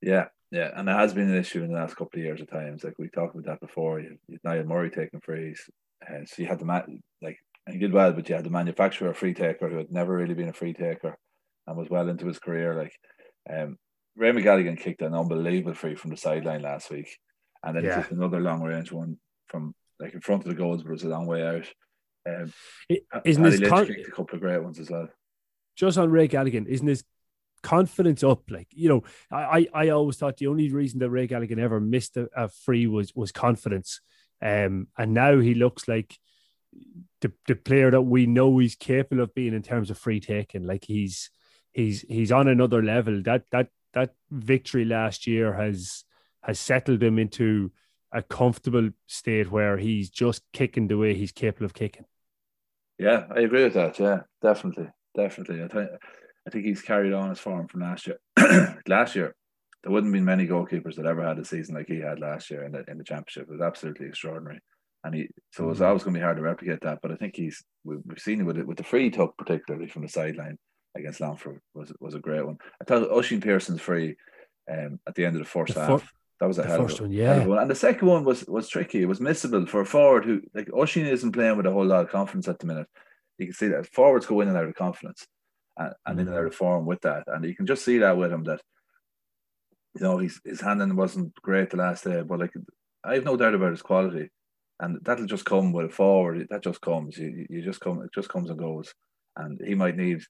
Yeah, 0.00 0.26
yeah, 0.50 0.70
and 0.74 0.88
it 0.88 0.92
has 0.92 1.14
been 1.14 1.30
an 1.30 1.36
issue 1.36 1.62
in 1.62 1.72
the 1.72 1.78
last 1.78 1.96
couple 1.96 2.18
of 2.18 2.24
years 2.24 2.40
at 2.40 2.50
times. 2.50 2.84
Like 2.84 2.94
we 2.98 3.08
talked 3.08 3.34
about 3.34 3.46
that 3.46 3.60
before. 3.60 4.00
You, 4.00 4.18
you 4.28 4.38
Niall 4.44 4.64
Murray 4.64 4.90
taking 4.90 5.20
frees, 5.20 5.60
and 6.06 6.22
uh, 6.22 6.26
so 6.26 6.42
you 6.42 6.48
had 6.48 6.58
the 6.58 6.64
man 6.64 7.02
like 7.22 7.38
and 7.66 7.74
he 7.74 7.80
did 7.80 7.92
well, 7.92 8.12
but 8.12 8.28
you 8.28 8.34
had 8.34 8.44
the 8.44 8.50
manufacturer 8.50 9.12
free 9.12 9.34
taker 9.34 9.68
who 9.68 9.78
had 9.78 9.90
never 9.90 10.14
really 10.14 10.34
been 10.34 10.48
a 10.48 10.52
free 10.52 10.72
taker 10.72 11.18
and 11.66 11.76
was 11.76 11.90
well 11.90 12.08
into 12.08 12.26
his 12.26 12.38
career. 12.38 12.74
Like 12.74 12.92
um, 13.52 13.76
Ray 14.16 14.30
McGalligan 14.30 14.78
kicked 14.78 15.02
an 15.02 15.14
unbelievable 15.14 15.74
free 15.74 15.96
from 15.96 16.10
the 16.10 16.16
sideline 16.16 16.62
last 16.62 16.90
week, 16.90 17.08
and 17.64 17.76
then 17.76 17.84
yeah. 17.84 17.96
just 17.96 18.12
another 18.12 18.40
long 18.40 18.62
range 18.62 18.92
one 18.92 19.18
from 19.48 19.74
like 19.98 20.14
in 20.14 20.20
front 20.20 20.42
of 20.42 20.48
the 20.48 20.54
goals, 20.54 20.82
but 20.82 20.90
it 20.90 20.92
was 20.92 21.04
a 21.04 21.08
long 21.08 21.26
way 21.26 21.44
out. 21.44 21.66
Um, 22.28 22.52
isn't 23.24 23.42
this 23.42 23.68
con- 23.68 23.88
a 23.90 24.10
couple 24.10 24.36
of 24.36 24.40
great 24.40 24.62
ones 24.62 24.78
as 24.78 24.90
well? 24.90 25.08
Just 25.76 25.98
on 25.98 26.10
Ray 26.10 26.28
Galligan, 26.28 26.66
isn't 26.66 26.86
his 26.86 27.04
confidence 27.66 28.22
up? 28.22 28.48
Like 28.48 28.68
you 28.70 28.88
know, 28.88 29.02
I 29.30 29.66
I 29.74 29.88
always 29.88 30.16
thought 30.16 30.36
the 30.36 30.46
only 30.46 30.72
reason 30.72 31.00
that 31.00 31.10
Ray 31.10 31.26
Galligan 31.26 31.58
ever 31.58 31.80
missed 31.80 32.16
a, 32.16 32.28
a 32.36 32.48
free 32.48 32.86
was 32.86 33.14
was 33.14 33.32
confidence, 33.32 34.00
um, 34.40 34.86
and 34.96 35.12
now 35.12 35.40
he 35.40 35.54
looks 35.54 35.88
like 35.88 36.16
the 37.20 37.32
the 37.48 37.56
player 37.56 37.90
that 37.90 38.02
we 38.02 38.26
know 38.26 38.56
he's 38.58 38.76
capable 38.76 39.22
of 39.22 39.34
being 39.34 39.52
in 39.52 39.62
terms 39.62 39.90
of 39.90 39.98
free 39.98 40.20
taking. 40.20 40.62
Like 40.62 40.84
he's 40.84 41.30
he's 41.72 42.02
he's 42.02 42.30
on 42.30 42.46
another 42.46 42.82
level. 42.82 43.20
That 43.22 43.42
that 43.50 43.68
that 43.94 44.14
victory 44.30 44.84
last 44.84 45.26
year 45.26 45.52
has 45.54 46.04
has 46.42 46.60
settled 46.60 47.02
him 47.02 47.18
into 47.18 47.72
a 48.12 48.22
comfortable 48.22 48.90
state 49.08 49.50
where 49.50 49.76
he's 49.76 50.08
just 50.08 50.42
kicking 50.52 50.86
the 50.86 50.96
way 50.96 51.14
he's 51.14 51.32
capable 51.32 51.66
of 51.66 51.74
kicking. 51.74 52.04
Yeah, 52.98 53.26
I 53.34 53.40
agree 53.40 53.64
with 53.64 53.74
that. 53.74 53.98
Yeah, 53.98 54.20
definitely, 54.40 54.88
definitely. 55.16 55.64
I 55.64 55.68
think 55.68 55.90
I 56.46 56.50
think 56.50 56.64
he's 56.64 56.82
carried 56.82 57.12
on 57.12 57.30
his 57.30 57.40
form 57.40 57.66
from 57.66 57.80
last 57.80 58.06
year. 58.06 58.20
last 58.86 59.16
year, 59.16 59.34
there 59.82 59.92
wouldn't 59.92 60.12
been 60.12 60.24
many 60.24 60.46
goalkeepers 60.46 60.94
that 60.96 61.06
ever 61.06 61.26
had 61.26 61.38
a 61.38 61.44
season 61.44 61.74
like 61.74 61.88
he 61.88 62.00
had 62.00 62.20
last 62.20 62.50
year 62.50 62.64
in 62.64 62.72
the 62.72 62.84
in 62.88 62.98
the 62.98 63.04
championship. 63.04 63.44
It 63.48 63.52
was 63.52 63.60
absolutely 63.60 64.06
extraordinary, 64.06 64.60
and 65.04 65.14
he 65.14 65.28
so 65.52 65.64
it 65.64 65.66
was 65.66 65.78
mm-hmm. 65.78 65.86
always 65.86 66.04
going 66.04 66.14
to 66.14 66.20
be 66.20 66.24
hard 66.24 66.36
to 66.36 66.42
replicate 66.42 66.80
that. 66.82 67.00
But 67.02 67.10
I 67.10 67.16
think 67.16 67.34
he's 67.36 67.64
we've, 67.84 68.00
we've 68.06 68.18
seen 68.18 68.40
it 68.40 68.44
with 68.44 68.58
it 68.58 68.66
with 68.66 68.76
the 68.76 68.84
free 68.84 69.10
tuck, 69.10 69.36
particularly 69.36 69.88
from 69.88 70.02
the 70.02 70.08
sideline 70.08 70.58
against 70.96 71.20
Longford 71.20 71.60
was 71.74 71.92
was 72.00 72.14
a 72.14 72.20
great 72.20 72.46
one. 72.46 72.58
I 72.80 72.84
thought 72.84 73.10
Oisin 73.10 73.40
Pearson's 73.40 73.80
free 73.80 74.16
um, 74.70 75.00
at 75.06 75.14
the 75.14 75.24
end 75.24 75.36
of 75.36 75.42
the 75.42 75.48
first 75.48 75.74
the 75.74 75.84
half. 75.84 76.12
that 76.40 76.46
was 76.46 76.58
a 76.58 76.66
hell 76.66 76.82
first 76.82 77.00
of, 77.00 77.06
one, 77.06 77.12
yeah. 77.12 77.44
One. 77.44 77.58
And 77.58 77.70
the 77.70 77.74
second 77.74 78.06
one 78.06 78.24
was 78.24 78.46
was 78.46 78.68
tricky. 78.68 79.02
It 79.02 79.08
was 79.08 79.18
missable 79.18 79.68
for 79.68 79.80
a 79.80 79.86
forward 79.86 80.24
who 80.24 80.42
like 80.54 80.68
Oisin 80.72 81.06
isn't 81.06 81.32
playing 81.32 81.56
with 81.56 81.66
a 81.66 81.72
whole 81.72 81.86
lot 81.86 82.04
of 82.04 82.10
confidence 82.10 82.46
at 82.46 82.60
the 82.60 82.66
minute. 82.66 82.86
You 83.38 83.46
can 83.46 83.54
see 83.54 83.68
that 83.68 83.92
forwards 83.92 84.26
go 84.26 84.40
in 84.40 84.48
and 84.48 84.56
out 84.56 84.64
of 84.64 84.74
confidence 84.74 85.26
and, 85.76 85.92
and 86.06 86.20
in 86.20 86.28
and 86.28 86.36
out 86.36 86.46
of 86.46 86.54
form 86.54 86.86
with 86.86 87.00
that. 87.02 87.24
And 87.26 87.44
you 87.44 87.54
can 87.54 87.66
just 87.66 87.84
see 87.84 87.98
that 87.98 88.16
with 88.16 88.32
him 88.32 88.44
that 88.44 88.60
you 89.94 90.02
know 90.02 90.18
his 90.18 90.40
his 90.44 90.60
handling 90.60 90.96
wasn't 90.96 91.34
great 91.36 91.70
the 91.70 91.76
last 91.76 92.04
day, 92.04 92.22
but 92.22 92.40
like 92.40 92.52
I 93.04 93.14
have 93.14 93.24
no 93.24 93.36
doubt 93.36 93.54
about 93.54 93.72
his 93.72 93.82
quality. 93.82 94.30
And 94.78 94.98
that'll 95.02 95.26
just 95.26 95.46
come 95.46 95.72
with 95.72 95.86
a 95.86 95.88
forward. 95.88 96.46
That 96.50 96.62
just 96.62 96.82
comes. 96.82 97.16
You, 97.16 97.46
you 97.48 97.62
just 97.62 97.80
come. 97.80 98.02
It 98.02 98.10
just 98.14 98.28
comes 98.28 98.50
and 98.50 98.58
goes. 98.58 98.92
And 99.34 99.58
he 99.64 99.74
might 99.74 99.96
need 99.96 100.20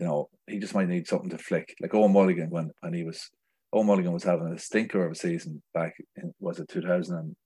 you 0.00 0.06
know, 0.06 0.30
he 0.46 0.58
just 0.58 0.74
might 0.74 0.88
need 0.88 1.06
something 1.06 1.30
to 1.30 1.38
flick. 1.38 1.74
Like 1.80 1.94
Owen 1.94 2.12
Mulligan 2.12 2.50
when 2.50 2.70
when 2.80 2.94
he 2.94 3.04
was 3.04 3.30
Owen 3.72 3.86
Mulligan 3.86 4.12
was 4.12 4.24
having 4.24 4.52
a 4.52 4.58
stinker 4.58 5.04
of 5.04 5.12
a 5.12 5.14
season 5.14 5.62
back 5.74 5.94
in 6.16 6.32
was 6.40 6.58
it 6.58 6.68
2000 6.68 7.16
and 7.16 7.36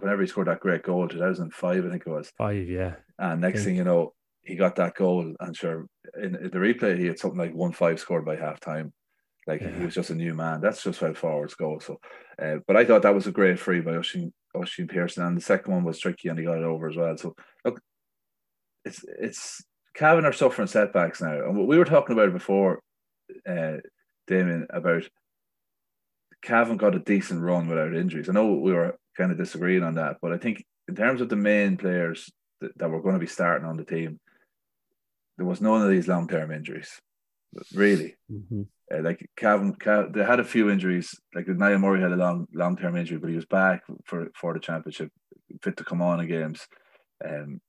whenever 0.00 0.22
he 0.22 0.26
scored 0.26 0.48
that 0.48 0.60
great 0.60 0.82
goal 0.82 1.06
2005 1.06 1.86
I 1.86 1.88
think 1.88 2.02
it 2.04 2.10
was 2.10 2.32
five 2.36 2.68
yeah 2.68 2.94
and 3.18 3.40
next 3.40 3.64
thing 3.64 3.76
you 3.76 3.84
know 3.84 4.12
he 4.48 4.56
got 4.56 4.76
that 4.76 4.94
goal 4.94 5.34
and 5.40 5.56
sure 5.56 5.86
in, 6.20 6.34
in, 6.34 6.50
the 6.50 6.58
replay 6.58 6.98
he 6.98 7.06
had 7.06 7.18
something 7.18 7.38
like 7.38 7.54
one 7.54 7.72
five 7.72 8.00
scored 8.00 8.24
by 8.24 8.34
half 8.36 8.58
time 8.60 8.92
like 9.46 9.60
yeah. 9.60 9.70
he 9.78 9.84
was 9.84 9.94
just 9.94 10.10
a 10.10 10.14
new 10.14 10.34
man. 10.34 10.60
That's 10.60 10.82
just 10.82 11.00
how 11.00 11.14
forwards 11.14 11.54
go. 11.54 11.78
So 11.78 11.98
uh, 12.42 12.56
but 12.66 12.76
I 12.76 12.84
thought 12.84 13.02
that 13.02 13.14
was 13.14 13.26
a 13.26 13.32
great 13.32 13.58
free 13.58 13.80
by 13.80 13.92
Oisin, 13.92 14.32
Oisin 14.56 14.88
Pearson 14.88 15.24
and 15.24 15.36
the 15.36 15.42
second 15.42 15.72
one 15.72 15.84
was 15.84 15.98
tricky 15.98 16.28
and 16.28 16.38
he 16.38 16.44
got 16.44 16.58
it 16.58 16.64
over 16.64 16.88
as 16.88 16.96
well. 16.96 17.16
So 17.16 17.34
look 17.64 17.80
it's 18.84 19.04
it's 19.20 19.62
Cavan 19.94 20.24
are 20.24 20.32
suffering 20.32 20.68
setbacks 20.68 21.20
now, 21.20 21.32
and 21.32 21.56
what 21.56 21.66
we 21.66 21.76
were 21.76 21.84
talking 21.84 22.14
about 22.14 22.32
before, 22.32 22.80
uh, 23.48 23.78
Damien, 24.28 24.66
about 24.70 25.02
Cavan 26.42 26.76
got 26.76 26.94
a 26.94 27.00
decent 27.00 27.42
run 27.42 27.68
without 27.68 27.96
injuries. 27.96 28.28
I 28.28 28.32
know 28.32 28.54
we 28.54 28.72
were 28.72 28.96
kind 29.16 29.32
of 29.32 29.38
disagreeing 29.38 29.82
on 29.82 29.96
that, 29.96 30.18
but 30.22 30.32
I 30.32 30.38
think 30.38 30.64
in 30.86 30.94
terms 30.94 31.20
of 31.20 31.28
the 31.28 31.36
main 31.36 31.76
players 31.76 32.30
that, 32.60 32.78
that 32.78 32.88
were 32.88 33.02
going 33.02 33.16
to 33.16 33.20
be 33.20 33.26
starting 33.26 33.66
on 33.66 33.76
the 33.76 33.84
team, 33.84 34.20
there 35.38 35.46
was 35.46 35.60
none 35.60 35.80
of 35.80 35.88
these 35.88 36.08
long 36.08 36.28
term 36.28 36.50
injuries, 36.50 37.00
really. 37.72 38.16
Mm-hmm. 38.30 38.62
Uh, 38.92 39.02
like 39.02 39.24
Calvin, 39.36 39.74
Cavan, 39.74 40.12
they 40.12 40.24
had 40.24 40.40
a 40.40 40.44
few 40.44 40.68
injuries. 40.68 41.14
Like 41.34 41.46
Niall 41.48 41.78
Murray 41.78 42.00
had 42.00 42.12
a 42.12 42.16
long 42.16 42.46
long 42.52 42.76
term 42.76 42.96
injury, 42.96 43.18
but 43.18 43.30
he 43.30 43.36
was 43.36 43.46
back 43.46 43.82
for 44.04 44.28
for 44.34 44.52
the 44.52 44.60
championship, 44.60 45.10
fit 45.62 45.76
to 45.76 45.84
come 45.84 46.02
on 46.02 46.20
in 46.20 46.28
games. 46.28 46.66
Um, 47.24 47.60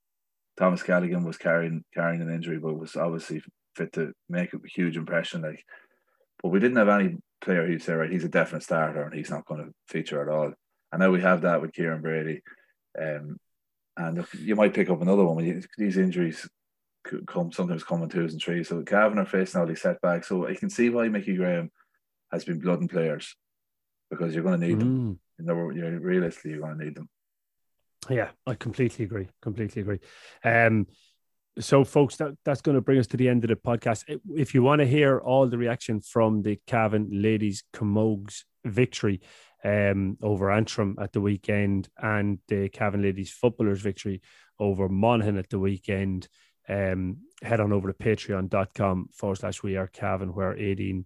Thomas 0.58 0.84
Galligan 0.84 1.24
was 1.24 1.38
carrying 1.38 1.84
carrying 1.94 2.22
an 2.22 2.34
injury, 2.34 2.58
but 2.58 2.74
was 2.74 2.96
obviously 2.96 3.42
fit 3.76 3.94
to 3.94 4.14
make 4.28 4.54
a 4.54 4.58
huge 4.66 4.98
impression. 4.98 5.44
Like, 5.44 5.64
but 6.42 6.50
we 6.50 6.60
didn't 6.60 6.78
have 6.78 6.90
any 6.90 7.18
player 7.42 7.68
who'd 7.68 7.84
say, 7.84 7.94
right, 7.94 8.12
he's 8.12 8.26
a 8.26 8.30
definite 8.30 8.64
starter 8.64 9.04
and 9.04 9.14
he's 9.14 9.30
not 9.30 9.46
going 9.46 9.64
to 9.64 9.74
feature 9.88 10.22
at 10.22 10.34
all. 10.34 10.54
And 10.92 11.00
now 11.00 11.12
we 11.12 11.22
have 11.22 11.42
that 11.42 11.62
with 11.62 11.72
Kieran 11.74 12.02
Brady. 12.02 12.42
Um, 13.00 13.38
and 13.96 14.26
you 14.38 14.56
might 14.56 14.74
pick 14.74 14.90
up 14.90 15.02
another 15.02 15.24
one 15.24 15.64
these 15.78 15.98
injuries 15.98 16.48
come 17.28 17.52
sometimes 17.52 17.84
come 17.84 18.04
in 18.04 18.10
twos 18.10 18.34
and 18.34 18.42
threes. 18.42 18.70
So 18.70 18.82
Cavan 18.84 19.20
are 19.20 19.26
facing 19.26 19.60
all 19.60 19.68
these 19.68 19.82
setbacks. 19.82 20.28
So 20.28 20.48
I 20.48 20.56
can 20.56 20.70
see 20.70 20.90
why 20.90 21.08
Mickey 21.10 21.36
Graham 21.36 21.72
has 22.32 22.46
been 22.46 22.60
blooding 22.60 22.88
players 22.88 23.36
because 24.10 24.34
you're 24.34 24.44
going 24.44 24.60
to 24.60 24.68
need 24.68 24.78
mm. 24.78 24.80
them. 24.80 25.20
You 25.40 25.46
know, 25.46 25.54
realistically, 25.54 26.52
you're 26.52 26.62
going 26.62 26.78
to 26.78 26.86
need 26.86 26.96
them. 26.96 27.10
Yeah, 28.10 28.30
I 28.46 28.56
completely 28.56 29.06
agree. 29.06 29.28
Completely 29.42 29.82
agree. 29.82 30.00
Um, 30.44 30.88
so, 31.60 31.84
folks, 31.84 32.16
that, 32.18 32.36
that's 32.46 32.62
going 32.62 32.76
to 32.76 32.82
bring 32.82 33.00
us 33.00 33.08
to 33.08 33.18
the 33.18 33.28
end 33.28 33.44
of 33.44 33.50
the 33.50 33.56
podcast. 33.56 34.04
If 34.36 34.54
you 34.54 34.64
want 34.64 34.80
to 34.80 34.88
hear 34.88 35.20
all 35.20 35.48
the 35.48 35.58
reaction 35.58 36.02
from 36.02 36.42
the 36.42 36.60
Cavan 36.68 37.10
ladies 37.12 37.64
Camogie's 37.74 38.46
victory 38.66 39.22
um, 39.64 40.18
over 40.22 40.52
Antrim 40.52 40.98
at 41.02 41.12
the 41.12 41.22
weekend 41.22 41.90
and 41.98 42.40
the 42.48 42.70
Cavan 42.70 43.02
ladies 43.02 43.32
footballers 43.32 43.82
victory 43.82 44.22
over 44.60 44.90
Monaghan 44.90 45.38
at 45.38 45.50
the 45.50 45.60
weekend, 45.60 46.28
um, 46.70 47.18
head 47.42 47.60
on 47.60 47.74
over 47.74 47.92
to 47.92 47.94
patreon.com 47.94 49.10
forward 49.12 49.38
slash 49.38 49.64
we 49.64 49.76
are 49.76 49.88
Cavan, 49.88 50.34
where 50.34 50.56
18 50.56 51.06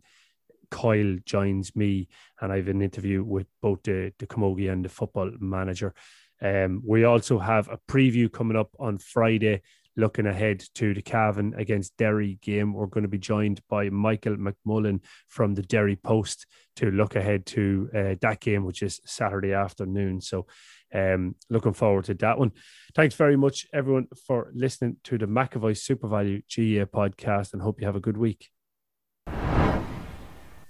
Kyle 0.70 1.18
joins 1.26 1.76
me 1.76 2.08
and 2.42 2.52
I 2.52 2.58
have 2.58 2.68
an 2.68 2.82
interview 2.82 3.24
with 3.24 3.48
both 3.62 3.84
the, 3.84 4.12
the 4.18 4.26
Camogie 4.26 4.72
and 4.72 4.84
the 4.84 4.90
football 4.90 5.32
manager. 5.40 5.94
Um, 6.42 6.82
we 6.86 7.04
also 7.04 7.38
have 7.40 7.70
a 7.70 7.80
preview 7.90 8.32
coming 8.32 8.58
up 8.58 8.76
on 8.80 8.98
Friday, 8.98 9.62
looking 9.96 10.26
ahead 10.26 10.64
to 10.76 10.94
the 10.94 11.02
Cavan 11.02 11.54
against 11.56 11.96
Derry 11.98 12.40
game. 12.42 12.74
We're 12.74 12.88
going 12.88 13.04
to 13.04 13.08
be 13.08 13.20
joined 13.20 13.62
by 13.70 13.90
Michael 13.90 14.36
McMullen 14.36 15.02
from 15.28 15.54
the 15.54 15.62
Derry 15.62 15.96
Post 15.96 16.48
to 16.78 16.90
look 16.90 17.16
ahead 17.16 17.46
to 17.48 17.90
uh, 17.96 18.16
that 18.22 18.40
game, 18.42 18.66
which 18.66 18.82
is 18.82 19.00
Saturday 19.06 19.54
afternoon. 19.54 20.22
So, 20.22 20.48
um, 20.94 21.36
looking 21.50 21.74
forward 21.74 22.06
to 22.06 22.14
that 22.16 22.38
one. 22.38 22.52
Thanks 22.96 23.16
very 23.16 23.36
much, 23.36 23.66
everyone, 23.74 24.08
for 24.28 24.52
listening 24.54 24.98
to 25.06 25.18
the 25.18 25.26
McAvoy 25.26 25.78
Super 25.78 26.08
Value 26.08 26.42
GAA 26.42 26.86
podcast 26.86 27.54
and 27.54 27.62
hope 27.62 27.80
you 27.80 27.88
have 27.88 27.96
a 27.96 28.02
good 28.02 28.18
week. 28.18 28.53